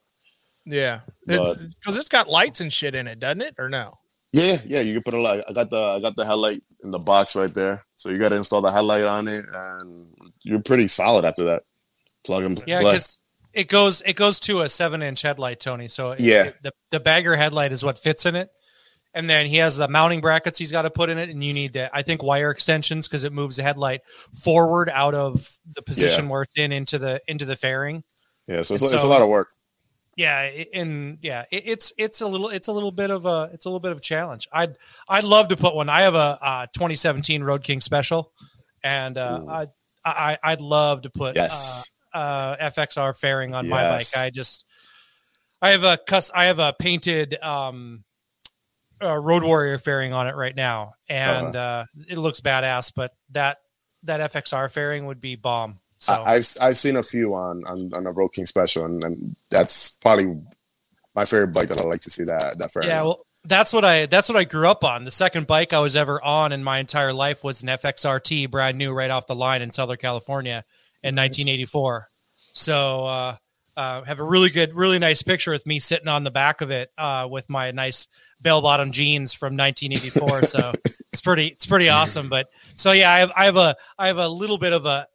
Yeah, 0.67 1.01
But- 1.27 1.59
because 1.79 1.97
it's 1.99 2.09
got 2.09 2.29
lights 2.29 2.61
and 2.61 2.73
shit 2.73 2.95
in 2.95 3.07
it, 3.07 3.21
doesn't 3.21 3.43
it? 3.43 3.55
Or 3.59 3.69
no? 3.69 3.99
Yeah, 4.33 4.57
yeah, 4.65 4.81
you 4.81 4.95
can 4.95 5.03
put 5.03 5.15
a 5.15 5.21
light. 5.21 5.45
I 5.49 5.53
got 5.53 5.71
the 5.71 5.79
I 5.81 6.01
got 6.01 6.17
the 6.17 6.25
headlight 6.25 6.61
in 6.83 6.91
the 6.91 6.99
box 6.99 7.37
right 7.37 7.53
there, 7.53 7.85
so 7.95 8.09
you 8.11 8.19
got 8.19 8.31
to 8.31 8.37
install 8.37 8.63
the 8.63 8.73
headlight 8.73 9.05
on 9.05 9.29
it, 9.29 9.45
and 9.53 10.09
you're 10.43 10.61
pretty 10.63 10.89
solid 10.89 11.25
after 11.25 11.45
that. 11.45 11.63
Plug 12.25 12.45
and 12.45 12.61
Yeah, 12.67 12.81
play. 12.81 12.99
It 13.55 13.69
goes 13.69 14.03
it 14.07 14.15
goes 14.17 14.41
to 14.41 14.63
a 14.63 14.69
seven 14.69 15.03
inch 15.03 15.23
headlight, 15.23 15.61
Tony. 15.61 15.89
So 15.89 16.13
it- 16.13 16.21
Yeah. 16.21 16.45
it- 16.47 16.63
the 16.63 16.73
the 16.91 17.01
bagger 17.01 17.37
headlight 17.37 17.73
is 17.73 17.85
what 17.85 17.99
fits 17.99 18.27
in 18.27 18.35
it, 18.37 18.51
and 19.15 19.29
then 19.31 19.47
he 19.47 19.57
has 19.59 19.77
the 19.77 19.89
mounting 19.89 20.21
brackets 20.21 20.59
he's 20.59 20.73
got 20.73 20.83
to 20.83 20.91
put 20.91 21.09
in 21.11 21.19
it, 21.19 21.29
and 21.31 21.43
you 21.45 21.55
need 21.55 21.73
to 21.75 21.89
I 21.97 22.03
think 22.03 22.23
wire 22.23 22.51
extensions 22.51 23.09
because 23.09 23.25
it 23.25 23.33
moves 23.33 23.57
the 23.57 23.63
headlight 23.63 24.01
forward 24.43 24.89
out 24.91 25.15
of 25.15 25.49
the 25.75 25.83
position 25.83 26.29
where 26.29 26.43
it's 26.43 26.55
in 26.57 26.73
into 26.73 26.99
the 26.99 27.21
into 27.27 27.45
the 27.45 27.57
fairing. 27.57 28.05
Yeah, 28.47 28.63
so 28.63 28.75
it's, 28.75 28.83
And 28.83 28.93
it's 28.93 29.03
a 29.05 29.07
lot 29.07 29.23
of 29.23 29.29
work. 29.29 29.49
Yeah, 30.17 30.49
and 30.73 31.19
yeah, 31.23 31.45
it, 31.51 31.63
it's 31.67 31.93
it's 31.99 32.21
a 32.21 32.27
little 32.29 32.49
it's 32.49 32.69
a 32.69 32.73
little 32.73 32.93
bit 32.93 33.11
of 33.11 33.27
a 33.27 33.51
it's 33.53 33.65
a 33.65 33.69
little 33.69 33.81
bit 33.81 33.91
of 33.93 33.99
a 33.99 34.01
challenge. 34.01 34.47
I'd 34.53 34.77
I'd 35.09 35.25
love 35.25 35.49
to 35.49 35.57
put 35.57 35.75
one. 35.75 35.89
I 35.89 36.03
have 36.03 36.15
a 36.15 36.39
uh, 36.41 36.67
2017 36.75 37.43
Road 37.43 37.65
King 37.65 37.81
Special, 37.81 38.31
and 38.85 39.19
uh, 39.19 39.41
I 39.49 39.67
I 40.05 40.39
I'd 40.45 40.61
love 40.61 41.03
to 41.03 41.11
put 41.11 41.35
Yes. 41.35 41.81
uh, 41.81 41.84
uh, 42.15 42.57
FXR 42.57 43.19
fairing 43.19 43.55
on 43.55 43.69
my 43.69 43.83
bike. 43.83 44.07
I 44.17 44.31
just 44.31 44.65
I 45.61 45.71
have 45.71 45.85
a 45.85 45.99
cuss 45.99 46.31
I 46.35 46.45
have 46.47 46.61
a 46.61 46.75
painted 46.79 47.37
um 47.43 48.05
uh, 49.03 49.17
Road 49.17 49.43
Warrior 49.43 49.79
fairing 49.79 50.13
on 50.13 50.29
it 50.29 50.37
right 50.37 50.55
now, 50.55 50.95
and 51.09 51.57
uh 51.57 51.85
it 52.09 52.17
looks 52.17 52.41
badass. 52.41 52.93
But 52.95 53.13
that 53.31 53.59
that 54.05 54.33
FXR 54.33 54.71
fairing 54.73 55.07
would 55.07 55.21
be 55.21 55.35
bomb. 55.35 55.81
So 55.99 56.13
I, 56.13 56.35
I've 56.35 56.47
I've 56.61 56.77
seen 56.77 56.97
a 56.97 57.03
few 57.03 57.35
on 57.35 57.65
on, 57.67 57.93
on 57.95 58.07
a 58.07 58.13
Road 58.13 58.33
King 58.33 58.47
special, 58.47 58.85
and, 58.85 59.03
and 59.03 59.37
that's 59.51 59.99
probably 59.99 60.41
my 61.15 61.25
favorite 61.25 61.49
bike 61.49 61.69
that 61.69 61.81
I 61.81 61.85
like 61.85 62.01
to 62.03 62.11
see 62.11 62.25
that 62.25 62.59
that 62.59 62.73
fairing. 62.73 62.89
Yeah, 62.89 63.03
well, 63.03 63.27
that's 63.45 63.73
what 63.73 63.85
I 63.85 64.07
that's 64.07 64.29
what 64.29 64.37
I 64.37 64.45
grew 64.45 64.69
up 64.69 64.85
on. 64.85 65.05
The 65.05 65.11
second 65.11 65.47
bike 65.47 65.73
I 65.73 65.81
was 65.81 65.97
ever 65.97 66.23
on 66.23 66.53
in 66.53 66.63
my 66.63 66.79
entire 66.79 67.13
life 67.13 67.43
was 67.43 67.63
an 67.63 67.69
FXRT, 67.69 68.51
brand 68.51 68.79
new, 68.79 68.93
right 68.93 69.11
off 69.11 69.27
the 69.27 69.35
line 69.35 69.63
in 69.63 69.71
Southern 69.71 69.97
California 69.97 70.65
in 71.05 71.15
1984. 71.15 72.09
So 72.53 73.07
uh, 73.07 73.37
uh, 73.77 74.03
have 74.05 74.21
a 74.21 74.25
really 74.25 74.51
good, 74.51 74.75
really 74.75 74.99
nice 74.99 75.23
picture 75.23 75.51
with 75.51 75.67
me 75.67 75.79
sitting 75.79 76.09
on 76.09 76.25
the 76.25 76.31
back 76.31 76.61
of 76.61 76.71
it 76.71 76.91
uh, 76.97 77.29
with 77.31 77.51
my 77.51 77.71
nice 77.73 78.09
bell 78.41 78.63
bottom 78.63 78.93
jeans 78.93 79.35
from 79.35 79.57
1984. 79.57 80.43
so 80.43 80.73
it's 81.13 81.21
pretty, 81.23 81.49
it's 81.49 81.67
pretty 81.67 81.89
awesome. 81.89 82.29
But 82.29 82.47
so 82.77 82.93
yeah, 82.93 83.11
I 83.11 83.19
have, 83.21 83.33
I 83.37 83.45
have 83.47 83.57
a, 83.57 83.77
I 83.99 84.07
have 84.09 84.19
a 84.19 84.29
little 84.29 84.59
bit 84.59 84.73
of 84.73 84.87
a, 84.87 85.07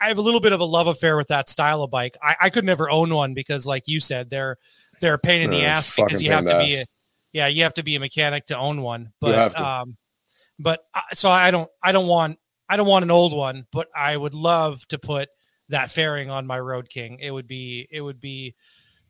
I 0.00 0.08
have 0.08 0.18
a 0.18 0.22
little 0.22 0.40
bit 0.40 0.52
of 0.52 0.60
a 0.60 0.64
love 0.64 0.88
affair 0.88 1.16
with 1.16 1.28
that 1.28 1.48
style 1.48 1.82
of 1.82 1.90
bike. 1.90 2.16
I, 2.22 2.36
I 2.42 2.50
could 2.50 2.64
never 2.64 2.90
own 2.90 3.14
one 3.14 3.32
because, 3.32 3.66
like 3.66 3.84
you 3.88 3.98
said, 4.00 4.28
they're 4.28 4.58
they're 5.00 5.14
a 5.14 5.18
pain 5.18 5.40
in 5.42 5.50
the 5.50 5.56
Yeah, 5.58 5.76
ass 5.76 5.96
because 5.96 6.20
you 6.22 6.30
have 6.32 6.44
to 6.44 6.58
be, 6.58 6.74
a, 6.74 6.84
yeah, 7.32 7.46
you 7.46 7.62
have 7.62 7.74
to 7.74 7.82
be 7.82 7.96
a 7.96 8.00
mechanic 8.00 8.46
to 8.46 8.56
own 8.58 8.82
one. 8.82 9.12
But 9.20 9.58
um, 9.80 9.96
but 10.58 10.80
I- 10.94 11.02
so 11.14 11.28
I 11.30 11.50
don't, 11.50 11.70
I 11.82 11.92
don't 11.92 12.06
want, 12.06 12.38
I 12.68 12.76
don't 12.76 12.86
want 12.86 13.04
an 13.04 13.10
old 13.10 13.34
one, 13.34 13.66
but 13.72 13.88
I 13.94 14.16
would 14.16 14.34
love 14.34 14.86
to 14.88 14.98
put 14.98 15.28
that 15.68 15.90
fairing 15.90 16.30
on 16.30 16.46
my 16.46 16.58
Road 16.58 16.88
King. 16.88 17.18
It 17.20 17.30
would 17.30 17.46
be, 17.46 17.86
it 17.90 18.00
would 18.00 18.20
be. 18.20 18.54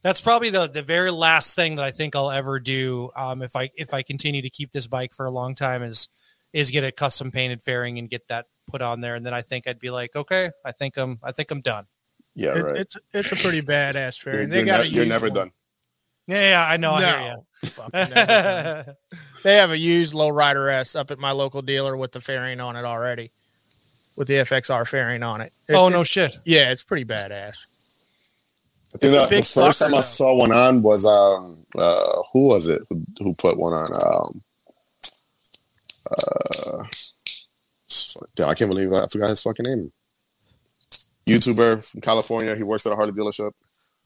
That's 0.03 0.21
probably 0.21 0.51
the 0.51 0.69
the 0.69 0.83
very 0.83 1.11
last 1.11 1.57
thing 1.57 1.77
that 1.77 1.85
I 1.85 1.91
think 1.91 2.15
I'll 2.15 2.31
ever 2.31 2.61
do. 2.61 3.11
Um, 3.17 3.43
if 3.43 3.57
I 3.57 3.71
if 3.75 3.93
I 3.93 4.03
continue 4.03 4.43
to 4.43 4.51
keep 4.51 4.71
this 4.73 4.87
bike 4.87 5.13
for 5.13 5.27
a 5.27 5.31
long 5.31 5.55
time 5.55 5.83
is 5.83 6.09
is 6.53 6.71
get 6.71 6.85
a 6.85 6.93
custom 6.93 7.31
painted 7.33 7.61
fairing 7.63 7.99
and 7.99 8.09
get 8.09 8.29
that 8.29 8.47
put 8.71 8.83
on 8.83 9.01
there, 9.01 9.15
and 9.17 9.27
then 9.27 9.35
I 9.35 9.43
think 9.43 9.67
I'd 9.67 9.79
be 9.81 9.91
like, 9.91 10.15
okay, 10.15 10.51
I 10.65 10.73
think 10.73 10.97
I'm 10.97 11.19
I 11.25 11.33
think 11.33 11.51
I'm 11.51 11.61
done. 11.61 11.87
yeah, 12.37 12.57
It- 12.57 12.63
right. 12.65 12.77
It's 12.77 12.97
it's 13.13 13.33
a 13.33 13.37
pretty 13.37 13.63
badass 13.63 14.25
You're, 14.25 14.33
fairing. 14.35 14.49
you're, 14.53 14.59
They 14.61 14.65
got 14.65 14.85
ne- 14.85 14.91
you're 14.91 15.07
never 15.07 15.29
done. 15.29 15.51
Yeah, 16.29 16.51
yeah, 16.51 16.67
I 16.69 16.77
know. 16.77 16.93
I 16.93 17.05
hear 17.05 17.35
you. 17.35 18.95
They 19.45 19.55
have 19.57 19.71
a 19.71 19.79
used 19.79 20.15
lowrider 20.15 20.73
S 20.73 20.95
up 20.97 21.11
at 21.11 21.19
my 21.19 21.31
local 21.33 21.63
dealer 21.63 21.97
with 21.97 22.13
the 22.13 22.21
fairing 22.21 22.61
on 22.61 22.75
it 22.77 22.85
already, 22.85 23.31
with 24.17 24.29
the 24.29 24.35
FXR 24.35 24.87
fairing 24.89 25.23
on 25.23 25.41
it. 25.41 25.53
It- 25.69 25.75
oh 25.75 25.89
it- 25.89 25.91
no 25.91 26.05
shit. 26.05 26.37
Yeah, 26.45 26.71
it's 26.73 26.83
pretty 26.83 27.05
badass. 27.05 27.57
I 28.95 28.99
think 28.99 29.13
the, 29.13 29.27
the 29.29 29.43
first 29.43 29.57
fucker, 29.57 29.85
time 29.87 29.95
I 29.95 30.01
saw 30.01 30.35
one 30.35 30.53
on 30.53 30.81
was 30.83 31.05
um 31.05 31.67
uh 31.77 32.23
who 32.33 32.49
was 32.49 32.69
it 32.69 32.83
who, 32.89 33.03
who 33.19 33.35
put 33.35 33.59
one 33.59 33.73
on 33.75 33.93
um 33.93 34.43
uh 36.11 36.85
damn, 38.37 38.49
I 38.49 38.55
can't 38.55 38.71
believe 38.71 38.93
I 38.93 39.07
forgot 39.09 39.29
his 39.29 39.43
fucking 39.43 39.65
name. 39.67 39.93
YouTuber 41.27 41.91
from 41.91 42.01
California. 42.01 42.55
He 42.55 42.63
works 42.63 42.87
at 42.87 42.93
a 42.93 42.97
Harley 42.97 43.13
dealership. 43.13 43.51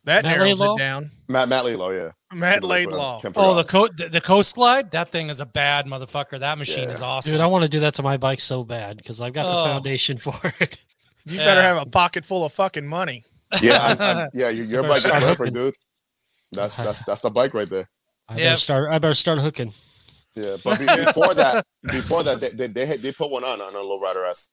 That 0.05 0.25
Matt 0.25 0.39
narrows 0.39 0.59
Laidlaw? 0.61 0.75
it 0.77 0.79
down. 0.79 1.11
Matt 1.29 1.49
Matt 1.49 1.65
Lalo, 1.67 1.91
yeah. 1.91 2.11
Matt 2.33 2.63
He 2.63 2.67
works 2.67 2.71
Laidlaw. 2.71 3.19
Oh, 3.37 3.55
the 3.55 3.59
Rock. 3.61 3.69
coast 3.69 3.97
the, 3.99 4.09
the 4.09 4.21
Coast 4.21 4.55
Glide. 4.55 4.91
That 4.93 5.11
thing 5.13 5.29
is 5.29 5.41
a 5.41 5.47
bad 5.47 5.85
motherfucker. 5.87 6.41
That 6.41 6.57
machine 6.59 6.89
Yeah. 6.89 6.95
is 6.95 7.03
awesome. 7.03 7.33
Dude, 7.33 7.41
I 7.41 7.47
want 7.47 7.65
to 7.65 7.69
do 7.69 7.81
that 7.81 7.95
to 7.95 8.03
my 8.03 8.17
bike 8.17 8.41
so 8.41 8.65
bad 8.65 8.97
because 8.97 9.21
I've 9.21 9.33
got 9.35 9.45
Oh. 9.47 9.49
the 9.63 9.69
foundation 9.69 10.17
for 10.27 10.35
it. 10.61 10.79
You 11.27 11.39
Yeah. 11.39 11.45
better 11.45 11.63
have 11.63 11.77
a 11.77 11.87
pocket 11.87 12.25
full 12.25 12.45
of 12.47 12.53
fucking 12.53 12.87
money. 12.87 13.25
yeah, 13.61 13.79
I, 13.79 13.93
I, 14.23 14.29
yeah. 14.35 14.49
Your, 14.51 14.65
your 14.67 14.83
Better 14.83 14.89
bike 14.89 14.97
is 14.99 15.05
start 15.05 15.23
perfect, 15.23 15.39
hooking. 15.39 15.53
dude. 15.55 15.75
That's 16.53 16.77
that's 16.83 17.05
that's 17.05 17.21
the 17.21 17.31
bike 17.31 17.53
right 17.53 17.69
there. 17.69 17.89
I 18.29 18.37
Yeah. 18.39 18.45
better 18.45 18.57
start. 18.57 18.91
I 18.93 18.99
better 18.99 19.15
start 19.15 19.41
hooking. 19.41 19.73
Yeah, 20.37 20.57
but 20.65 20.79
be, 20.79 20.87
before 20.87 21.35
that, 21.35 21.67
before 21.83 22.23
that, 22.23 22.41
they 22.41 22.49
they 22.51 22.67
they, 22.69 22.87
had, 22.87 23.01
they 23.01 23.13
put 23.13 23.31
one 23.31 23.45
on 23.45 23.61
on 23.61 23.75
a 23.75 23.79
lowrider 23.79 24.29
S, 24.29 24.53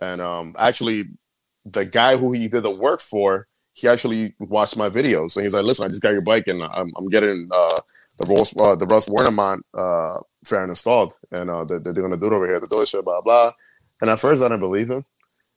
and 0.00 0.20
um, 0.20 0.54
actually, 0.58 1.04
the 1.64 1.84
guy 1.86 2.16
who 2.16 2.32
he 2.32 2.48
did 2.48 2.64
the 2.64 2.70
work 2.70 3.00
for, 3.00 3.46
he 3.74 3.88
actually 3.88 4.34
watched 4.38 4.76
my 4.76 4.88
videos, 4.88 5.36
and 5.36 5.44
he's 5.44 5.54
like, 5.54 5.64
"Listen, 5.64 5.86
I 5.86 5.88
just 5.88 6.02
got 6.02 6.10
your 6.12 6.22
bike, 6.22 6.46
and 6.48 6.62
I'm 6.62 6.92
I'm 6.96 7.08
getting 7.08 7.48
uh 7.52 7.80
the 8.18 8.26
Rolls, 8.26 8.56
uh, 8.56 8.76
the 8.76 8.86
Russ 8.86 9.08
Wernimont 9.08 9.60
uh 9.74 10.20
fairing 10.44 10.70
installed, 10.70 11.12
and 11.32 11.50
uh 11.50 11.64
they're, 11.64 11.80
they're 11.80 11.92
gonna 12.02 12.16
do 12.16 12.26
it 12.26 12.32
over 12.32 12.46
here 12.46 12.56
at 12.56 12.62
the 12.62 12.68
dealership, 12.68 13.04
blah 13.04 13.20
blah." 13.20 13.50
And 14.00 14.10
at 14.10 14.18
first, 14.18 14.42
I 14.42 14.46
didn't 14.48 14.60
believe 14.60 14.90
him, 14.90 15.04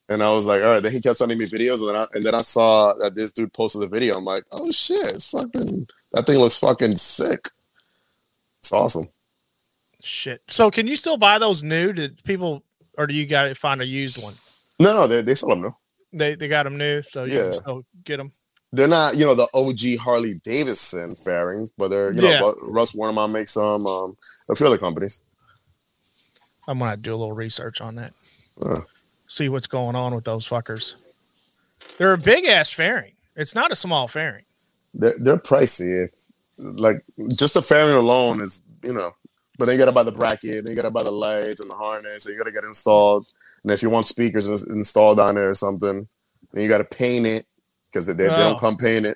And 0.10 0.22
I 0.24 0.32
was 0.32 0.46
like, 0.48 0.62
all 0.62 0.74
right. 0.74 0.84
Then 0.84 0.92
he 0.94 1.02
kept 1.02 1.18
sending 1.18 1.38
me 1.40 1.46
videos, 1.48 1.80
and 1.80 1.90
then 1.90 1.96
I, 1.96 2.06
and 2.14 2.24
then 2.24 2.36
I 2.36 2.42
saw 2.42 2.94
that 3.00 3.16
this 3.16 3.34
dude 3.34 3.52
posted 3.52 3.82
the 3.82 3.88
video. 3.88 4.16
I'm 4.16 4.26
like, 4.26 4.44
oh 4.52 4.72
shit, 4.72 5.16
it's 5.16 5.32
fucking 5.32 5.88
that 6.14 6.26
thing 6.26 6.40
looks 6.40 6.60
fucking 6.60 6.98
sick. 6.98 7.50
It's 8.60 8.72
awesome. 8.72 9.08
Shit. 10.02 10.42
So 10.48 10.72
can 10.72 10.88
you 10.88 10.96
still 10.96 11.18
buy 11.18 11.40
those 11.40 11.64
new? 11.64 11.92
Did 11.94 12.24
people 12.24 12.64
or 12.98 13.08
do 13.08 13.14
you 13.14 13.26
got 13.26 13.44
to 13.44 13.56
find 13.56 13.82
a 13.82 13.86
used 13.86 14.24
one? 14.24 14.34
No, 14.80 15.02
no, 15.02 15.08
they 15.08 15.22
they 15.22 15.36
sell 15.36 15.50
them 15.50 15.62
now. 15.62 15.78
They 16.18 16.36
they 16.36 16.48
got 16.48 16.64
them 16.64 16.78
new, 16.78 17.02
so 17.04 17.24
you 17.26 17.34
Yeah. 17.34 17.44
can 17.44 17.54
still 17.54 17.86
get 18.04 18.18
them. 18.18 18.32
They're 18.74 18.88
not, 18.88 19.16
you 19.16 19.26
know, 19.26 19.34
the 19.36 19.48
OG 19.54 19.98
Harley 19.98 20.36
Davidson 20.44 21.16
fairings, 21.16 21.72
but 21.78 21.88
they're, 21.90 22.12
you 22.12 22.22
Yeah. 22.22 22.40
know, 22.42 22.54
Ru- 22.62 22.70
Russ 22.72 22.92
Warnerman 22.92 23.32
makes 23.32 23.52
some, 23.54 23.88
um, 23.88 24.18
a 24.50 24.56
few 24.56 24.68
other 24.68 24.78
companies. 24.78 25.22
I'm 26.68 26.80
gonna 26.80 26.98
do 26.98 27.12
a 27.14 27.16
little 27.16 27.34
research 27.34 27.80
on 27.82 27.96
that. 27.96 28.14
Uh. 28.62 28.82
See 29.28 29.50
what's 29.50 29.68
going 29.68 29.96
on 29.96 30.14
with 30.16 30.26
those 30.26 30.48
fuckers. 30.48 30.96
They're 31.98 32.14
a 32.14 32.18
big 32.18 32.46
ass 32.46 32.72
fairing. 32.72 33.14
It's 33.36 33.56
not 33.56 33.72
a 33.72 33.76
small 33.76 34.08
fairing. 34.08 34.44
They're, 34.94 35.16
they're 35.18 35.38
pricey. 35.38 36.06
If, 36.06 36.12
like, 36.58 37.04
just 37.36 37.54
the 37.54 37.62
fairing 37.62 37.94
alone 37.96 38.42
is, 38.42 38.64
you 38.84 38.94
know, 38.94 39.12
but 39.58 39.66
then 39.66 39.76
you 39.76 39.80
gotta 39.80 39.92
buy 39.94 40.04
the 40.04 40.12
bracket, 40.12 40.64
then 40.64 40.72
you 40.72 40.76
gotta 40.76 40.92
buy 40.92 41.04
the 41.04 41.12
lights 41.12 41.60
and 41.60 41.70
the 41.70 41.76
harness, 41.76 42.26
and 42.26 42.34
you 42.34 42.38
gotta 42.38 42.52
get 42.52 42.64
installed. 42.64 43.26
And 43.64 43.72
if 43.72 43.82
you 43.82 43.90
want 43.90 44.06
speakers 44.06 44.50
installed 44.64 45.20
on 45.20 45.36
there 45.36 45.50
or 45.50 45.54
something, 45.54 46.08
then 46.54 46.64
you 46.64 46.70
gotta 46.70 46.84
paint 46.86 47.26
it 47.28 47.46
because 47.90 48.06
they, 48.06 48.14
they, 48.14 48.26
they 48.28 48.34
Oh. 48.34 48.38
don't 48.38 48.60
come 48.60 48.76
painted. 48.78 49.16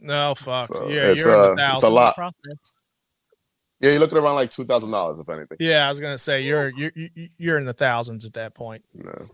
No 0.00 0.34
fuck. 0.36 0.66
So 0.68 0.88
yeah, 0.88 1.06
it's, 1.08 1.18
you're 1.20 1.52
in 1.52 1.58
uh, 1.58 1.70
the 1.70 1.74
it's 1.74 1.82
a 1.82 1.88
lot. 1.88 2.14
Process. 2.14 2.72
Yeah, 3.80 3.90
you're 3.92 4.00
looking 4.00 4.18
around 4.18 4.34
like 4.36 4.50
two 4.50 4.64
thousand 4.64 4.90
dollars, 4.92 5.18
if 5.18 5.28
anything. 5.28 5.56
Yeah, 5.60 5.86
I 5.86 5.90
was 5.90 6.00
gonna 6.00 6.18
say 6.18 6.42
you're 6.42 6.70
you're 6.76 6.92
you're 7.36 7.58
in 7.58 7.64
the 7.64 7.72
thousands 7.72 8.24
at 8.24 8.32
that 8.34 8.54
point, 8.54 8.84
No. 8.94 9.26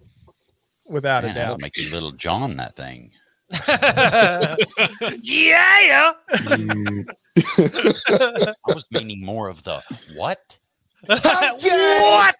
without 0.87 1.22
Man, 1.25 1.33
a 1.33 1.35
that'll 1.35 1.55
doubt. 1.57 1.61
make 1.62 1.77
you 1.79 1.91
little 1.91 2.12
John 2.12 2.57
that 2.57 2.75
thing. 2.77 3.11
yeah. 5.22 6.12
I 7.47 8.55
was 8.66 8.87
meaning 8.91 9.25
more 9.25 9.49
of 9.49 9.62
the 9.64 9.83
what? 10.14 10.59
What? 11.09 12.35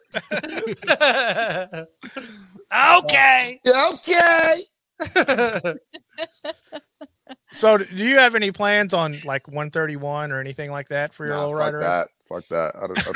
okay. 3.05 3.61
Yeah, 3.65 3.91
okay. 3.95 5.75
So, 7.53 7.79
do 7.79 7.87
you 8.05 8.19
have 8.19 8.35
any 8.35 8.51
plans 8.51 8.93
on 8.93 9.21
like 9.25 9.47
131 9.47 10.33
or 10.33 10.41
anything 10.41 10.73
like 10.73 10.89
that 10.89 11.15
for 11.15 11.25
your 11.25 11.37
Nah, 11.37 11.45
little 11.47 11.59
fuck 11.59 11.73
rider? 11.73 11.79
that. 11.81 12.09
Fuck 12.29 12.47
that. 12.49 12.75
I 12.75 12.81
don't, 12.89 12.99
I 12.99 13.13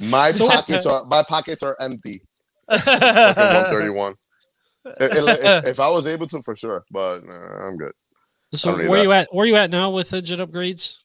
don't- 0.00 0.10
my 0.10 0.32
pockets 0.32 0.86
are 0.86 1.04
my 1.04 1.22
pockets 1.22 1.62
are 1.62 1.76
empty. 1.80 2.22
Fucking 2.70 2.94
131. 2.94 4.14
If, 4.86 4.94
if, 5.00 5.66
if 5.68 5.80
I 5.80 5.90
was 5.90 6.06
able 6.06 6.26
to, 6.28 6.40
for 6.40 6.56
sure, 6.56 6.84
but 6.90 7.24
nah, 7.26 7.66
I'm 7.68 7.76
good. 7.76 7.92
So 8.54 8.70
I 8.70 8.72
don't 8.72 8.80
need 8.82 8.88
where 8.88 8.98
that. 9.00 9.04
you 9.04 9.12
at? 9.12 9.28
Where 9.34 9.46
you 9.46 9.56
at 9.56 9.70
now 9.70 9.90
with 9.90 10.12
engine 10.14 10.40
upgrades? 10.40 10.96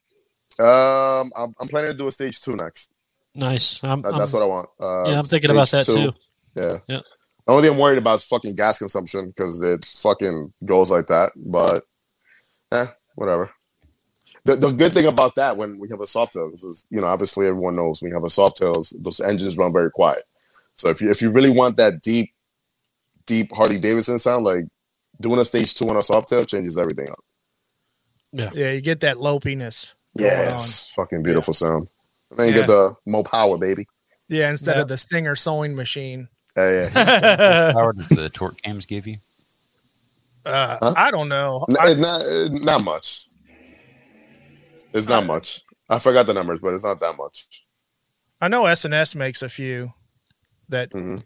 Um, 0.60 1.32
I'm, 1.36 1.54
I'm 1.60 1.68
planning 1.68 1.92
to 1.92 1.98
do 1.98 2.08
a 2.08 2.12
stage 2.12 2.42
two 2.42 2.56
next. 2.56 2.94
Nice. 3.36 3.84
I'm, 3.84 4.02
That- 4.02 4.10
I'm- 4.10 4.18
that's 4.20 4.34
what 4.34 4.44
I 4.44 4.46
want. 4.46 4.70
Uh, 4.80 5.10
yeah, 5.10 5.20
I'm 5.20 5.26
thinking 5.26 5.52
about 5.52 5.70
that 5.70 5.84
stage 5.86 5.96
too. 5.96 6.14
Yeah. 6.56 6.80
Yeah. 6.88 7.02
The 7.46 7.54
only 7.54 7.64
thing 7.64 7.74
I'm 7.74 7.80
worried 7.80 7.98
about 7.98 8.16
is 8.16 8.26
fucking 8.26 8.56
gas 8.56 8.80
consumption 8.80 9.28
because 9.30 9.62
it 9.64 9.84
fucking 9.86 10.54
goes 10.66 10.92
like 10.92 11.08
that. 11.08 11.32
But, 11.36 11.84
eh, 12.72 12.86
whatever. 13.16 13.50
The, 14.46 14.56
the 14.56 14.72
good 14.72 14.92
thing 14.94 15.06
about 15.08 15.36
that 15.36 15.58
when 15.58 15.80
we 15.80 15.88
have 15.90 16.00
a 16.00 16.04
Softails 16.04 16.54
is, 16.64 16.88
you 16.90 17.02
know, 17.02 17.08
obviously 17.08 17.48
everyone 17.48 17.76
knows 17.76 18.02
when 18.02 18.10
you 18.10 18.16
have 18.16 18.24
a 18.24 18.28
Softails, 18.28 18.94
those 19.02 19.20
engines 19.20 19.58
run 19.58 19.74
very 19.74 19.90
quiet. 19.92 20.24
So 20.74 20.90
if 20.90 21.02
you 21.02 21.10
if 21.10 21.22
you 21.22 21.32
really 21.32 21.52
want 21.52 21.76
that 21.78 22.02
deep, 22.02 22.32
deep 23.26 23.50
Harley 23.56 23.78
Davidson 23.80 24.18
sound, 24.20 24.46
like 24.46 24.66
doing 25.20 25.40
a 25.40 25.46
stage 25.46 25.74
two 25.74 25.90
on 25.90 25.96
a 25.98 26.00
Softail 26.00 26.48
changes 26.48 26.78
everything 26.78 27.10
up. 27.10 27.20
Yeah. 28.32 28.50
Yeah, 28.54 28.72
you 28.72 28.82
get 28.82 29.02
that 29.02 29.20
lopiness. 29.20 29.94
Yeah, 30.16 30.54
it's 30.54 30.94
fucking 30.94 31.24
beautiful 31.24 31.54
sound. 31.54 31.88
And 32.32 32.40
then 32.40 32.48
you 32.50 32.54
Yeah. 32.56 32.60
get 32.62 32.68
the 32.68 32.96
more 33.06 33.24
power, 33.24 33.58
baby. 33.58 33.86
Yeah, 34.28 34.50
instead 34.52 34.76
Yeah. 34.76 34.82
of 34.84 34.88
the 34.88 34.98
Stinger 34.98 35.36
sewing 35.36 35.76
machine. 35.76 36.28
Yeah, 36.58 36.90
yeah. 36.94 37.74
How 37.74 37.92
does 37.92 38.08
the 38.10 38.30
torque 38.30 38.62
cams 38.62 38.86
give 38.86 39.08
you? 39.08 39.18
Uh, 40.46 40.78
Huh? 40.82 40.94
I 40.98 41.12
don't 41.12 41.30
know. 41.30 41.66
N- 41.70 41.76
I- 41.80 41.94
not 41.96 42.22
uh, 42.26 42.50
not 42.64 42.84
much. 42.84 43.28
It's 44.94 45.08
not 45.08 45.26
much. 45.26 45.62
I 45.90 46.00
forgot 46.00 46.26
the 46.28 46.34
numbers, 46.34 46.60
but 46.62 46.74
it's 46.74 46.84
not 46.84 47.00
that 47.00 47.16
much. 47.18 47.64
I 48.42 48.48
know 48.48 48.66
S&S 48.66 49.16
makes 49.16 49.42
a 49.42 49.50
few 49.50 49.94
that 50.70 50.92
Mhm. 50.92 51.24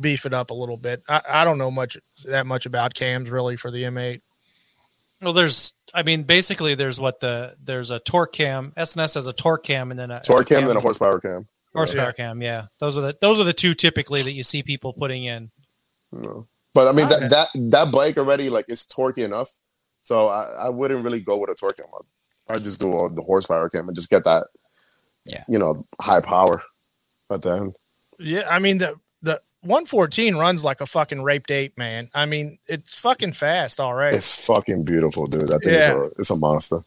beef 0.00 0.24
it 0.24 0.32
up 0.32 0.50
a 0.50 0.54
little 0.54 0.76
bit. 0.76 1.02
I, 1.08 1.20
I 1.28 1.44
don't 1.44 1.58
know 1.58 1.70
much 1.70 1.96
that 2.24 2.46
much 2.46 2.64
about 2.66 2.94
cams 2.94 3.28
really 3.30 3.56
for 3.56 3.70
the 3.70 3.84
M8. 3.84 4.20
Well, 5.20 5.32
there's, 5.32 5.72
I 5.94 6.02
mean, 6.04 6.22
basically, 6.22 6.74
there's 6.74 7.00
what 7.00 7.20
the 7.20 7.56
there's 7.62 7.90
a 7.90 7.98
torque 7.98 8.32
cam. 8.32 8.72
S&S 8.76 9.14
has 9.14 9.26
a 9.26 9.32
torque 9.32 9.64
cam, 9.64 9.90
and 9.90 9.98
then 9.98 10.10
a 10.10 10.20
Torque 10.20 10.46
cam, 10.48 10.58
and 10.60 10.68
then 10.68 10.76
a 10.76 10.80
horsepower 10.80 11.18
cam. 11.20 11.48
horsepower 11.74 12.06
Yeah. 12.06 12.12
cam. 12.12 12.42
Yeah, 12.42 12.66
those 12.78 12.96
are 12.96 13.00
the 13.00 13.16
those 13.20 13.40
are 13.40 13.44
the 13.44 13.52
two 13.52 13.74
typically 13.74 14.22
that 14.22 14.32
you 14.32 14.42
see 14.42 14.62
people 14.62 14.92
putting 14.92 15.24
in. 15.24 15.50
No. 16.12 16.46
But 16.74 16.86
I 16.88 16.92
mean 16.92 17.06
Okay. 17.06 17.26
that 17.28 17.30
that 17.30 17.70
that 17.70 17.92
bike 17.92 18.16
already 18.16 18.48
like 18.48 18.66
it's 18.68 18.86
torquey 18.86 19.24
enough, 19.24 19.50
so 20.00 20.28
I, 20.28 20.66
I 20.66 20.68
wouldn't 20.68 21.02
really 21.04 21.20
go 21.20 21.36
with 21.38 21.50
a 21.50 21.54
torque 21.56 21.76
cam. 21.78 21.86
I'd, 22.48 22.54
I'd 22.56 22.64
just 22.64 22.78
do 22.80 22.88
a, 22.96 23.10
the 23.12 23.22
horsepower 23.22 23.68
cam 23.68 23.88
and 23.88 23.96
just 23.96 24.10
get 24.10 24.22
that, 24.24 24.46
Yeah. 25.24 25.42
you 25.48 25.58
know, 25.58 25.84
high 26.00 26.20
power 26.20 26.62
at 27.30 27.42
the 27.42 27.50
end. 27.50 27.74
Yeah, 28.20 28.46
I 28.48 28.58
mean 28.60 28.78
the 28.78 28.86
the 28.86 28.98
114 29.68 30.36
runs 30.36 30.64
like 30.64 30.80
a 30.80 30.86
fucking 30.86 31.22
raped 31.22 31.50
ape, 31.50 31.76
man. 31.78 32.08
I 32.14 32.26
mean, 32.26 32.58
it's 32.66 32.98
fucking 32.98 33.32
fast 33.34 33.78
already. 33.80 34.16
It's 34.16 34.44
fucking 34.46 34.84
beautiful, 34.84 35.26
dude. 35.26 35.48
That 35.48 35.60
thing 35.62 35.74
is 35.74 35.86
Yeah. 35.86 35.94
a, 36.04 36.04
it's 36.18 36.30
a 36.30 36.36
monster. 36.36 36.80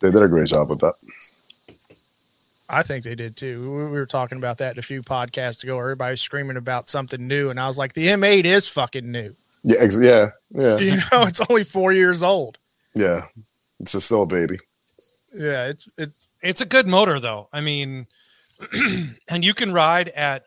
They 0.00 0.10
did 0.10 0.22
a 0.22 0.28
great 0.28 0.48
job 0.48 0.68
with 0.70 0.80
that. 0.80 0.94
I 2.68 2.82
think 2.82 3.04
they 3.04 3.14
did 3.14 3.36
too. 3.36 3.70
We 3.72 3.84
we 3.84 3.90
were 3.92 4.06
talking 4.06 4.38
about 4.38 4.58
that 4.58 4.78
a 4.78 4.82
few 4.82 5.02
podcasts 5.02 5.62
ago. 5.62 5.78
Everybody 5.78 6.12
was 6.12 6.20
screaming 6.22 6.56
about 6.56 6.88
something 6.88 7.26
new, 7.26 7.50
and 7.50 7.60
I 7.60 7.66
was 7.66 7.76
like, 7.78 7.92
the 7.92 8.08
M8 8.08 8.44
is 8.44 8.66
fucking 8.68 9.10
new. 9.10 9.34
Yeah, 9.62 9.76
ex- 9.80 9.98
yeah, 10.00 10.28
yeah, 10.50 10.78
You 10.78 10.96
know, 11.12 11.22
it's 11.22 11.40
only 11.48 11.64
four 11.64 11.92
years 11.92 12.22
old. 12.22 12.58
yeah. 12.94 13.22
It's 13.80 13.92
a 13.94 14.00
still 14.00 14.22
a 14.22 14.26
baby. 14.26 14.58
Yeah, 15.34 15.66
it's 15.68 15.88
it's 15.98 16.18
It's 16.42 16.60
a 16.60 16.66
good 16.66 16.86
motor, 16.86 17.18
though. 17.20 17.48
I 17.52 17.60
mean, 17.60 18.06
and 19.28 19.44
you 19.44 19.52
can 19.54 19.72
ride 19.72 20.08
at 20.10 20.44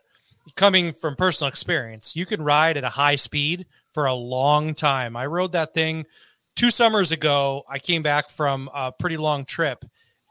coming 0.56 0.92
from 0.92 1.16
personal 1.16 1.48
experience. 1.48 2.14
You 2.16 2.26
can 2.26 2.42
ride 2.42 2.76
at 2.76 2.84
a 2.84 2.88
high 2.90 3.16
speed 3.16 3.66
for 3.92 4.06
a 4.06 4.14
long 4.14 4.74
time. 4.74 5.16
I 5.16 5.26
rode 5.26 5.52
that 5.52 5.74
thing 5.74 6.06
two 6.56 6.70
summers 6.70 7.10
ago. 7.12 7.62
I 7.68 7.78
came 7.78 8.02
back 8.02 8.30
from 8.30 8.68
a 8.74 8.92
pretty 8.92 9.16
long 9.16 9.44
trip, 9.44 9.84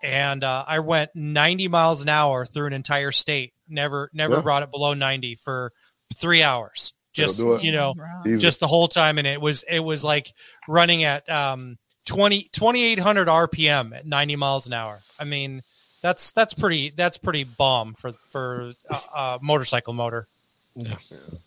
and 0.03 0.43
uh, 0.43 0.63
I 0.67 0.79
went 0.79 1.11
90 1.15 1.67
miles 1.67 2.03
an 2.03 2.09
hour 2.09 2.45
through 2.45 2.67
an 2.67 2.73
entire 2.73 3.11
state. 3.11 3.53
Never, 3.67 4.09
never 4.13 4.35
Yeah. 4.35 4.41
brought 4.41 4.63
it 4.63 4.71
below 4.71 4.93
90 4.93 5.35
for 5.35 5.71
three 6.15 6.43
hours. 6.43 6.93
Just 7.13 7.39
you 7.39 7.71
know, 7.71 7.95
Easy. 8.27 8.41
just 8.41 8.59
the 8.59 8.67
whole 8.67 8.87
time 8.87 9.17
and 9.17 9.25
it 9.25 9.41
was 9.41 9.63
it 9.63 9.79
was 9.79 10.03
like 10.03 10.31
running 10.67 11.03
at 11.03 11.27
um 11.31 11.79
20 12.05 12.43
2800 12.53 13.27
rpm 13.27 13.95
at 13.95 14.05
90 14.05 14.35
miles 14.35 14.67
an 14.67 14.73
hour 14.73 14.99
i 15.19 15.23
mean 15.23 15.61
that's 16.07 16.31
that's 16.31 16.53
pretty 16.53 16.89
that's 16.91 17.17
pretty 17.17 17.43
bomb 17.43 17.93
for 17.93 18.11
for 18.13 18.71
a, 18.89 18.95
a 19.19 19.39
motorcycle 19.41 19.93
motor 19.93 20.25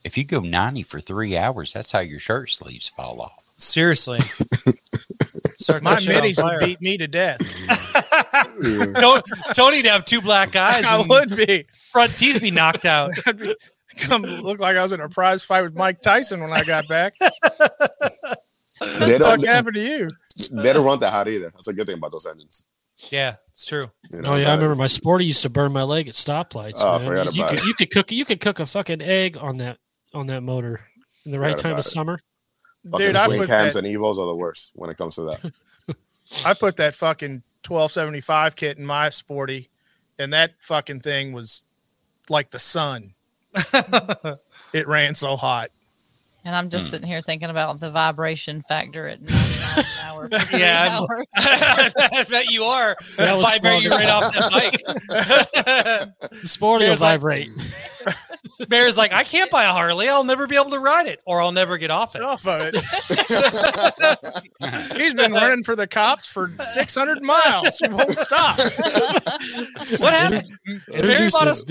If 0.04 0.18
you 0.18 0.24
go 0.24 0.40
90 0.40 0.82
for 0.82 1.00
three 1.00 1.36
hours, 1.36 1.72
that's 1.72 1.90
how 1.92 2.00
your 2.00 2.18
shirt 2.20 2.50
sleeves 2.50 2.88
fall 2.88 3.20
off. 3.22 3.42
seriously 3.56 4.18
my 5.82 5.94
that 5.94 6.06
middies 6.08 6.42
would 6.42 6.58
beat 6.58 6.80
me 6.82 6.98
to 6.98 7.06
death. 7.08 7.40
Yeah. 8.62 8.84
Tony- 9.00 9.22
tony'd 9.54 9.86
have 9.86 10.04
two 10.04 10.20
black 10.20 10.56
eyes 10.56 10.84
I 10.84 11.04
would 11.08 11.34
be. 11.36 11.64
front 11.92 12.16
teeth 12.16 12.40
be 12.42 12.50
knocked 12.50 12.84
out 12.84 13.12
I'd 13.26 13.38
be 13.38 13.54
come 13.96 14.22
look 14.22 14.58
like 14.60 14.76
I 14.76 14.82
was 14.82 14.92
in 14.92 15.00
a 15.00 15.08
prize 15.08 15.42
fight 15.44 15.62
with 15.62 15.76
Mike 15.76 16.00
Tyson 16.02 16.40
when 16.40 16.52
I 16.52 16.64
got 16.64 16.88
back. 16.88 17.14
they 17.20 17.28
What 17.28 18.98
the 19.08 19.18
fuck 19.20 19.40
don't 19.40 19.44
happened 19.46 19.74
to 19.76 19.80
you? 19.82 20.10
they 20.52 20.72
don't 20.72 20.84
run 20.84 21.00
that 21.00 21.12
hot 21.12 21.28
either. 21.28 21.50
That's 21.50 21.68
a 21.68 21.72
good 21.72 21.86
thing 21.86 21.96
about 21.98 22.12
those 22.12 22.26
engines. 22.26 22.66
Yeah 23.10 23.36
it's 23.52 23.64
true 23.64 23.90
You 24.12 24.18
oh, 24.18 24.20
know, 24.20 24.32
Oh 24.32 24.36
yeah, 24.36 24.50
I 24.50 24.54
remember 24.54 24.76
my 24.76 24.86
sporty 24.86 25.26
used 25.26 25.42
to 25.42 25.50
burn 25.50 25.72
my 25.72 25.82
leg 25.82 26.08
at 26.08 26.14
stoplights. 26.14 26.80
Oh, 26.82 26.94
I 26.94 26.98
man. 26.98 27.06
forgot 27.06 27.36
you, 27.36 27.42
about 27.42 27.50
could, 27.50 27.58
it. 27.60 27.66
you 27.66 27.74
could 27.74 27.90
cook 27.90 28.12
you 28.12 28.24
could 28.24 28.40
cook 28.40 28.60
a 28.60 28.66
fucking 28.66 29.02
egg 29.02 29.36
on 29.40 29.58
that 29.58 29.78
on 30.14 30.26
that 30.26 30.42
motor 30.42 30.80
in 31.24 31.32
the 31.32 31.40
right 31.40 31.56
time 31.56 31.72
of 31.72 31.78
it. 31.78 31.82
summer. 31.82 32.20
fucking 32.90 33.06
Dude, 33.06 33.16
I 33.16 33.26
put 33.26 33.48
cams 33.48 33.74
that, 33.74 33.84
and 33.84 33.86
Evos 33.86 34.18
are 34.18 34.26
the 34.26 34.34
worst 34.34 34.72
when 34.74 34.90
it 34.90 34.96
comes 34.96 35.16
to 35.16 35.22
that. 35.22 35.52
I 36.46 36.54
put 36.54 36.76
that 36.76 36.94
fucking 36.94 37.42
1275 37.66 38.56
kit 38.56 38.78
in 38.78 38.86
my 38.86 39.10
sporty, 39.10 39.68
and 40.18 40.32
that 40.32 40.52
fucking 40.60 41.00
thing 41.00 41.32
was 41.32 41.62
like 42.28 42.50
the 42.50 42.58
sun. 42.58 43.14
it 44.72 44.86
ran 44.86 45.14
so 45.14 45.36
hot. 45.36 45.70
And 46.44 46.56
I'm 46.56 46.70
just 46.70 46.86
hmm. 46.86 46.90
sitting 46.92 47.08
here 47.08 47.20
thinking 47.20 47.50
about 47.50 47.80
the 47.80 47.90
vibration 47.90 48.62
factor 48.62 49.06
at 49.06 49.20
90 49.20 49.34
miles 49.34 49.78
an 49.78 49.84
hour. 50.04 50.28
Yeah, 50.52 50.98
hours. 51.00 51.26
i 51.36 52.24
bet 52.28 52.50
you 52.50 52.64
are 52.64 52.96
That 53.16 53.36
was 53.36 53.44
vibrate 53.46 53.82
you 53.82 53.90
right 53.90 54.08
off 54.08 54.34
that 54.34 54.50
bike 54.50 54.80
The 56.30 56.48
sporty 56.48 56.84
will 56.84 56.90
Here's 56.90 57.00
like- 57.00 57.20
vibrate. 57.20 57.48
Mayor's 58.68 58.96
like, 58.98 59.12
I 59.12 59.24
can't 59.24 59.50
buy 59.50 59.64
a 59.64 59.72
Harley. 59.72 60.08
I'll 60.08 60.24
never 60.24 60.46
be 60.46 60.56
able 60.56 60.70
to 60.70 60.78
ride 60.78 61.06
it, 61.06 61.20
or 61.26 61.40
I'll 61.40 61.52
never 61.52 61.78
get 61.78 61.90
off 61.90 62.14
it. 62.16 62.22
off 62.22 62.46
of 62.46 62.72
it. 62.72 62.76
He's 64.96 65.14
been 65.14 65.32
running 65.32 65.62
for 65.62 65.76
the 65.76 65.86
cops 65.86 66.26
for 66.26 66.46
600 66.46 67.22
miles. 67.22 67.78
He 67.78 67.88
won't 67.88 68.10
stop. 68.10 68.58
What 69.98 70.14
happened? 70.14 70.50
Mary 70.88 71.28
bought 71.30 71.48
us. 71.48 71.64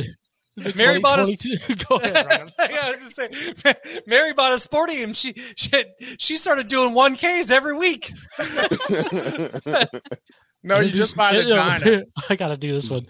The 0.59 0.73
Mary 0.77 0.99
bought 0.99 1.19
us- 1.19 1.29
2022 1.31 1.85
Go 1.89 1.95
ahead, 1.97 2.25
Ryan. 2.25 2.49
Yeah, 2.71 2.77
I 2.83 2.91
was 2.91 2.99
gonna 2.99 3.73
say, 3.73 4.01
Mary 4.05 4.33
bought 4.33 4.51
a 4.53 4.59
sporty, 4.59 5.01
and 5.03 5.15
she 5.15 5.33
she 5.55 5.71
she 6.17 6.35
started 6.35 6.67
doing 6.67 6.93
one 6.93 7.15
Ks 7.15 7.49
every 7.51 7.75
week. 7.77 8.11
No, 10.61 10.81
you 10.81 10.91
just 10.91 11.15
buy 11.15 11.33
the 11.37 11.43
No, 11.45 11.55
Dyna. 11.55 12.03
I 12.29 12.35
gotta 12.35 12.57
do 12.57 12.73
this 12.73 12.91
one. 12.91 13.07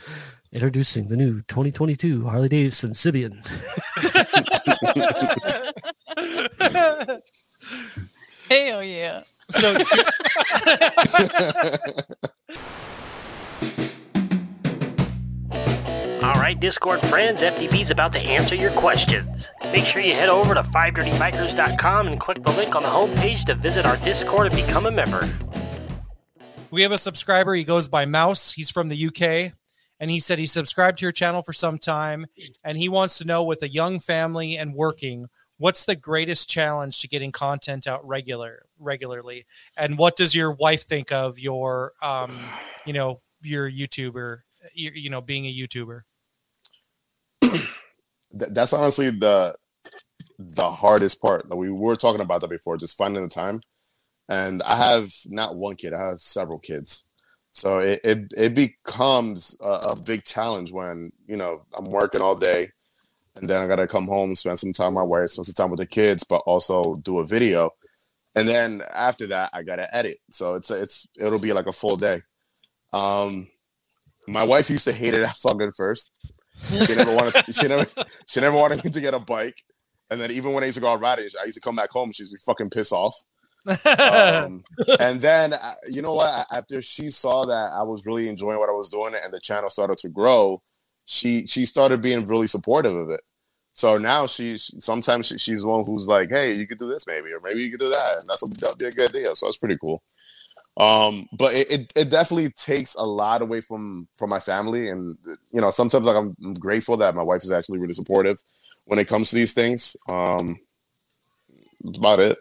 Introducing 0.51 1.07
the 1.07 1.17
new 1.17 1.41
2022 1.47 2.27
Harley 2.27 2.47
Davidson 2.47 2.91
Sibian. 2.91 3.43
Hell 8.49 8.83
yeah. 8.83 9.23
So, 9.49 9.75
All 16.21 16.33
right, 16.33 16.59
Discord 16.59 16.99
friends, 17.05 17.41
FDB's 17.41 17.91
about 17.91 18.11
to 18.11 18.19
answer 18.19 18.53
your 18.53 18.71
questions. 18.71 19.47
Make 19.71 19.85
sure 19.85 20.01
you 20.01 20.11
head 20.13 20.27
over 20.27 20.53
to 20.53 20.63
5dirtybikers.com 20.63 22.07
and 22.07 22.19
click 22.19 22.43
the 22.43 22.51
link 22.51 22.75
on 22.75 22.83
the 22.83 22.89
homepage 22.89 23.45
to 23.45 23.55
visit 23.55 23.85
our 23.85 23.95
Discord 23.97 24.47
and 24.47 24.55
become 24.55 24.85
a 24.85 24.91
member. 24.91 25.29
we 26.71 26.81
have 26.81 26.91
a 26.91 26.97
subscriber. 26.97 27.53
He 27.53 27.63
goes 27.63 27.87
by 27.87 28.05
Mouse. 28.05 28.51
He's 28.51 28.69
from 28.69 28.89
the 28.89 29.07
UK. 29.07 29.53
And 29.97 30.11
he 30.11 30.19
said 30.19 30.39
he 30.39 30.45
subscribed 30.45 30.97
to 30.97 31.05
your 31.05 31.13
channel 31.13 31.41
for 31.41 31.53
some 31.53 31.77
time. 31.77 32.25
And 32.65 32.77
he 32.77 32.89
wants 32.89 33.17
to 33.19 33.25
know 33.25 33.41
with 33.41 33.63
a 33.63 33.69
young 33.69 33.97
family 33.97 34.57
and 34.57 34.73
working, 34.73 35.27
what's 35.57 35.85
the 35.85 35.95
greatest 35.95 36.49
challenge 36.49 36.99
to 36.99 37.07
getting 37.07 37.31
content 37.31 37.87
out 37.87 38.05
regular 38.05 38.65
regularly? 38.77 39.45
And 39.77 39.97
what 39.97 40.17
does 40.17 40.35
your 40.35 40.51
wife 40.51 40.83
think 40.83 41.13
of 41.13 41.39
your 41.39 41.93
um, 42.01 42.37
you 42.85 42.91
know, 42.91 43.21
your 43.41 43.71
YouTuber, 43.71 44.39
you, 44.73 44.91
you 44.93 45.09
know, 45.09 45.21
being 45.21 45.45
a 45.45 45.53
YouTuber? 45.53 46.01
Th- 48.37 48.51
that's 48.51 48.73
honestly 48.73 49.09
the 49.09 49.55
the 50.39 50.71
hardest 50.71 51.21
part. 51.21 51.49
Like, 51.49 51.59
we 51.59 51.69
were 51.71 51.95
talking 51.95 52.21
about 52.21 52.41
that 52.41 52.49
before, 52.49 52.77
just 52.77 52.97
finding 52.97 53.23
the 53.23 53.29
time. 53.29 53.61
And 54.29 54.61
I 54.63 54.75
have 54.75 55.11
not 55.27 55.55
one 55.57 55.75
kid; 55.75 55.93
I 55.93 56.09
have 56.09 56.19
several 56.21 56.59
kids, 56.59 57.07
so 57.51 57.79
it 57.79 57.99
it, 58.03 58.33
it 58.37 58.55
becomes 58.55 59.57
a, 59.61 59.91
a 59.91 59.95
big 60.01 60.23
challenge 60.23 60.71
when 60.71 61.11
you 61.27 61.37
know 61.37 61.63
I'm 61.77 61.85
working 61.91 62.21
all 62.21 62.35
day, 62.35 62.69
and 63.35 63.49
then 63.49 63.61
I 63.63 63.67
gotta 63.67 63.87
come 63.87 64.07
home, 64.07 64.35
spend 64.35 64.59
some 64.59 64.73
time 64.73 64.95
with 64.95 65.01
my 65.01 65.03
wife, 65.03 65.29
spend 65.29 65.47
some 65.47 65.65
time 65.65 65.71
with 65.71 65.79
the 65.79 65.87
kids, 65.87 66.23
but 66.23 66.43
also 66.45 66.95
do 66.97 67.19
a 67.19 67.25
video, 67.27 67.71
and 68.35 68.47
then 68.47 68.83
after 68.93 69.27
that 69.27 69.51
I 69.53 69.63
gotta 69.63 69.93
edit. 69.95 70.17
So 70.31 70.55
it's 70.55 70.71
it's 70.71 71.09
it'll 71.19 71.39
be 71.39 71.53
like 71.53 71.67
a 71.67 71.71
full 71.73 71.97
day. 71.97 72.21
Um, 72.93 73.49
my 74.27 74.43
wife 74.45 74.69
used 74.69 74.85
to 74.87 74.93
hate 74.93 75.13
it 75.13 75.23
at 75.23 75.37
fucking 75.37 75.73
first. 75.77 76.11
She 76.85 76.95
never 76.95 77.15
wanted. 77.15 77.53
she 77.53 77.67
never. 77.67 77.85
She 78.27 78.41
never 78.41 78.57
wanted 78.57 78.83
me 78.83 78.91
to 78.91 79.01
get 79.01 79.13
a 79.13 79.19
bike. 79.19 79.63
And 80.11 80.19
then 80.19 80.31
even 80.31 80.53
when 80.53 80.63
I 80.63 80.67
used 80.67 80.77
to 80.77 80.81
go 80.81 80.91
out 80.91 81.01
riding, 81.01 81.29
I 81.39 81.45
used 81.45 81.55
to 81.55 81.61
come 81.61 81.75
back 81.75 81.91
home. 81.91 82.11
She'd 82.11 82.29
be 82.31 82.37
fucking 82.45 82.71
pissed 82.71 82.93
off. 82.93 83.15
Um, 83.67 84.63
and 84.99 85.21
then 85.21 85.53
uh, 85.53 85.71
you 85.89 86.01
know 86.01 86.15
what? 86.15 86.47
After 86.51 86.81
she 86.81 87.09
saw 87.09 87.45
that 87.45 87.71
I 87.73 87.83
was 87.83 88.05
really 88.07 88.27
enjoying 88.27 88.59
what 88.59 88.69
I 88.69 88.73
was 88.73 88.89
doing, 88.89 89.13
and 89.21 89.33
the 89.33 89.39
channel 89.39 89.69
started 89.69 89.97
to 89.99 90.09
grow, 90.09 90.61
she 91.05 91.45
she 91.47 91.65
started 91.65 92.01
being 92.01 92.25
really 92.27 92.47
supportive 92.47 92.93
of 92.93 93.09
it. 93.09 93.21
So 93.73 93.97
now 93.97 94.25
she's 94.27 94.73
sometimes 94.83 95.27
she, 95.27 95.37
she's 95.37 95.63
one 95.65 95.85
who's 95.85 96.07
like, 96.07 96.29
"Hey, 96.29 96.53
you 96.53 96.67
could 96.67 96.79
do 96.79 96.89
this 96.89 97.05
maybe, 97.05 97.31
or 97.31 97.39
maybe 97.43 97.61
you 97.61 97.69
could 97.69 97.79
do 97.79 97.89
that," 97.89 98.17
and 98.19 98.29
that's 98.29 98.43
a, 98.43 98.47
that'd 98.47 98.77
be 98.77 98.85
a 98.85 98.91
good 98.91 99.09
idea. 99.09 99.35
So 99.35 99.45
that's 99.45 99.57
pretty 99.57 99.77
cool. 99.77 100.01
Um, 100.79 101.27
but 101.37 101.53
it, 101.53 101.71
it, 101.71 101.93
it 101.95 102.09
definitely 102.09 102.49
takes 102.51 102.95
a 102.95 103.03
lot 103.03 103.41
away 103.41 103.59
from 103.61 104.07
from 104.15 104.29
my 104.29 104.39
family, 104.39 104.87
and 104.89 105.17
you 105.51 105.59
know 105.61 105.69
sometimes 105.69 106.05
like 106.07 106.15
I'm, 106.15 106.35
I'm 106.43 106.53
grateful 106.53 106.95
that 106.97 107.15
my 107.15 107.21
wife 107.23 107.43
is 107.43 107.51
actually 107.51 107.79
really 107.79 107.93
supportive 107.93 108.41
when 108.85 108.97
it 108.97 109.07
comes 109.07 109.29
to 109.29 109.35
these 109.35 109.53
things. 109.53 109.97
Um, 110.09 110.57
that's 111.83 111.97
about 111.97 112.19
it. 112.19 112.37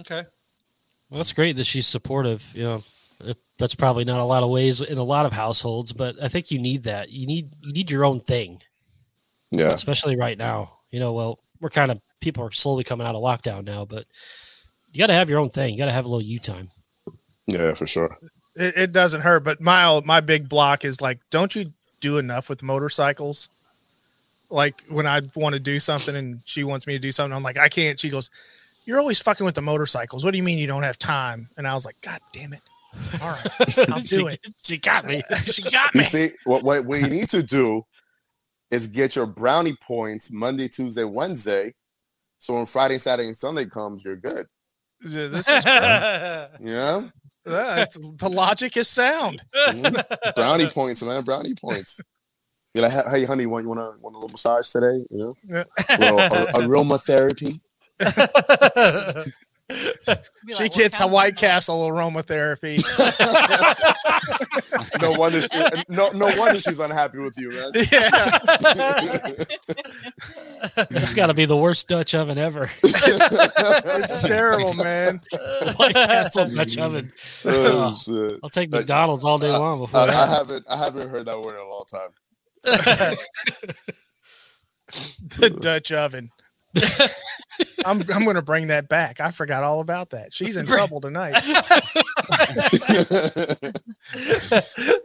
okay. 0.00 0.24
well, 1.10 1.18
that's 1.18 1.32
great 1.32 1.56
that 1.56 1.64
she's 1.64 1.86
supportive. 1.86 2.44
You 2.54 2.62
know, 2.64 2.82
it- 3.24 3.38
that's 3.58 3.74
probably 3.74 4.04
not 4.04 4.20
a 4.20 4.24
lot 4.24 4.42
of 4.42 4.50
ways 4.50 4.82
in 4.82 4.98
a 4.98 5.02
lot 5.02 5.24
of 5.24 5.32
households, 5.32 5.90
but 5.94 6.16
I 6.22 6.28
think 6.28 6.50
you 6.50 6.58
need 6.58 6.82
that. 6.82 7.08
You 7.10 7.26
need 7.26 7.54
you 7.62 7.72
need 7.72 7.90
your 7.90 8.04
own 8.04 8.20
thing, 8.20 8.60
Yeah, 9.50 9.68
especially 9.72 10.16
right 10.16 10.36
now. 10.36 10.74
You 10.90 11.00
know, 11.00 11.14
well, 11.14 11.38
we're 11.60 11.70
kind 11.70 11.90
of 11.90 12.00
people 12.20 12.44
are 12.44 12.50
slowly 12.52 12.84
coming 12.84 13.06
out 13.06 13.14
of 13.14 13.22
lockdown 13.22 13.64
now, 13.64 13.86
but 13.86 14.04
you 14.92 14.98
got 14.98 15.06
to 15.06 15.14
have 15.14 15.30
your 15.30 15.38
own 15.40 15.48
thing. 15.48 15.72
You 15.72 15.78
got 15.78 15.86
to 15.86 15.92
have 15.92 16.04
a 16.04 16.08
little 16.08 16.20
you 16.20 16.38
time. 16.38 16.70
Yeah, 17.46 17.74
for 17.74 17.86
sure. 17.86 18.16
It, 18.56 18.76
it 18.76 18.92
doesn't 18.92 19.20
hurt, 19.20 19.44
but 19.44 19.60
my 19.60 20.00
my 20.04 20.20
big 20.20 20.48
block 20.48 20.84
is 20.84 21.00
like, 21.00 21.18
don't 21.30 21.54
you 21.54 21.72
do 22.00 22.18
enough 22.18 22.48
with 22.48 22.62
motorcycles? 22.62 23.48
Like 24.50 24.82
when 24.88 25.06
I 25.06 25.20
want 25.34 25.54
to 25.54 25.60
do 25.60 25.78
something 25.78 26.14
and 26.14 26.40
she 26.44 26.64
wants 26.64 26.86
me 26.86 26.94
to 26.94 26.98
do 26.98 27.12
something, 27.12 27.34
I'm 27.36 27.42
like, 27.42 27.58
I 27.58 27.68
can't. 27.68 27.98
She 27.98 28.10
goes, 28.10 28.30
"You're 28.84 28.98
always 28.98 29.20
fucking 29.20 29.44
with 29.44 29.56
the 29.56 29.62
motorcycles. 29.62 30.24
What 30.24 30.30
do 30.30 30.36
you 30.38 30.44
mean 30.44 30.58
you 30.58 30.66
don't 30.68 30.84
have 30.84 30.98
time?" 30.98 31.48
And 31.56 31.66
I 31.66 31.74
was 31.74 31.84
like, 31.84 32.00
"God 32.00 32.20
damn 32.32 32.52
it! 32.52 32.60
All 33.22 33.30
right, 33.30 33.78
I'll 33.90 34.00
do 34.00 34.04
she, 34.04 34.26
it." 34.26 34.40
She 34.62 34.76
got 34.78 35.04
me. 35.04 35.22
she 35.44 35.62
got 35.62 35.92
You 35.94 35.98
me. 35.98 36.04
see, 36.04 36.28
what, 36.44 36.62
what 36.62 36.86
what 36.86 37.00
you 37.00 37.08
need 37.08 37.28
to 37.30 37.42
do 37.42 37.82
is 38.70 38.88
get 38.88 39.16
your 39.16 39.26
brownie 39.26 39.76
points 39.86 40.30
Monday, 40.32 40.68
Tuesday, 40.68 41.04
Wednesday. 41.04 41.74
So 42.38 42.54
when 42.54 42.66
Friday, 42.66 42.98
Saturday, 42.98 43.28
and 43.28 43.36
Sunday 43.36 43.64
comes, 43.66 44.04
you're 44.04 44.16
good. 44.16 44.46
Yeah, 45.02 45.26
this 45.26 45.48
is 45.48 45.64
Yeah, 47.46 47.84
the 48.18 48.28
logic 48.28 48.76
is 48.76 48.88
sound. 48.88 49.42
Mhm. 49.68 50.34
brownie 50.34 50.66
points, 50.68 51.02
man. 51.02 51.22
Brownie 51.24 51.54
points. 51.54 52.00
Like, 52.74 52.92
hey, 52.92 53.24
honey, 53.24 53.46
want 53.46 53.64
you 53.64 53.68
want 53.70 53.80
a 53.80 53.94
want 54.02 54.14
a 54.14 54.18
little 54.18 54.28
massage 54.28 54.68
today? 54.68 55.06
You 55.10 55.18
know, 55.18 55.34
Yeah. 55.44 55.64
aromatherapy. 56.54 57.60
Be 59.68 60.52
She 60.52 60.62
like, 60.64 60.74
gets 60.74 61.00
a 61.00 61.06
White 61.06 61.36
Castle 61.36 61.88
aromatherapy. 61.88 62.82
No 65.00 65.12
wonder, 65.12 65.40
she, 65.42 65.48
no 65.88 66.10
no 66.12 66.26
wonder 66.36 66.58
she's 66.58 66.80
unhappy 66.80 67.18
with 67.18 67.36
you, 67.38 67.50
man. 67.50 67.70
yeah, 67.92 68.10
It's 70.90 71.14
got 71.14 71.26
to 71.26 71.34
be 71.34 71.44
the 71.44 71.56
worst 71.56 71.88
Dutch 71.88 72.14
oven 72.14 72.38
ever. 72.38 72.68
it's 72.82 74.22
terrible, 74.26 74.74
man. 74.74 75.20
White 75.76 75.94
Castle 75.94 76.46
Dutch 76.46 76.78
oven. 76.78 77.12
oh 77.44 77.94
shit! 77.94 78.40
I'll 78.42 78.50
take 78.50 78.72
uh, 78.72 78.78
McDonald's 78.78 79.24
all 79.24 79.38
day 79.38 79.50
long 79.50 79.80
before 79.80 80.00
I, 80.00 80.04
I 80.06 80.26
haven't 80.26 80.64
I 80.68 80.76
haven't 80.76 81.08
heard 81.10 81.26
that 81.26 81.40
word 81.40 81.54
in 81.54 81.60
a 81.60 81.68
long 81.68 81.84
time. 81.88 82.10
the 85.38 85.50
Dutch 85.60 85.92
oven. 85.92 86.30
I'm 87.84 88.02
I'm 88.12 88.24
gonna 88.24 88.42
bring 88.42 88.66
that 88.68 88.88
back. 88.88 89.20
I 89.20 89.30
forgot 89.30 89.62
all 89.62 89.80
about 89.80 90.10
that. 90.10 90.32
She's 90.32 90.56
in 90.56 90.66
trouble 90.66 91.00
tonight. 91.00 91.34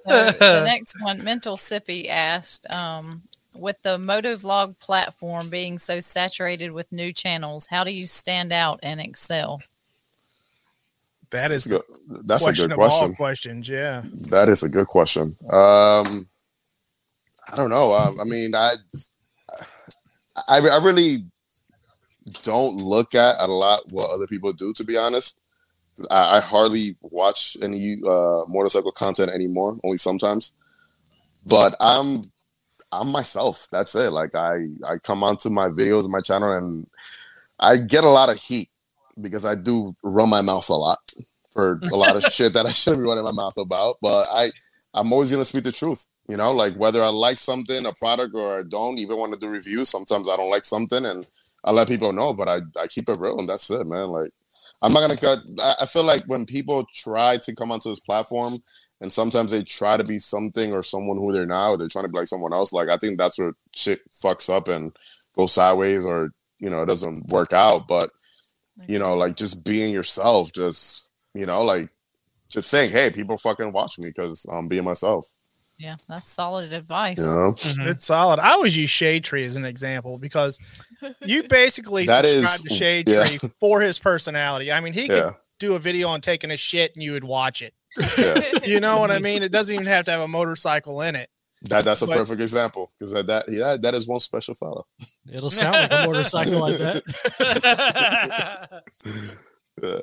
Uh, 0.05 0.31
the 0.33 0.63
next 0.65 0.95
one, 1.01 1.23
Mental 1.23 1.55
Sippy 1.57 2.07
asked, 2.07 2.69
um, 2.71 3.21
with 3.55 3.81
the 3.81 3.97
Motovlog 3.97 4.77
platform 4.79 5.49
being 5.49 5.77
so 5.79 5.99
saturated 5.99 6.71
with 6.71 6.91
new 6.91 7.11
channels, 7.13 7.67
how 7.67 7.83
do 7.83 7.91
you 7.91 8.05
stand 8.05 8.51
out 8.51 8.79
and 8.83 8.99
excel? 8.99 9.61
That 11.31 11.51
is 11.51 11.63
That's, 11.63 11.83
the 11.87 11.95
good. 12.09 12.27
That's 12.27 12.43
a 12.43 12.45
question 12.45 12.65
good 12.67 12.73
of 12.73 12.79
all 12.79 12.87
question. 12.89 13.15
questions. 13.15 13.69
Yeah, 13.69 14.03
That 14.29 14.49
is 14.49 14.63
a 14.63 14.69
good 14.69 14.87
question. 14.87 15.35
Um, 15.51 16.27
I 17.51 17.55
don't 17.55 17.69
know. 17.69 17.93
Um, 17.93 18.19
I 18.19 18.23
mean, 18.23 18.53
I, 18.53 18.73
I, 20.49 20.59
I 20.59 20.83
really 20.83 21.25
don't 22.43 22.75
look 22.75 23.15
at 23.15 23.35
a 23.39 23.47
lot 23.47 23.81
what 23.91 24.09
other 24.11 24.27
people 24.27 24.53
do. 24.53 24.73
To 24.73 24.83
be 24.83 24.97
honest, 24.97 25.39
I, 26.09 26.37
I 26.37 26.39
hardly 26.39 26.95
watch 27.01 27.57
any 27.61 27.97
uh, 28.07 28.43
motorcycle 28.47 28.91
content 28.91 29.31
anymore. 29.31 29.77
Only 29.83 29.97
sometimes. 29.97 30.53
But 31.45 31.75
I'm, 31.79 32.31
I'm 32.91 33.07
myself. 33.11 33.67
That's 33.71 33.95
it. 33.95 34.11
Like 34.11 34.35
I, 34.35 34.67
I 34.87 34.97
come 34.97 35.23
onto 35.23 35.49
my 35.49 35.69
videos 35.69 36.03
and 36.03 36.11
my 36.11 36.21
channel, 36.21 36.51
and 36.51 36.87
I 37.59 37.77
get 37.77 38.03
a 38.03 38.09
lot 38.09 38.29
of 38.29 38.37
heat 38.37 38.69
because 39.19 39.45
I 39.45 39.55
do 39.55 39.95
run 40.03 40.29
my 40.29 40.41
mouth 40.41 40.69
a 40.69 40.73
lot 40.73 40.97
for 41.51 41.79
a 41.91 41.95
lot 41.95 42.15
of 42.15 42.23
shit 42.31 42.53
that 42.53 42.65
I 42.65 42.69
shouldn't 42.69 43.03
be 43.03 43.07
running 43.07 43.23
my 43.23 43.31
mouth 43.31 43.57
about. 43.57 43.97
But 44.01 44.27
I, 44.31 44.51
I'm 44.93 45.11
always 45.11 45.31
gonna 45.31 45.45
speak 45.45 45.63
the 45.63 45.71
truth. 45.71 46.07
You 46.27 46.37
know, 46.37 46.51
like 46.51 46.75
whether 46.75 47.01
I 47.01 47.07
like 47.07 47.37
something, 47.37 47.85
a 47.85 47.93
product, 47.93 48.35
or 48.35 48.59
I 48.59 48.63
don't 48.63 48.99
even 48.99 49.17
want 49.17 49.33
to 49.33 49.39
do 49.39 49.49
reviews. 49.49 49.89
Sometimes 49.89 50.29
I 50.29 50.37
don't 50.37 50.51
like 50.51 50.65
something, 50.65 51.05
and 51.05 51.25
I 51.63 51.71
let 51.71 51.87
people 51.87 52.11
know. 52.13 52.33
But 52.33 52.47
I, 52.47 52.59
I 52.79 52.87
keep 52.87 53.09
it 53.09 53.19
real, 53.19 53.39
and 53.39 53.47
that's 53.49 53.69
it, 53.69 53.85
man. 53.85 54.07
Like 54.09 54.31
I'm 54.81 54.93
not 54.93 55.01
gonna 55.01 55.17
cut. 55.17 55.39
I, 55.59 55.75
I 55.81 55.85
feel 55.85 56.03
like 56.03 56.23
when 56.25 56.45
people 56.45 56.85
try 56.93 57.37
to 57.37 57.55
come 57.55 57.71
onto 57.71 57.89
this 57.89 57.99
platform 57.99 58.59
and 58.99 59.11
sometimes 59.11 59.51
they 59.51 59.63
try 59.63 59.97
to 59.97 60.03
be 60.03 60.19
something 60.19 60.73
or 60.73 60.83
someone 60.83 61.17
who 61.17 61.31
they're 61.31 61.45
not, 61.45 61.71
or 61.71 61.77
they're 61.77 61.87
trying 61.87 62.05
to 62.05 62.09
be 62.09 62.17
like 62.19 62.27
someone 62.27 62.53
else. 62.53 62.71
Like 62.73 62.89
I 62.89 62.97
think 62.97 63.17
that's 63.17 63.37
where 63.37 63.53
shit 63.73 64.01
fucks 64.11 64.53
up 64.53 64.67
and 64.67 64.95
goes 65.35 65.53
sideways, 65.53 66.05
or 66.05 66.29
you 66.59 66.69
know, 66.69 66.83
it 66.83 66.87
doesn't 66.87 67.27
work 67.29 67.53
out. 67.53 67.87
But 67.87 68.09
you 68.87 68.99
know, 68.99 69.15
like 69.15 69.35
just 69.35 69.63
being 69.63 69.93
yourself, 69.93 70.51
just 70.53 71.09
you 71.33 71.45
know, 71.45 71.61
like 71.61 71.89
to 72.49 72.61
think, 72.61 72.91
hey, 72.91 73.09
people 73.09 73.37
fucking 73.37 73.71
watch 73.71 73.97
me 73.97 74.09
because 74.09 74.45
I'm 74.51 74.67
being 74.67 74.83
myself. 74.83 75.27
Yeah, 75.77 75.95
that's 76.07 76.27
solid 76.27 76.73
advice. 76.73 77.17
You 77.17 77.23
know, 77.23 77.53
Mhm. 77.53 77.87
It's 77.87 78.05
solid. 78.05 78.39
I 78.39 78.51
always 78.51 78.77
use 78.77 78.89
Shade 78.89 79.23
Tree 79.23 79.45
as 79.45 79.55
an 79.55 79.65
example 79.65 80.17
because 80.19 80.59
you 81.25 81.43
basically 81.43 82.05
That 82.05 82.25
subscribe 82.25 82.43
is- 82.55 82.61
to 82.63 82.69
Shade 82.73 83.09
yeah. 83.09 83.23
Tree 83.25 83.49
for 83.59 83.81
his 83.81 83.99
personality. 83.99 84.71
I 84.71 84.79
mean, 84.81 84.93
he 84.93 85.07
could 85.07 85.17
yeah, 85.17 85.33
do 85.59 85.75
a 85.75 85.79
video 85.79 86.07
on 86.09 86.21
taking 86.21 86.51
a 86.51 86.57
shit 86.57 86.93
and 86.95 87.03
you 87.03 87.11
would 87.13 87.23
watch 87.23 87.61
it. 87.61 87.73
yeah. 88.17 88.41
You 88.65 88.79
know 88.79 88.99
what 88.99 89.11
I 89.11 89.19
mean? 89.19 89.43
It 89.43 89.51
doesn't 89.51 89.73
even 89.73 89.87
have 89.87 90.05
to 90.05 90.11
have 90.11 90.21
a 90.21 90.27
motorcycle 90.27 91.01
in 91.01 91.15
it. 91.15 91.29
That 91.63 91.83
that's 91.83 92.01
a 92.01 92.07
But- 92.07 92.17
perfect 92.17 92.41
example 92.41 92.91
because 92.97 93.11
that, 93.13 93.27
that 93.27 93.45
yeah 93.47 93.77
that 93.77 93.93
is 93.93 94.07
one 94.07 94.19
special 94.19 94.55
fellow. 94.55 94.87
It'll 95.31 95.49
sound 95.51 95.73
like 95.73 95.91
a 95.91 96.05
motorcycle 96.07 96.59
like 96.59 96.77
that. 96.79 97.03
Yeah, 99.81 99.99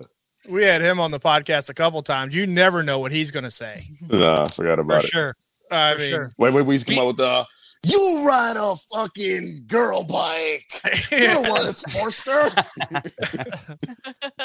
We 0.49 0.63
had 0.65 0.81
him 0.83 0.99
on 1.01 1.11
the 1.11 1.21
podcast 1.21 1.69
a 1.69 1.75
couple 1.75 2.03
times. 2.03 2.35
You 2.35 2.47
never 2.47 2.83
know 2.83 2.99
what 2.99 3.13
he's 3.13 3.31
going 3.31 3.45
to 3.45 3.51
say. 3.51 3.85
nah, 4.01 4.45
I 4.45 4.49
forgot 4.49 4.77
For 4.77 4.81
about 4.81 5.05
it. 5.05 5.09
sure. 5.09 5.37
I 5.71 5.93
For 5.95 5.99
mean, 6.01 6.11
sure. 6.11 6.31
When 6.37 6.55
when 6.55 6.67
we 6.67 6.75
used 6.75 6.87
to 6.89 6.95
come 6.95 7.03
out 7.05 7.07
with 7.09 7.17
the 7.19 7.45
you 7.85 8.25
ride 8.27 8.57
a 8.57 8.75
fucking 8.95 9.65
girl 9.67 10.05
bike, 10.05 10.65
you 11.11 11.19
don't 11.19 11.49
want 11.49 11.69
a 11.69 11.73
Sportster. 11.73 12.51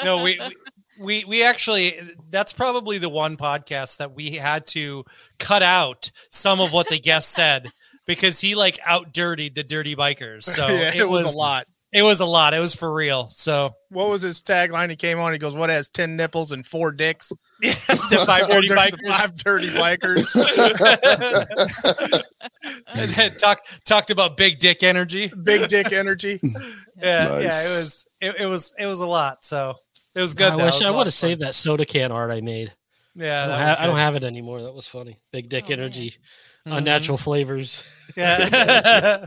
no, 0.04 0.22
we, 0.22 0.38
we 0.38 0.54
we 0.98 1.24
we 1.26 1.44
actually 1.44 1.98
that's 2.30 2.52
probably 2.52 2.98
the 2.98 3.08
one 3.08 3.36
podcast 3.36 3.96
that 3.98 4.14
we 4.14 4.32
had 4.32 4.66
to 4.68 5.04
cut 5.38 5.62
out 5.62 6.10
some 6.30 6.60
of 6.60 6.72
what 6.72 6.88
the 6.88 6.98
guest 6.98 7.30
said 7.30 7.72
because 8.06 8.40
he 8.40 8.54
like 8.54 8.78
out 8.84 9.12
dirtied 9.12 9.54
the 9.54 9.64
dirty 9.64 9.96
bikers. 9.96 10.44
So 10.44 10.68
yeah, 10.70 10.92
it, 10.94 11.08
was, 11.08 11.34
a 11.34 11.38
lot. 11.38 11.66
It 11.92 12.02
was 12.02 12.20
a 12.20 12.26
lot. 12.26 12.54
It 12.54 12.60
was 12.60 12.74
for 12.74 12.92
real. 12.92 13.28
So 13.28 13.74
What 13.88 14.08
was 14.08 14.22
his 14.22 14.42
tagline? 14.42 14.90
He 14.90 14.96
came 14.96 15.18
on. 15.20 15.32
He 15.32 15.38
goes, 15.38 15.54
"What 15.54 15.70
has 15.70 15.88
ten 15.88 16.16
nipples 16.16 16.52
and 16.52 16.66
four 16.66 16.92
dicks? 16.92 17.32
the 17.60 18.24
five 18.26 18.48
dirty 18.48 18.68
Four 18.74 18.76
dir- 18.76 18.82
bikers. 18.82 19.12
Five 19.12 19.36
dirty 19.36 19.68
bikers." 19.68 20.24
and 22.86 23.10
then 23.10 23.36
talk, 23.36 23.58
talked 23.84 24.10
about 24.10 24.36
big 24.36 24.58
dick 24.58 24.82
energy. 24.82 25.30
Big 25.42 25.68
dick 25.68 25.92
energy. 25.92 26.40
Yeah, 26.96 27.24
yeah, 27.32 27.38
it 27.38 27.42
was 27.44 28.06
it, 28.20 28.34
it 28.42 28.46
was 28.46 28.72
it 28.78 28.86
was 28.86 29.00
a 29.00 29.06
lot. 29.06 29.44
So 29.44 29.74
it 30.14 30.20
was 30.20 30.32
good. 30.32 30.52
I 30.52 30.56
though. 30.56 30.64
wish 30.66 30.76
It 30.76 30.78
was 30.78 30.82
a 30.82 30.84
I 30.86 30.88
lot 30.90 30.96
would 30.98 31.06
have 31.08 31.14
saved 31.14 31.40
that 31.40 31.56
soda 31.56 31.84
can 31.84 32.12
art 32.12 32.30
I 32.30 32.40
made. 32.40 32.72
Yeah, 33.16 33.42
I, 33.42 33.46
don't 33.48 33.58
ha- 33.58 33.76
I 33.80 33.86
don't 33.86 33.96
have 33.98 34.14
it 34.14 34.22
anymore. 34.22 34.62
That 34.62 34.72
was 34.72 34.86
funny. 34.86 35.18
Big 35.32 35.48
dick 35.48 35.64
Oh, 35.66 35.70
man. 35.70 35.80
energy, 35.80 36.14
Mhm. 36.64 36.76
unnatural 36.78 37.18
flavors. 37.18 37.84
Yeah. 38.16 39.26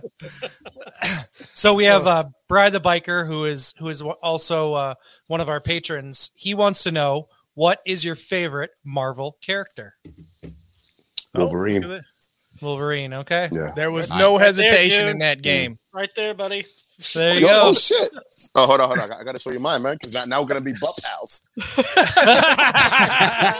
so 1.53 1.73
we 1.73 1.83
have 1.85 2.07
uh, 2.07 2.23
Brad 2.47 2.71
the 2.71 2.79
biker, 2.79 3.27
who 3.27 3.43
is 3.43 3.73
who 3.79 3.89
is 3.89 4.01
also 4.01 4.73
uh, 4.75 4.93
one 5.27 5.41
of 5.41 5.49
our 5.49 5.59
patrons. 5.59 6.31
He 6.35 6.53
wants 6.53 6.83
to 6.83 6.91
know 6.91 7.27
what 7.53 7.79
is 7.85 8.05
your 8.05 8.15
favorite 8.15 8.71
Marvel 8.85 9.37
character? 9.41 9.95
Wolverine. 11.35 11.83
Wolverine. 12.61 13.13
Okay, 13.13 13.49
Yeah. 13.51 13.71
There 13.75 13.91
was 13.91 14.09
Right 14.11 14.19
no 14.19 14.37
there, 14.37 14.47
hesitation 14.47 15.05
dude. 15.05 15.11
in 15.13 15.17
that 15.19 15.41
game. 15.41 15.77
Right 15.93 16.13
there, 16.15 16.33
buddy. 16.33 16.65
there 17.13 17.35
you 17.35 17.41
Yo, 17.41 17.47
go. 17.47 17.59
oh 17.65 17.73
shit! 17.73 18.09
Oh, 18.55 18.65
hold 18.65 18.79
on, 18.81 18.87
hold 18.97 18.99
on. 19.11 19.11
I 19.19 19.23
gotta 19.23 19.39
show 19.39 19.51
you 19.51 19.59
mine, 19.59 19.81
man, 19.83 19.95
because 19.99 20.27
now 20.27 20.41
we're 20.41 20.47
gonna 20.47 20.61
be 20.61 20.73
Bup 20.81 20.95
House. 21.03 21.41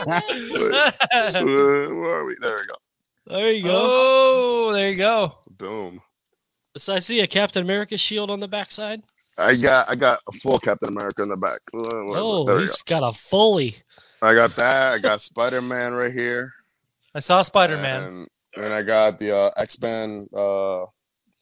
Uh, 0.08 1.44
where 1.44 2.16
are 2.16 2.26
we? 2.26 2.36
There 2.40 2.58
we 2.60 2.66
go. 2.66 2.76
there 3.28 3.52
you 3.52 3.64
go. 3.64 3.72
Oh, 3.76 4.72
there 4.74 4.90
you 4.90 4.98
go. 4.98 5.38
Boom. 5.50 6.02
So 6.78 6.94
I 6.94 7.00
see 7.00 7.20
a 7.22 7.28
Captain 7.28 7.64
America 7.64 7.98
shield 7.98 8.30
on 8.32 8.40
the 8.40 8.48
backside. 8.48 9.02
I 9.38 9.56
got 9.56 9.90
I 9.90 9.96
got 9.96 10.20
a 10.28 10.32
full 10.32 10.58
Captain 10.60 10.90
America 10.90 11.22
in 11.24 11.30
the 11.30 11.38
back. 11.38 11.60
Oh, 11.74 12.44
there 12.46 12.56
we 12.56 12.62
he's 12.62 12.82
got 12.84 13.04
a 13.04 13.12
fully. 13.14 13.76
I 14.22 14.34
got 14.34 14.52
that. 14.56 14.94
I 14.94 14.98
got 15.00 15.22
Spider 15.22 15.62
Man 15.62 15.94
right 15.94 16.12
here. 16.14 16.54
I 17.14 17.20
saw 17.20 17.42
Spider 17.44 17.78
Man. 17.78 18.28
And, 18.58 18.66
and 18.66 18.74
I 18.74 18.82
got 18.82 19.20
the 19.20 19.36
uh, 19.36 19.50
X 19.58 19.80
Men. 19.82 20.28
Uh, 20.34 20.86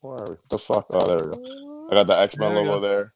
where 0.01 0.17
are 0.17 0.27
we? 0.29 0.35
The 0.49 0.59
fuck? 0.59 0.85
Oh, 0.91 1.07
there 1.07 1.17
we 1.17 1.31
go. 1.31 1.87
I 1.91 1.95
got 1.95 2.07
the 2.07 2.19
X 2.19 2.37
Men 2.37 2.53
There 2.53 2.63
we 2.63 2.69
logo 2.69 2.85
there. 2.85 3.13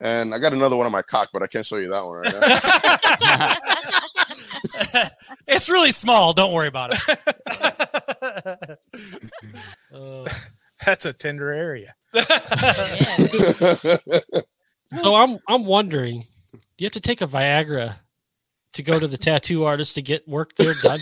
And 0.00 0.32
I 0.34 0.38
got 0.38 0.52
another 0.54 0.76
one 0.76 0.86
on 0.86 0.92
my 0.92 1.02
cock, 1.02 1.28
but 1.32 1.42
I 1.42 1.46
can't 1.46 1.66
show 1.66 1.76
you 1.76 1.90
that 1.90 2.06
one 2.06 2.18
right 2.18 2.32
now. 4.94 5.08
it's 5.46 5.68
really 5.68 5.90
small. 5.90 6.32
Don't 6.32 6.52
worry 6.52 6.68
about 6.68 6.92
it. 6.94 6.98
Uh, 9.92 10.24
That's 10.86 11.04
a 11.04 11.12
tender 11.12 11.50
area. 11.50 11.94
Yeah. 12.14 12.22
so 15.02 15.16
I'm 15.16 15.38
I'm 15.48 15.64
wondering, 15.64 16.20
do 16.20 16.58
you 16.78 16.86
have 16.86 16.92
to 16.92 17.00
take 17.00 17.20
a 17.22 17.26
Viagra 17.26 17.96
to 18.74 18.82
go 18.82 18.98
to 18.98 19.06
the 19.08 19.16
tattoo 19.18 19.64
artist 19.64 19.94
to 19.96 20.02
get 20.02 20.26
work 20.28 20.54
there 20.56 20.72
done? 20.82 20.98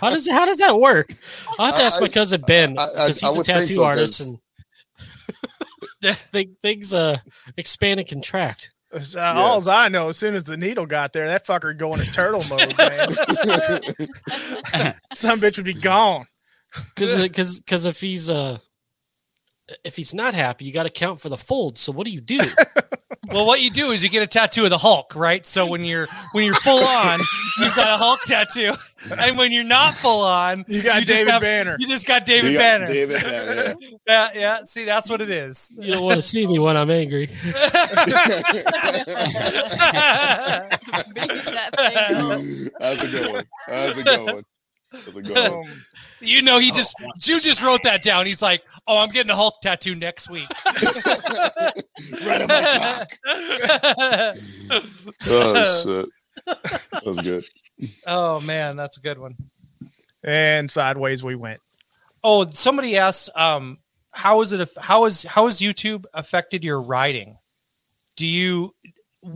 How 0.00 0.10
does 0.10 0.28
how 0.28 0.44
does 0.44 0.58
that 0.58 0.78
work? 0.78 1.10
I'll 1.58 1.66
have 1.66 1.76
to 1.76 1.82
ask 1.82 1.98
I- 1.98 2.02
my 2.02 2.08
cousin 2.08 2.40
Ben 2.46 2.78
I- 2.78 2.82
I- 2.82 2.86
because 3.08 3.20
he's 3.20 3.36
a 3.36 3.44
tattoo 3.44 3.66
so, 3.66 3.84
artist 3.84 4.18
'cause- 4.20 4.38
and 6.02 6.16
thing- 6.32 6.56
things 6.62 6.92
uh 6.94 7.18
expand 7.56 8.00
and 8.00 8.08
contract. 8.08 8.70
Uh, 8.92 9.32
All 9.36 9.68
I 9.68 9.88
know, 9.88 10.08
as 10.10 10.16
soon 10.18 10.36
as 10.36 10.44
the 10.44 10.56
needle 10.56 10.86
got 10.86 11.12
there, 11.12 11.26
that 11.26 11.44
fucker 11.44 11.76
go 11.76 11.94
into 11.94 12.06
turtle 12.12 12.40
mode, 12.48 12.78
man. 12.78 13.08
Some 15.14 15.40
bitch 15.40 15.56
would 15.56 15.66
be 15.66 15.74
gone. 15.74 16.26
Because 16.94 17.20
because 17.20 17.60
because 17.60 17.86
if 17.86 18.00
he's 18.00 18.30
uh 18.30 18.58
if 19.84 19.96
he's 19.96 20.14
not 20.14 20.34
happy, 20.34 20.64
you 20.64 20.72
got 20.72 20.84
to 20.84 20.90
count 20.90 21.20
for 21.20 21.28
the 21.28 21.36
fold. 21.36 21.76
So 21.78 21.90
what 21.92 22.04
do 22.04 22.12
you 22.12 22.20
do? 22.20 22.38
Well, 23.32 23.46
what 23.46 23.60
you 23.60 23.70
do 23.70 23.90
is 23.90 24.02
you 24.02 24.08
get 24.10 24.22
a 24.22 24.26
tattoo 24.26 24.64
of 24.64 24.70
the 24.70 24.78
Hulk, 24.78 25.14
right? 25.16 25.46
So 25.46 25.66
when 25.66 25.84
you're 25.84 26.06
when 26.32 26.44
you're 26.44 26.54
full 26.54 26.82
on, 26.84 27.20
you've 27.58 27.74
got 27.74 27.88
a 27.88 27.96
Hulk 28.02 28.20
tattoo, 28.26 28.72
and 29.20 29.36
when 29.38 29.50
you're 29.52 29.64
not 29.64 29.94
full 29.94 30.22
on, 30.22 30.64
You 30.68 30.82
got 30.82 31.00
You 31.00 31.06
just 31.06 31.18
David 31.20 31.30
have- 31.32 31.42
Banner. 31.42 31.76
you 31.78 31.86
just 31.86 32.06
got 32.06 32.26
David 32.26 32.52
got 32.54 32.58
Banner. 32.58 32.86
David 32.86 33.22
Banner. 33.22 33.74
Yeah, 34.06 34.28
yeah. 34.34 34.58
See, 34.66 34.84
that's 34.84 35.08
what 35.08 35.22
it 35.22 35.30
is. 35.30 35.72
You 35.78 35.94
don't 35.94 36.02
want 36.04 36.16
to 36.16 36.22
see 36.22 36.46
me 36.46 36.58
when 36.58 36.76
I'm 36.76 36.90
angry. 36.90 37.26
Beat 37.54 37.64
that 41.44 41.70
thing. 41.76 42.70
That's 42.78 43.02
a 43.02 43.10
good 43.10 43.32
one. 43.32 43.44
That's 43.68 43.98
a 43.98 44.02
good 44.04 44.32
one. 44.34 44.44
That's 44.92 45.16
a 45.16 45.22
good 45.22 45.52
one. 45.52 45.68
Um, 45.68 45.84
You 46.24 46.42
know, 46.42 46.58
he 46.58 46.70
just 46.70 46.94
Jew 47.20 47.38
just 47.40 47.62
wrote 47.62 47.82
that 47.84 48.02
down. 48.02 48.26
He's 48.26 48.42
like, 48.42 48.62
"Oh, 48.86 49.02
I'm 49.02 49.10
getting 49.10 49.30
a 49.30 49.36
Hulk 49.36 49.60
tattoo 49.62 49.94
next 49.94 50.30
week." 50.30 50.48
right 50.66 52.42
on 52.42 52.48
my 52.48 53.04
cock. 53.24 54.34
Oh 55.26 55.64
shit. 55.64 56.08
That's 57.04 57.20
good. 57.20 57.44
oh 58.06 58.40
man, 58.40 58.76
that's 58.76 58.96
a 58.96 59.00
good 59.00 59.18
one. 59.18 59.36
and 60.22 60.70
sideways 60.70 61.22
we 61.24 61.34
went. 61.34 61.60
Oh, 62.22 62.46
somebody 62.46 62.96
asked, 62.96 63.30
um, 63.36 63.78
how 64.12 64.40
is 64.40 64.52
it? 64.52 64.68
How 64.80 65.04
is 65.04 65.24
how 65.24 65.44
has 65.44 65.60
YouTube 65.60 66.04
affected 66.14 66.64
your 66.64 66.80
riding? 66.80 67.38
Do 68.16 68.26
you 68.26 68.74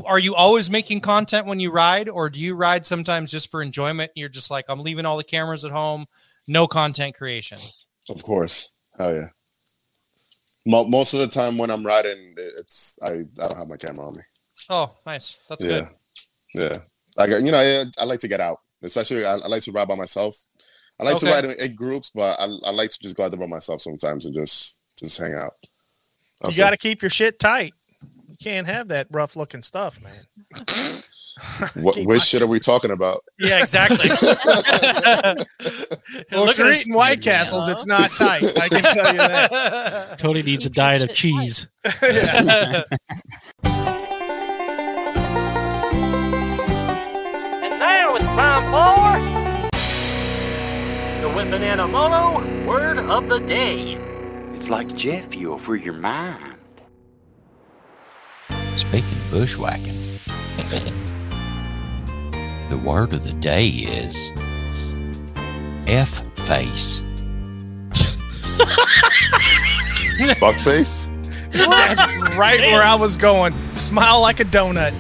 are 0.05 0.19
you 0.19 0.35
always 0.35 0.71
making 0.71 1.01
content 1.01 1.47
when 1.47 1.61
you 1.61 1.71
ride, 1.71 2.09
or 2.09 2.29
do 2.31 2.41
you 2.41 2.55
ride 2.55 2.87
sometimes 2.87 3.31
just 3.31 3.51
for 3.51 3.63
enjoyment? 3.63 4.13
You're 4.15 4.29
just 4.29 4.51
like, 4.51 4.67
I'm 4.69 4.81
leaving 4.81 5.07
all 5.07 5.17
the 5.17 5.25
cameras 5.25 5.65
at 5.65 5.73
home, 5.73 6.07
no 6.49 6.67
content 6.67 7.15
creation. 7.15 7.59
Of 8.09 8.23
course. 8.25 8.71
Hell 8.99 9.15
yeah. 9.15 9.29
Most 10.67 11.15
of 11.15 11.21
the 11.21 11.29
time 11.29 11.57
when 11.57 11.71
I'm 11.71 11.87
riding, 11.87 12.35
it's 12.59 12.99
I, 13.03 13.09
I 13.11 13.47
don't 13.47 13.57
have 13.57 13.69
my 13.69 13.77
camera 13.77 14.07
on 14.07 14.17
me. 14.17 14.23
Oh, 14.69 14.93
nice. 15.07 15.39
That's 15.49 15.65
yeah. 15.65 15.89
good. 16.55 16.63
Yeah. 16.73 16.79
Like 17.17 17.31
you 17.31 17.53
know, 17.53 17.59
I, 17.59 17.85
I 18.01 18.05
like 18.05 18.21
to 18.21 18.29
get 18.29 18.41
out. 18.41 18.59
Especially 18.83 19.25
I, 19.25 19.35
I 19.35 19.47
like 19.47 19.63
to 19.63 19.73
ride 19.73 19.89
by 19.89 19.97
myself. 19.97 20.35
I 21.01 21.05
like 21.05 21.17
Okay. 21.17 21.27
to 21.27 21.33
ride 21.33 21.45
in, 21.45 21.71
in 21.71 21.77
groups, 21.77 22.11
but 22.15 22.39
I, 22.41 22.47
I 22.67 22.71
like 22.71 22.91
to 22.91 22.99
just 23.01 23.17
go 23.17 23.25
out 23.25 23.31
there 23.31 23.41
by 23.41 23.47
myself 23.47 23.81
sometimes 23.81 24.27
and 24.27 24.35
just 24.35 24.77
just 24.99 25.19
hang 25.21 25.35
out. 25.35 25.55
You 26.49 26.57
got 26.57 26.71
to 26.71 26.77
keep 26.77 27.03
your 27.03 27.11
shit 27.11 27.39
tight. 27.39 27.75
You 28.29 28.37
can't 28.41 28.67
have 28.67 28.89
that 28.89 29.09
rough 29.11 29.37
looking 29.37 29.63
stuff, 29.63 30.01
man. 30.03 31.03
it. 31.39 31.77
what 31.83 31.97
which 32.05 32.23
shit 32.23 32.43
are 32.43 32.47
we 32.47 32.61
talking 32.61 32.91
about? 32.91 33.25
Yeah, 33.39 33.63
exactly. 33.63 34.09
Well, 36.33 36.45
Look 36.45 36.53
if 36.53 36.59
you're 36.59 36.73
eating 36.73 36.95
White 36.95 37.23
Castles, 37.23 37.69
it's 37.69 37.87
not 37.87 38.09
tight. 38.11 38.43
I 38.59 38.69
can 38.69 38.83
tell 38.83 39.13
you 39.13 39.19
that. 39.19 40.19
Tony 40.19 40.43
needs 40.43 40.67
a 40.67 40.71
diet 40.71 41.03
of 41.03 41.13
cheese. 41.15 41.69
And 41.85 41.95
now 47.79 48.17
it's 48.17 48.25
time 48.25 48.65
for 48.73 49.19
the 51.23 51.35
Whip 51.35 51.51
Banana 51.51 51.87
Mono 51.89 52.67
Word 52.67 52.99
of 52.99 53.29
the 53.29 53.39
Day. 53.41 53.99
It's 54.55 54.69
like 54.69 54.95
jet 54.95 55.31
fuel 55.31 55.59
for 55.59 55.77
your 55.77 55.95
mind. 55.95 56.57
Speaking 58.77 59.19
bushwhacking, 59.31 59.95
the 62.69 62.79
word 62.79 63.13
of 63.13 63.25
the 63.27 63.33
day 63.35 63.67
is 63.69 64.31
F 65.87 66.23
face? 66.47 67.03
Fuck 70.39 70.57
face. 70.57 71.11
That's 71.51 72.01
right 72.37 72.61
where 72.61 72.83
I 72.83 72.95
was 72.95 73.17
going. 73.17 73.57
Smile 73.75 74.21
like 74.21 74.41
a 74.41 74.45
donut. 74.45 74.93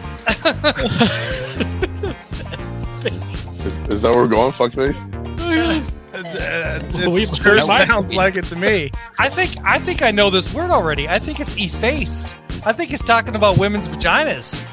Is, 3.51 3.83
is 3.89 4.03
that 4.03 4.11
where 4.12 4.23
we're 4.25 4.29
going? 4.29 4.53
Fuck 4.53 4.73
face. 4.73 5.11
Uh, 5.11 6.81
it 6.95 7.09
We- 7.09 7.25
sure 7.27 7.61
sounds 7.62 8.14
like 8.14 8.37
it 8.37 8.45
to 8.47 8.57
me. 8.57 8.91
I 9.19 9.29
think 9.29 9.53
I 9.64 9.79
think 9.79 10.03
I 10.03 10.11
know 10.11 10.31
this 10.31 10.53
word 10.55 10.71
already. 10.71 11.09
I 11.09 11.19
think 11.19 11.41
it's 11.41 11.57
effaced. 11.57 12.37
I 12.64 12.73
think 12.73 12.91
he's 12.91 13.03
talking 13.03 13.35
about 13.37 13.59
women's 13.59 13.89
vaginas. 13.89 14.64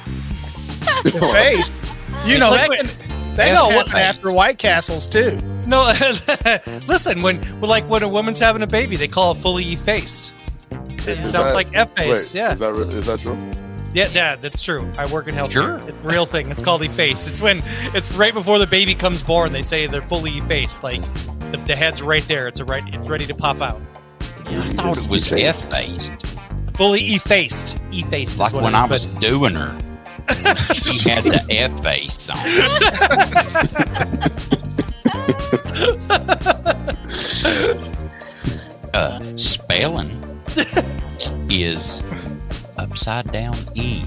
Face. 1.34 1.72
You 2.26 2.40
know 2.40 2.52
that 2.52 2.70
Like, 2.70 2.80
can 2.80 3.36
that 3.36 3.54
No, 3.54 3.68
can 3.68 3.76
what 3.76 3.88
happen 3.88 4.02
after 4.02 4.30
White 4.36 4.58
Castles 4.58 5.08
too. 5.08 5.38
No, 5.68 5.92
listen. 6.88 7.22
When 7.22 7.42
like 7.62 7.88
when 7.90 8.04
a 8.04 8.10
woman's 8.10 8.40
having 8.40 8.62
a 8.62 8.68
baby, 8.68 8.96
they 8.96 9.08
call 9.08 9.32
it 9.32 9.36
fully 9.36 9.64
effaced. 9.66 10.34
It 10.72 11.20
Is 11.20 11.32
sounds 11.34 11.46
that- 11.48 11.56
like 11.56 11.68
F 11.74 11.96
face. 11.96 12.34
Yeah, 12.34 12.52
is 12.52 12.60
that 12.60 12.72
re- 12.74 12.82
is 12.82 13.06
that 13.08 13.20
true? 13.20 13.38
yeah, 13.94 14.08
yeah. 14.14 14.36
That's 14.36 14.62
true. 14.62 14.92
I 14.98 15.06
work 15.12 15.28
in 15.28 15.36
healthcare. 15.36 15.52
Sure. 15.52 15.78
It's 15.90 16.00
a 16.00 16.04
real 16.04 16.26
thing. 16.26 16.50
It's 16.52 16.62
called 16.62 16.82
effaced. 16.84 17.28
It's 17.30 17.42
when 17.42 17.62
it's 17.94 18.12
right 18.14 18.34
before 18.34 18.60
the 18.60 18.68
baby 18.68 18.94
comes 18.96 19.22
born. 19.24 19.52
They 19.52 19.64
say 19.64 19.88
they're 19.88 20.02
fully 20.02 20.32
effaced. 20.38 20.84
Like 20.84 21.02
the, 21.52 21.62
the 21.68 21.76
head's 21.76 22.02
right 22.02 22.24
there. 22.28 22.48
It's 22.48 22.60
a 22.60 22.66
right. 22.66 22.84
It's 22.94 23.10
ready 23.10 23.26
to 23.28 23.36
pop 23.36 23.62
out. 23.62 23.82
I 24.20 24.64
thought 24.66 24.98
it 24.98 25.10
was 25.10 25.32
F 25.32 25.80
face. 25.80 26.10
Fully 26.74 27.02
effaced. 27.02 27.80
Effaced. 27.92 28.38
Like 28.40 28.50
is 28.50 28.54
what 28.54 28.64
when 28.64 28.76
it 28.76 28.78
is, 28.78 28.84
I 28.84 28.88
was 28.88 29.06
doing 29.18 29.56
her, 29.56 29.70
she 30.74 31.10
had 31.10 31.24
the 31.24 31.40
F 31.52 31.84
face 31.84 32.30
on. 32.30 32.38
uh, 38.94 39.38
spelling 39.38 40.22
is 41.50 42.04
upside 42.78 43.32
down 43.32 43.56
E 43.76 44.04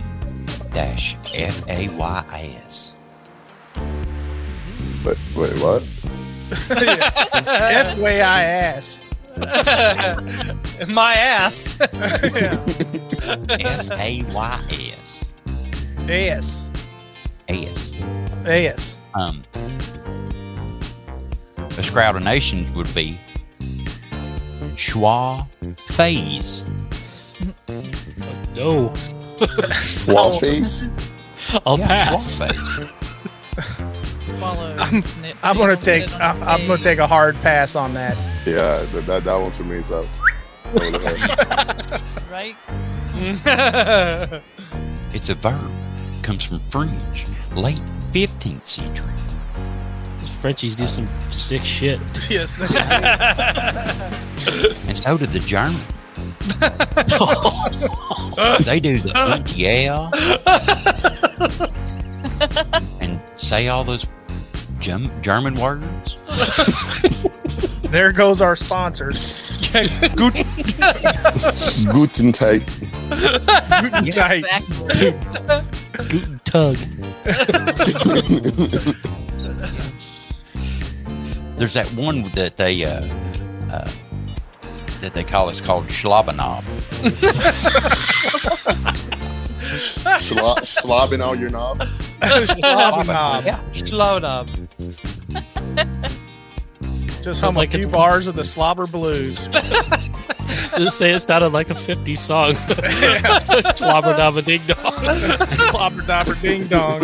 dash 0.73 1.17
F 1.37 1.63
A 1.69 1.89
Y 1.97 2.25
S. 2.67 2.93
But 5.05 5.17
wait, 5.37 5.55
what? 5.63 5.83
F 6.71 7.99
way 7.99 8.23
I 8.23 8.43
ass. 8.45 9.01
my 10.89 11.15
ass. 11.15 11.77
F 13.61 13.91
A 13.93 14.25
Y 14.35 14.95
S. 15.01 15.33
Ass. 16.09 16.69
S. 17.49 17.93
Ass. 18.47 19.01
Um, 19.15 19.45
the 21.71 21.83
Scrout 21.83 22.17
of 22.17 22.23
Nations 22.23 22.71
would 22.73 22.93
be 22.95 23.19
Schwa 24.77 25.47
Phase. 25.87 26.65
No, 28.57 28.93
Swall 29.73 30.31
face. 30.41 30.89
I'll 31.65 31.79
Yeah, 31.79 31.87
pass. 31.87 32.39
Phase. 32.39 32.59
Swallow. 34.39 34.75
I'm- 34.79 35.03
I'm 35.43 35.57
gonna 35.57 35.77
take 35.77 36.11
I, 36.21 36.31
on 36.33 36.41
the 36.41 36.47
I'm 36.47 36.67
gonna 36.67 36.83
take 36.83 36.99
a 36.99 37.07
hard 37.07 37.37
pass 37.37 37.77
on 37.77 37.95
that. 37.95 38.17
Yeah, 38.47 38.79
that, 38.93 39.05
that 39.07 39.25
that 39.25 39.35
one 39.35 39.51
for 39.53 39.65
me. 39.65 39.81
So. 39.83 39.99
over 40.75 40.91
the 40.91 40.99
head. 40.99 42.31
right. 42.31 42.57
It's 45.15 45.29
a 45.29 45.35
verb. 45.35 45.71
Comes 46.29 46.45
from 46.45 46.59
French, 46.59 47.25
late 47.55 47.81
15th 48.13 48.67
century. 48.67 49.11
Those 50.19 50.35
Frenchies 50.35 50.77
do 50.77 50.87
some 50.87 51.07
sick 51.07 51.65
shit. 51.65 51.99
yes, 52.29 52.55
that's 52.55 52.77
And 54.87 54.99
so 54.99 55.17
did 55.17 55.33
the 55.33 55.41
German. 55.41 55.81
they 58.67 58.79
do 58.79 58.99
the 58.99 59.11
"und 59.17 59.57
yeah 59.57 60.11
and 63.01 63.19
say 63.39 63.69
all 63.69 63.83
those 63.83 64.07
Gem- 64.81 65.11
German 65.23 65.55
words. 65.55 66.19
there 67.91 68.13
goes 68.13 68.43
our 68.43 68.55
sponsors. 68.55 69.73
Guten 70.15 70.45
Guten 71.91 72.33
Tag. 72.33 72.63
Guten 73.81 74.11
Tag. 74.11 74.45
Back. 75.99 76.09
Guten 76.09 76.41
Tug. 76.45 76.77
There's 81.57 81.75
that 81.75 81.93
one 81.97 82.31
that 82.35 82.57
they 82.57 82.85
uh, 82.85 83.03
uh, 83.71 83.91
that 85.01 85.13
they 85.13 85.25
call 85.25 85.49
it's 85.49 85.61
called 85.61 85.87
Schlabenob. 85.87 86.63
Schla- 89.75 90.63
slobbing 90.63 91.21
out 91.21 91.39
your 91.39 91.51
knob. 91.51 91.81
Schlabenob. 92.21 93.45
yeah, 93.45 93.63
Schlaunob. 93.73 94.69
Just 97.23 97.41
hum 97.41 97.55
Sounds 97.55 97.57
a 97.57 97.61
like 97.61 97.73
few 97.73 97.89
bars 97.89 98.29
of 98.29 98.37
the 98.37 98.45
slobber 98.45 98.87
blues. 98.87 99.45
Just 100.77 100.99
say 100.99 101.13
it 101.13 101.21
sounded 101.21 101.49
like 101.53 101.71
a 101.71 101.75
50s 101.75 102.19
song. 102.19 102.55
Slobber 103.75 104.15
dabba 104.15 104.45
ding 104.45 104.63
dong. 104.67 104.93
slobber 105.47 106.03
dobber 106.03 106.35
ding 106.41 106.67
dong 106.67 107.03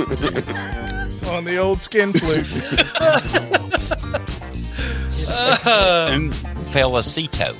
on 1.28 1.44
the 1.44 1.56
old 1.56 1.80
skin 1.80 2.12
flute. 2.12 2.46
And 5.26 6.32
Felicito. 6.70 7.56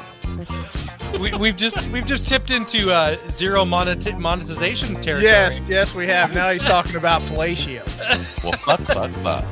we, 1.19 1.33
we've 1.35 1.57
just 1.57 1.89
we've 1.91 2.05
just 2.07 2.27
tipped 2.27 2.51
into 2.51 2.93
uh, 2.93 3.17
zero 3.29 3.65
monet- 3.65 4.13
monetization 4.19 5.01
territory. 5.01 5.25
Yes, 5.25 5.61
yes, 5.67 5.95
we 5.95 6.07
have. 6.07 6.35
Now 6.35 6.51
he's 6.51 6.63
talking 6.63 6.97
about 6.97 7.23
fellatio. 7.23 7.83
Well, 8.45 8.53
fuck, 8.53 8.81
fuck, 8.81 9.11
fuck. 9.23 9.45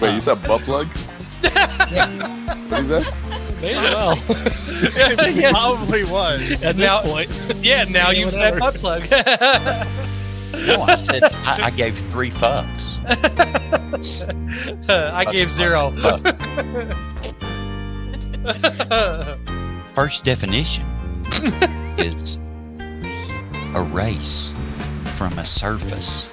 Wait, 0.00 0.14
you 0.14 0.20
said 0.20 0.42
butt 0.44 0.60
plug? 0.62 0.86
What 2.68 2.80
is 2.80 2.88
that? 2.90 3.12
May 3.60 3.74
as 3.74 3.94
well. 3.94 4.18
It 4.66 5.36
Yes. 5.36 5.52
probably 5.52 6.04
was. 6.04 6.62
At 6.62 6.76
Now- 6.76 7.00
this 7.02 7.12
point. 7.12 7.64
Yeah, 7.64 7.84
now 7.92 8.10
you've 8.10 8.32
said 8.32 8.54
whatever. 8.60 8.72
butt 8.72 9.08
plug. 9.08 9.86
No, 10.68 10.82
I 10.82 10.94
said 10.96 11.24
I, 11.24 11.64
I 11.64 11.70
gave 11.70 11.98
three 11.98 12.30
fucks. 12.30 13.00
I 14.88 15.24
gave 15.24 15.50
zero. 15.50 15.90
Fuck. 15.96 16.20
First 19.88 20.24
definition 20.24 20.84
is 21.98 22.38
erase 23.74 24.54
from 25.16 25.36
a 25.40 25.44
surface. 25.44 26.30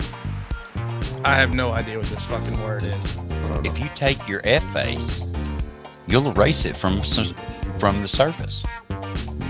I 1.24 1.36
have 1.36 1.56
no 1.56 1.72
idea 1.72 1.98
what 1.98 2.06
this 2.08 2.26
fucking 2.26 2.62
word 2.64 2.84
is. 2.84 3.18
If 3.66 3.80
you 3.80 3.90
take 3.96 4.28
your 4.28 4.42
F 4.44 4.64
face, 4.72 5.26
you'll 6.12 6.28
erase 6.30 6.66
it 6.66 6.76
from 6.76 7.02
from 7.80 8.02
the 8.02 8.08
surface. 8.08 8.64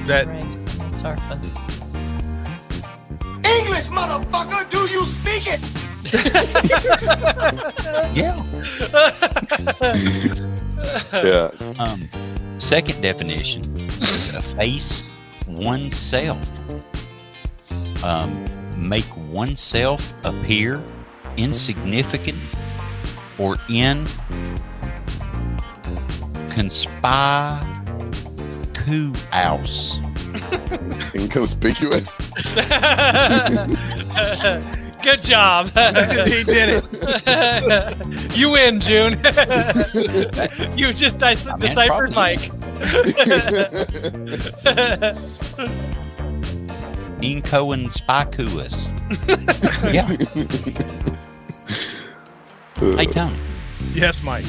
That 0.06 0.28
the 0.28 0.92
surface. 0.92 1.58
English, 3.44 3.90
motherfucker, 3.90 4.70
do 4.70 4.78
you 4.94 5.04
speak 5.06 5.48
it? 5.48 5.60
Yeah. 8.14 8.44
Yeah. 11.14 11.52
Um, 11.78 12.10
second 12.58 13.02
definition 13.02 13.62
is 13.78 14.34
efface 14.36 15.04
oneself. 15.48 16.40
Um, 18.04 18.44
make 18.76 19.06
oneself 19.28 20.14
appear 20.26 20.84
insignificant 21.38 22.40
or 23.38 23.58
in 23.70 24.08
conspicuous. 26.52 27.66
Inconspicuous. 31.16 32.22
Good 35.02 35.22
job. 35.24 35.66
he 35.68 36.44
did 36.44 36.70
it. 36.78 36.84
you 38.38 38.52
win, 38.52 38.80
June. 38.80 39.14
you 40.78 40.94
just 40.94 41.18
dis- 41.18 41.48
I 41.48 41.54
mean, 41.54 41.62
deciphered 41.62 42.14
probably. 42.14 42.38
Mike. 42.38 42.52
Inconspicuous. 47.22 48.90
yeah. 49.92 50.08
Hey 52.98 53.06
Tony, 53.06 53.36
Yes, 53.94 54.24
Mike. 54.24 54.46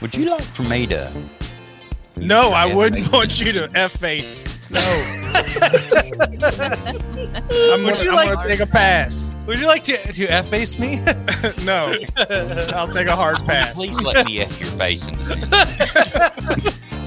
Would 0.00 0.14
you 0.14 0.30
like 0.30 0.42
for 0.42 0.62
me 0.62 0.86
to? 0.88 1.12
No, 2.16 2.50
I 2.52 2.72
wouldn't 2.74 3.02
thank 3.02 3.12
want 3.12 3.40
you 3.40 3.52
to 3.52 3.70
f 3.74 3.92
face 3.92 4.40
I'm 4.72 4.76
Would 7.84 7.96
gonna, 7.96 8.04
you 8.04 8.10
I'm 8.10 8.14
like- 8.14 8.34
gonna 8.34 8.48
take 8.48 8.60
a 8.60 8.66
pass. 8.66 9.30
Would 9.46 9.58
you 9.58 9.66
like 9.66 9.82
to 9.84 9.96
to 10.12 10.26
f 10.28 10.46
face 10.46 10.78
me? 10.78 10.96
no, 11.64 11.92
I'll 12.74 12.86
take 12.88 13.08
a 13.08 13.16
hard 13.16 13.38
pass. 13.46 13.74
Please 13.74 14.00
let 14.02 14.26
me 14.26 14.40
F 14.40 14.60
your 14.60 14.70
face 14.70 15.08
in 15.08 15.16
the 15.18 15.24
sentence. 15.24 17.00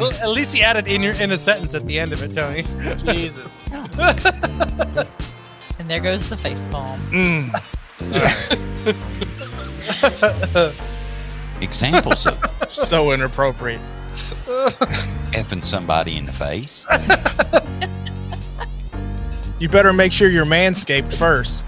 Well, 0.00 0.12
at 0.22 0.30
least 0.30 0.54
he 0.54 0.62
added 0.62 0.86
in 0.88 1.02
your 1.02 1.14
in 1.14 1.32
a 1.32 1.36
sentence 1.38 1.74
at 1.74 1.84
the 1.84 1.98
end 1.98 2.12
of 2.12 2.22
it, 2.22 2.32
Tony. 2.32 2.64
Jesus. 3.04 3.64
And 5.80 5.88
there 5.88 6.00
goes 6.00 6.28
the 6.28 6.36
face 6.36 6.64
palm. 6.66 6.98
Mm. 7.12 7.77
Examples 11.60 12.26
of 12.26 12.38
So 12.70 13.12
inappropriate. 13.12 13.80
effing 15.32 15.62
somebody 15.62 16.16
in 16.16 16.24
the 16.26 16.32
face. 16.32 16.86
You 19.58 19.68
better 19.68 19.92
make 19.92 20.12
sure 20.12 20.30
you're 20.30 20.46
manscaped 20.46 21.12
first. 21.12 21.64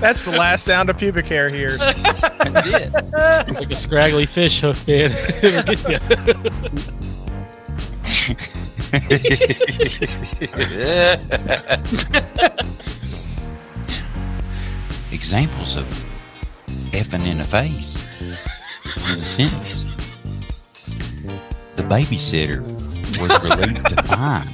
That's 0.00 0.24
the 0.24 0.30
last 0.30 0.64
sound 0.64 0.90
of 0.90 0.98
pubic 0.98 1.26
hair 1.26 1.48
hears. 1.48 1.78
like 1.80 3.70
a 3.70 3.76
scraggly 3.76 4.26
fish 4.26 4.60
hook, 4.60 4.76
man. 4.86 5.10
Examples 15.12 15.76
of 15.76 15.84
effing 16.90 17.24
in 17.24 17.38
the 17.38 17.44
face 17.44 18.04
in 19.12 19.20
a 19.20 19.24
sentence. 19.24 19.84
The 21.76 21.82
babysitter 21.82 22.62
was 23.20 23.30
relieved 23.44 23.86
to 23.86 24.02
find 24.02 24.52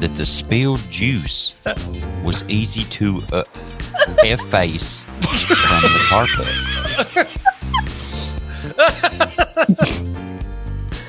that 0.00 0.12
the 0.16 0.26
spilled 0.26 0.82
juice 0.90 1.58
was 2.22 2.44
easy 2.50 2.84
to 2.84 3.22
uh, 3.32 3.44
efface 4.18 5.04
from 5.04 5.80
the 5.82 6.04
carpet. 6.08 6.46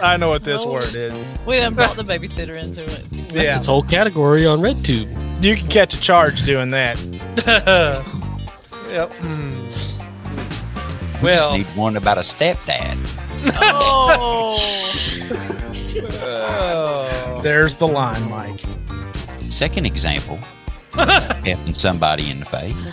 I 0.03 0.17
know 0.17 0.29
what 0.29 0.43
this 0.43 0.65
word 0.65 0.93
is. 0.95 1.33
We 1.45 1.57
done 1.57 1.73
brought 1.75 1.95
the 1.95 2.03
babysitter 2.03 2.61
into 2.61 2.83
it. 2.83 2.89
That's 3.11 3.33
Yeah, 3.33 3.57
its 3.57 3.67
whole 3.67 3.83
category 3.83 4.45
on 4.45 4.59
RedTube. 4.59 5.43
you 5.43 5.55
can 5.55 5.67
catch 5.67 5.93
a 5.95 6.01
charge 6.01 6.43
doing 6.43 6.69
that. 6.71 6.97
Yep. 8.93 9.09
Hmm. 9.09 9.49
We 11.19 11.29
Well, 11.31 11.57
just 11.57 11.67
need 11.75 11.81
one 11.81 11.97
about 11.97 12.17
a 12.19 12.21
stepdad. 12.21 12.95
Oh, 13.55 14.55
oh. 16.51 17.39
There's 17.43 17.73
the 17.73 17.87
line, 17.87 18.29
Mike. 18.29 18.61
Second 19.39 19.87
example, 19.87 20.37
effing 20.91 21.75
somebody 21.75 22.29
in 22.29 22.39
the 22.39 22.45
face. 22.45 22.91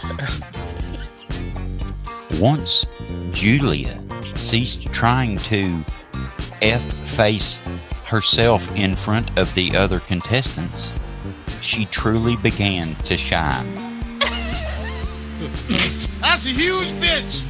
Once 2.41 2.87
Julia 3.31 4.03
ceased 4.37 4.91
trying 4.93 5.37
to 5.41 5.85
F 6.63 6.83
face 7.07 7.61
herself 8.05 8.75
in 8.77 8.97
front 8.97 9.39
of 9.39 9.55
the 9.55 9.77
other 9.77 10.01
contestants, 10.01 10.93
she 11.63 11.87
truly 11.87 12.37
began 12.37 12.95
to 13.05 13.17
shine. 13.17 13.73
That's 16.21 16.45
a 16.47 16.51
huge 16.51 16.93
bitch. 17.01 17.45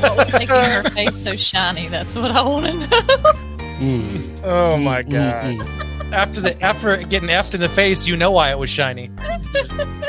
what 0.00 0.16
was 0.16 0.32
making 0.32 0.48
her 0.48 0.82
face 0.90 1.22
so 1.22 1.36
shiny? 1.36 1.88
That's 1.88 2.16
what 2.16 2.30
I 2.32 2.42
want 2.42 2.66
to 2.66 2.74
know. 2.74 3.48
Mm, 3.82 4.40
Oh 4.44 4.76
my 4.76 5.02
mm, 5.02 5.10
god. 5.10 5.44
mm. 5.44 6.12
after 6.12 6.40
the 6.40 6.60
after 6.62 6.96
getting 6.98 7.28
effed 7.30 7.54
in 7.54 7.60
the 7.60 7.68
face, 7.68 8.06
you 8.06 8.16
know 8.16 8.30
why 8.30 8.50
it 8.52 8.58
was 8.58 8.70
shiny. 8.70 9.10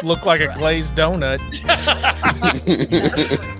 Looked 0.03 0.26
like 0.26 0.41
a 0.41 0.53
glazed 0.53 0.95
donut. 0.95 1.39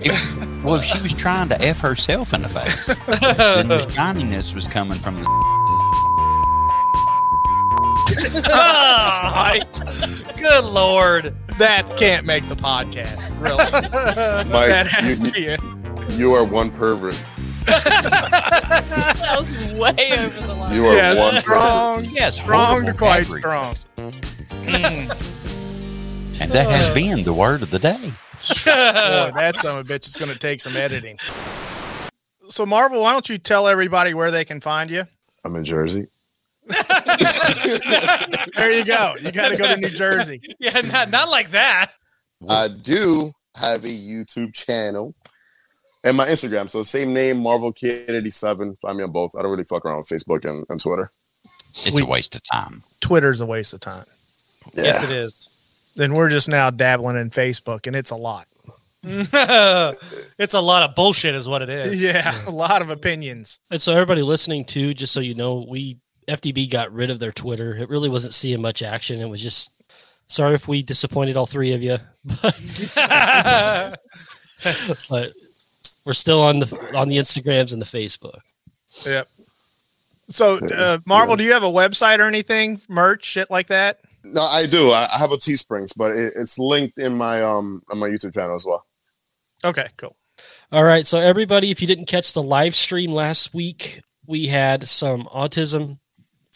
If- 0.00 0.36
well, 0.64 0.76
if 0.76 0.84
she 0.84 1.00
was 1.02 1.12
trying 1.14 1.48
to 1.48 1.60
F 1.60 1.80
herself 1.80 2.32
in 2.32 2.42
the 2.42 2.48
face, 2.48 2.86
then 3.36 3.68
the 3.68 3.88
shininess 3.94 4.54
was 4.54 4.68
coming 4.68 4.98
from 4.98 5.16
the. 5.16 5.26
Ah, 8.46 9.58
Good 10.36 10.64
lord. 10.66 11.34
That 11.58 11.96
can't 11.96 12.26
make 12.26 12.48
the 12.48 12.54
podcast. 12.56 13.28
Really. 13.40 13.56
Mike, 14.50 14.68
that 14.68 14.86
has 14.88 15.18
you, 15.18 15.26
to 15.26 15.32
be 15.32 15.46
it. 15.46 15.62
you, 16.12 16.16
you 16.16 16.32
are 16.34 16.44
one 16.44 16.70
pervert. 16.70 17.14
that 18.80 19.36
was 19.38 19.52
way 19.74 20.12
over 20.18 20.40
the 20.46 20.54
line. 20.54 20.74
You 20.74 20.86
are 20.86 20.96
Yeah, 20.96 21.18
one 21.18 21.28
pervert. 21.34 21.42
strong. 21.42 22.04
Yes, 22.06 22.34
strong 22.36 22.86
to 22.86 22.92
quite 22.94 23.24
beverages. 23.24 23.80
strong. 23.88 24.12
Mm. 24.64 26.40
And 26.40 26.50
that 26.52 26.68
has 26.70 26.90
been 26.90 27.22
the 27.24 27.32
word 27.32 27.62
of 27.62 27.70
the 27.70 27.78
day. 27.78 27.98
Boy, 28.00 29.32
that 29.40 29.54
son 29.58 29.78
of 29.78 29.88
a 29.88 29.92
bitch 29.92 30.06
is 30.06 30.16
going 30.16 30.30
to 30.32 30.38
take 30.38 30.60
some 30.60 30.76
editing. 30.76 31.18
So, 32.48 32.66
Marvel, 32.66 33.00
why 33.02 33.12
don't 33.12 33.28
you 33.28 33.38
tell 33.38 33.68
everybody 33.68 34.12
where 34.14 34.30
they 34.30 34.44
can 34.44 34.60
find 34.60 34.90
you? 34.90 35.04
I'm 35.44 35.54
in 35.56 35.64
Jersey. 35.64 36.06
There 38.56 38.72
you 38.72 38.84
go. 38.84 39.14
You 39.20 39.32
got 39.32 39.52
to 39.52 39.58
go 39.58 39.66
to 39.66 39.76
New 39.76 39.88
Jersey. 39.88 40.40
Yeah, 40.60 40.80
not, 40.92 41.10
not 41.10 41.28
like 41.28 41.50
that. 41.50 41.90
I 42.48 42.68
do 42.68 43.30
have 43.56 43.84
a 43.84 43.88
YouTube 43.88 44.54
channel 44.54 45.14
and 46.04 46.16
my 46.16 46.26
Instagram. 46.26 46.70
So 46.70 46.82
same 46.82 47.12
name, 47.12 47.42
Marvel 47.42 47.72
Kid 47.72 48.10
87. 48.10 48.76
Find 48.76 48.98
me 48.98 49.04
on 49.04 49.10
both. 49.10 49.34
I 49.36 49.42
don't 49.42 49.50
really 49.50 49.64
fuck 49.64 49.84
around 49.84 49.98
with 49.98 50.08
Facebook 50.08 50.44
and, 50.48 50.64
and 50.68 50.80
Twitter. 50.80 51.10
It's 51.70 52.00
a 52.00 52.06
waste 52.06 52.36
of 52.36 52.42
time. 52.44 52.82
Twitter's 53.00 53.40
a 53.40 53.46
waste 53.46 53.74
of 53.74 53.80
time. 53.80 54.04
Yes, 54.74 55.02
it 55.02 55.10
is. 55.10 55.92
Then 55.96 56.14
we're 56.14 56.30
just 56.30 56.48
now 56.48 56.70
dabbling 56.70 57.16
in 57.16 57.30
Facebook, 57.30 57.86
and 57.86 57.96
it's 57.96 58.10
a 58.10 58.16
lot. 58.16 58.46
it's 59.06 60.54
a 60.54 60.60
lot 60.60 60.88
of 60.88 60.94
bullshit, 60.94 61.34
is 61.34 61.48
what 61.48 61.62
it 61.62 61.68
is. 61.68 62.02
Yeah, 62.02 62.32
a 62.46 62.50
lot 62.50 62.80
of 62.80 62.90
opinions. 62.90 63.58
And 63.70 63.82
so 63.82 63.92
everybody 63.92 64.22
listening 64.22 64.64
too, 64.64 64.94
just 64.94 65.12
so 65.12 65.20
you 65.20 65.34
know, 65.34 65.66
we 65.68 65.98
FDB 66.28 66.70
got 66.70 66.92
rid 66.92 67.10
of 67.10 67.18
their 67.18 67.32
Twitter. 67.32 67.74
It 67.76 67.88
really 67.88 68.08
wasn't 68.08 68.34
seeing 68.34 68.62
much 68.62 68.82
action. 68.82 69.20
It 69.20 69.28
was 69.28 69.42
just 69.42 69.70
sorry 70.26 70.54
if 70.54 70.68
we 70.68 70.82
disappointed 70.82 71.36
all 71.36 71.46
three 71.46 71.72
of 71.72 71.82
you, 71.82 71.98
but 72.24 72.60
we're 76.04 76.12
still 76.12 76.40
on 76.40 76.58
the 76.58 76.92
on 76.96 77.08
the 77.08 77.16
Instagrams 77.16 77.72
and 77.72 77.80
the 77.80 77.86
Facebook. 77.86 78.40
Yep. 79.06 79.26
So, 80.30 80.58
uh, 80.74 80.98
Marvel, 81.06 81.36
do 81.36 81.44
you 81.44 81.52
have 81.52 81.64
a 81.64 81.70
website 81.70 82.18
or 82.18 82.22
anything, 82.22 82.80
merch, 82.88 83.24
shit 83.24 83.50
like 83.50 83.66
that? 83.66 83.98
No, 84.24 84.42
I 84.42 84.64
do. 84.66 84.90
I, 84.90 85.06
I 85.14 85.18
have 85.18 85.32
a 85.32 85.36
Teesprings, 85.36 85.92
but 85.92 86.12
it, 86.12 86.32
it's 86.34 86.58
linked 86.58 86.98
in 86.98 87.14
my 87.14 87.42
um 87.42 87.82
on 87.90 87.98
my 87.98 88.08
YouTube 88.08 88.34
channel 88.34 88.54
as 88.54 88.64
well. 88.64 88.84
Okay, 89.64 89.88
cool. 89.96 90.16
All 90.72 90.84
right, 90.84 91.06
so 91.06 91.18
everybody, 91.18 91.70
if 91.70 91.80
you 91.80 91.86
didn't 91.86 92.06
catch 92.06 92.32
the 92.32 92.42
live 92.42 92.74
stream 92.74 93.12
last 93.12 93.54
week, 93.54 94.00
we 94.26 94.46
had 94.46 94.88
some 94.88 95.24
autism 95.26 95.98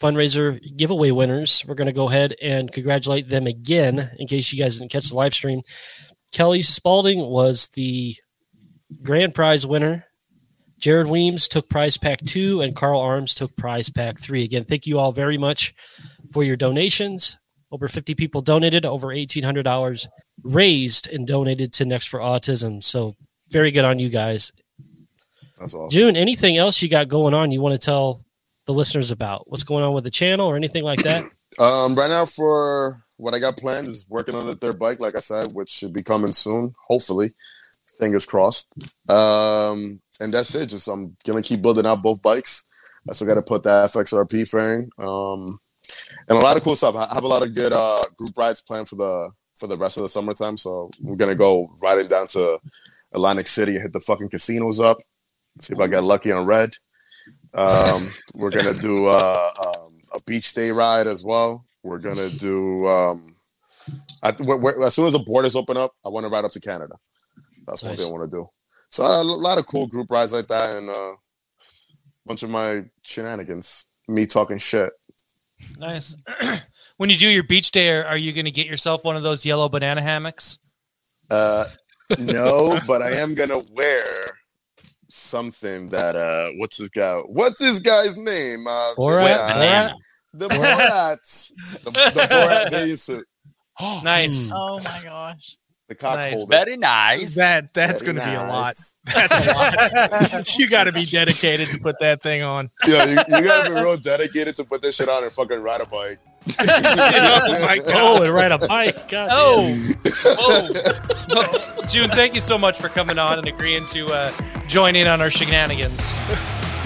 fundraiser 0.01 0.59
giveaway 0.75 1.11
winners. 1.11 1.63
We're 1.67 1.75
going 1.75 1.87
to 1.87 1.93
go 1.93 2.09
ahead 2.09 2.35
and 2.41 2.71
congratulate 2.71 3.29
them 3.29 3.47
again 3.47 4.09
in 4.17 4.27
case 4.27 4.51
you 4.51 4.61
guys 4.61 4.79
didn't 4.79 4.91
catch 4.91 5.09
the 5.09 5.15
live 5.15 5.33
stream. 5.33 5.61
Kelly 6.31 6.61
Spalding 6.61 7.19
was 7.19 7.69
the 7.69 8.15
grand 9.03 9.33
prize 9.33 9.65
winner. 9.65 10.05
Jared 10.79 11.07
Weems 11.07 11.47
took 11.47 11.67
prize 11.69 11.97
pack 11.97 12.21
two, 12.21 12.61
and 12.61 12.75
Carl 12.75 13.01
Arms 13.01 13.33
took 13.33 13.55
prize 13.55 13.89
pack 13.89 14.17
three. 14.17 14.43
Again, 14.43 14.63
thank 14.63 14.87
you 14.87 14.97
all 14.97 15.11
very 15.11 15.37
much 15.37 15.73
for 16.31 16.43
your 16.43 16.55
donations. 16.55 17.37
Over 17.71 17.87
50 17.87 18.15
people 18.15 18.41
donated, 18.41 18.85
over 18.85 19.07
$1,800 19.07 20.07
raised 20.43 21.11
and 21.11 21.27
donated 21.27 21.73
to 21.73 21.85
Next 21.85 22.07
for 22.07 22.19
Autism. 22.19 22.83
So, 22.83 23.15
very 23.49 23.71
good 23.71 23.85
on 23.85 23.99
you 23.99 24.09
guys. 24.09 24.51
That's 25.59 25.73
all. 25.73 25.89
June, 25.89 26.15
anything 26.15 26.57
else 26.57 26.81
you 26.81 26.89
got 26.89 27.09
going 27.09 27.33
on 27.33 27.51
you 27.51 27.61
want 27.61 27.73
to 27.73 27.85
tell 27.85 28.21
the 28.65 28.73
listeners 28.73 29.11
about? 29.11 29.49
What's 29.49 29.63
going 29.63 29.83
on 29.83 29.93
with 29.93 30.03
the 30.03 30.09
channel 30.09 30.47
or 30.47 30.55
anything 30.55 30.83
like 30.83 31.03
that? 31.03 31.23
Um, 31.59 31.95
right 31.95 32.09
now 32.09 32.27
for 32.27 33.01
what 33.17 33.33
I 33.33 33.39
got 33.39 33.57
planned 33.57 33.87
is 33.87 34.05
working 34.07 34.35
on 34.35 34.45
the 34.45 34.53
third 34.53 34.77
bike, 34.77 34.99
like 34.99 35.15
I 35.15 35.19
said, 35.19 35.51
which 35.51 35.71
should 35.71 35.93
be 35.93 36.03
coming 36.03 36.31
soon, 36.31 36.73
hopefully. 36.87 37.31
Fingers 37.99 38.25
crossed. 38.25 38.73
Um, 39.09 39.99
and 40.19 40.33
that's 40.33 40.53
it. 40.55 40.67
Just 40.67 40.87
I'm 40.87 41.15
gonna 41.25 41.41
keep 41.41 41.61
building 41.61 41.85
out 41.85 42.01
both 42.01 42.21
bikes. 42.21 42.65
I 43.07 43.13
still 43.13 43.27
got 43.27 43.35
to 43.35 43.41
put 43.41 43.63
the 43.63 43.69
FXRP 43.69 44.47
fairing, 44.49 44.89
um, 44.97 45.59
and 46.27 46.37
a 46.37 46.41
lot 46.41 46.57
of 46.57 46.63
cool 46.63 46.75
stuff. 46.75 46.95
I 46.95 47.13
have 47.13 47.23
a 47.23 47.27
lot 47.27 47.41
of 47.41 47.55
good 47.55 47.71
uh, 47.73 48.03
group 48.17 48.37
rides 48.37 48.61
planned 48.61 48.89
for 48.89 48.95
the 48.95 49.31
for 49.57 49.67
the 49.67 49.77
rest 49.77 49.97
of 49.97 50.03
the 50.03 50.09
summertime. 50.09 50.57
So 50.57 50.91
we're 51.01 51.15
gonna 51.15 51.35
go 51.35 51.69
riding 51.81 52.07
down 52.07 52.27
to 52.29 52.59
Atlantic 53.13 53.47
City 53.47 53.73
and 53.75 53.81
hit 53.81 53.93
the 53.93 53.99
fucking 53.99 54.29
casinos 54.29 54.79
up. 54.79 54.97
See 55.59 55.73
if 55.73 55.79
I 55.79 55.87
get 55.87 56.03
lucky 56.03 56.31
on 56.31 56.45
red. 56.45 56.71
Um, 57.53 58.11
we're 58.33 58.51
gonna 58.51 58.73
do 58.73 59.07
uh, 59.07 59.49
um, 59.65 60.01
a 60.13 60.21
beach 60.27 60.53
day 60.53 60.71
ride 60.71 61.07
as 61.07 61.23
well. 61.23 61.65
We're 61.83 61.99
gonna 61.99 62.29
do 62.29 62.85
um, 62.87 63.35
I, 64.21 64.31
wh- 64.33 64.83
as 64.85 64.93
soon 64.93 65.07
as 65.07 65.13
the 65.13 65.23
borders 65.25 65.55
open 65.55 65.77
up, 65.77 65.91
I 66.05 66.09
want 66.09 66.25
to 66.25 66.31
ride 66.31 66.45
up 66.45 66.51
to 66.51 66.59
Canada. 66.59 66.95
That's 67.69 67.83
one 67.83 67.91
Nice. 67.91 67.99
thing 68.03 68.09
I 68.09 68.17
want 68.17 68.29
to 68.29 68.37
do. 68.37 68.49
So 68.89 69.03
a 69.03 69.21
lot 69.23 69.57
of 69.59 69.67
cool 69.67 69.87
group 69.87 70.09
rides 70.11 70.33
like 70.33 70.47
that, 70.47 70.75
and 70.75 70.89
uh, 70.89 70.93
a 70.93 71.15
bunch 72.25 72.43
of 72.43 72.49
my 72.49 72.83
shenanigans. 73.03 73.87
Me 74.07 74.25
talking 74.25 74.57
shit. 74.57 74.91
Nice. 75.77 76.15
when 76.97 77.09
you 77.11 77.17
do 77.17 77.29
your 77.29 77.43
beach 77.43 77.69
day, 77.71 77.89
are, 77.91 78.03
are 78.05 78.17
you 78.17 78.33
going 78.33 78.45
to 78.45 78.51
get 78.51 78.65
yourself 78.65 79.05
one 79.05 79.15
of 79.15 79.21
those 79.21 79.45
yellow 79.45 79.69
banana 79.69 80.01
hammocks? 80.01 80.57
Uh, 81.29 81.65
no, 82.17 82.79
but 82.87 83.03
I 83.03 83.11
am 83.11 83.35
gonna 83.35 83.61
wear 83.73 84.03
something 85.09 85.89
that 85.89 86.15
uh, 86.15 86.47
what's 86.57 86.77
this 86.77 86.89
guy? 86.89 87.19
What's 87.27 87.59
this 87.59 87.79
guy's 87.79 88.17
name? 88.17 88.65
Uh, 88.67 88.93
Borat? 88.97 89.27
yeah, 89.27 89.53
Banana. 89.53 89.93
the 90.33 90.47
Borat, 90.47 91.51
the, 91.83 91.91
the 91.91 92.27
Borat 92.31 92.71
bathing 92.71 92.95
suit, 92.95 93.27
Nice. 94.03 94.51
Oh 94.53 94.79
my 94.79 95.01
gosh. 95.03 95.57
The 95.89 95.95
cock 95.95 96.15
Nice. 96.15 96.33
holder. 96.33 96.49
Very 96.49 96.77
nice. 96.77 97.35
That 97.35 97.73
that's 97.73 98.01
Very 98.01 98.13
going 98.13 98.25
to 98.25 98.31
be 98.31 98.35
a 98.37 98.47
lot. 98.47 98.75
That's 99.05 99.51
a 99.51 100.33
lot. 100.35 100.57
you 100.59 100.69
got 100.69 100.83
to 100.85 100.91
be 100.91 101.03
dedicated 101.05 101.67
to 101.69 101.79
put 101.79 101.99
that 101.99 102.21
thing 102.21 102.43
on. 102.43 102.69
Yeah, 102.87 103.05
you, 103.05 103.17
you 103.27 103.43
gotta 103.43 103.69
be 103.73 103.75
real 103.75 103.97
dedicated 103.97 104.55
to 104.57 104.63
put 104.63 104.81
this 104.83 104.95
shit 104.97 105.09
on 105.09 105.23
and 105.23 105.31
fucking 105.31 105.59
ride 105.61 105.81
a 105.81 105.85
bike. 105.89 106.19
oh 106.59 107.65
my 107.65 107.77
god. 107.79 107.87
Oh, 107.95 108.23
and 108.23 108.33
ride 108.33 108.51
a 108.51 108.59
bike. 108.59 109.09
God 109.09 109.29
Oh, 109.31 109.93
oh. 110.25 111.83
June, 111.87 112.09
thank 112.11 112.33
you 112.35 112.39
so 112.39 112.57
much 112.57 112.77
for 112.79 112.87
coming 112.87 113.17
on 113.17 113.39
and 113.39 113.47
agreeing 113.47 113.85
to 113.87 114.05
uh, 114.07 114.31
join 114.67 114.95
in 114.95 115.07
on 115.07 115.21
our 115.21 115.29
shenanigans. 115.31 116.11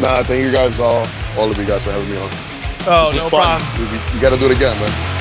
Nah, 0.02 0.24
thank 0.24 0.44
you 0.46 0.52
guys 0.52 0.80
all, 0.80 1.06
all 1.38 1.52
of 1.52 1.58
you 1.58 1.66
guys 1.66 1.84
for 1.84 1.92
having 1.92 2.10
me 2.10 2.18
on. 2.18 2.30
Oh, 2.88 3.12
This 3.12 3.24
no 3.24 3.30
fun. 3.30 3.60
problem. 3.60 3.92
We, 3.92 3.98
we, 3.98 4.14
we 4.16 4.20
gotta 4.22 4.38
do 4.38 4.46
it 4.46 4.56
again, 4.56 4.80
man. 4.80 5.13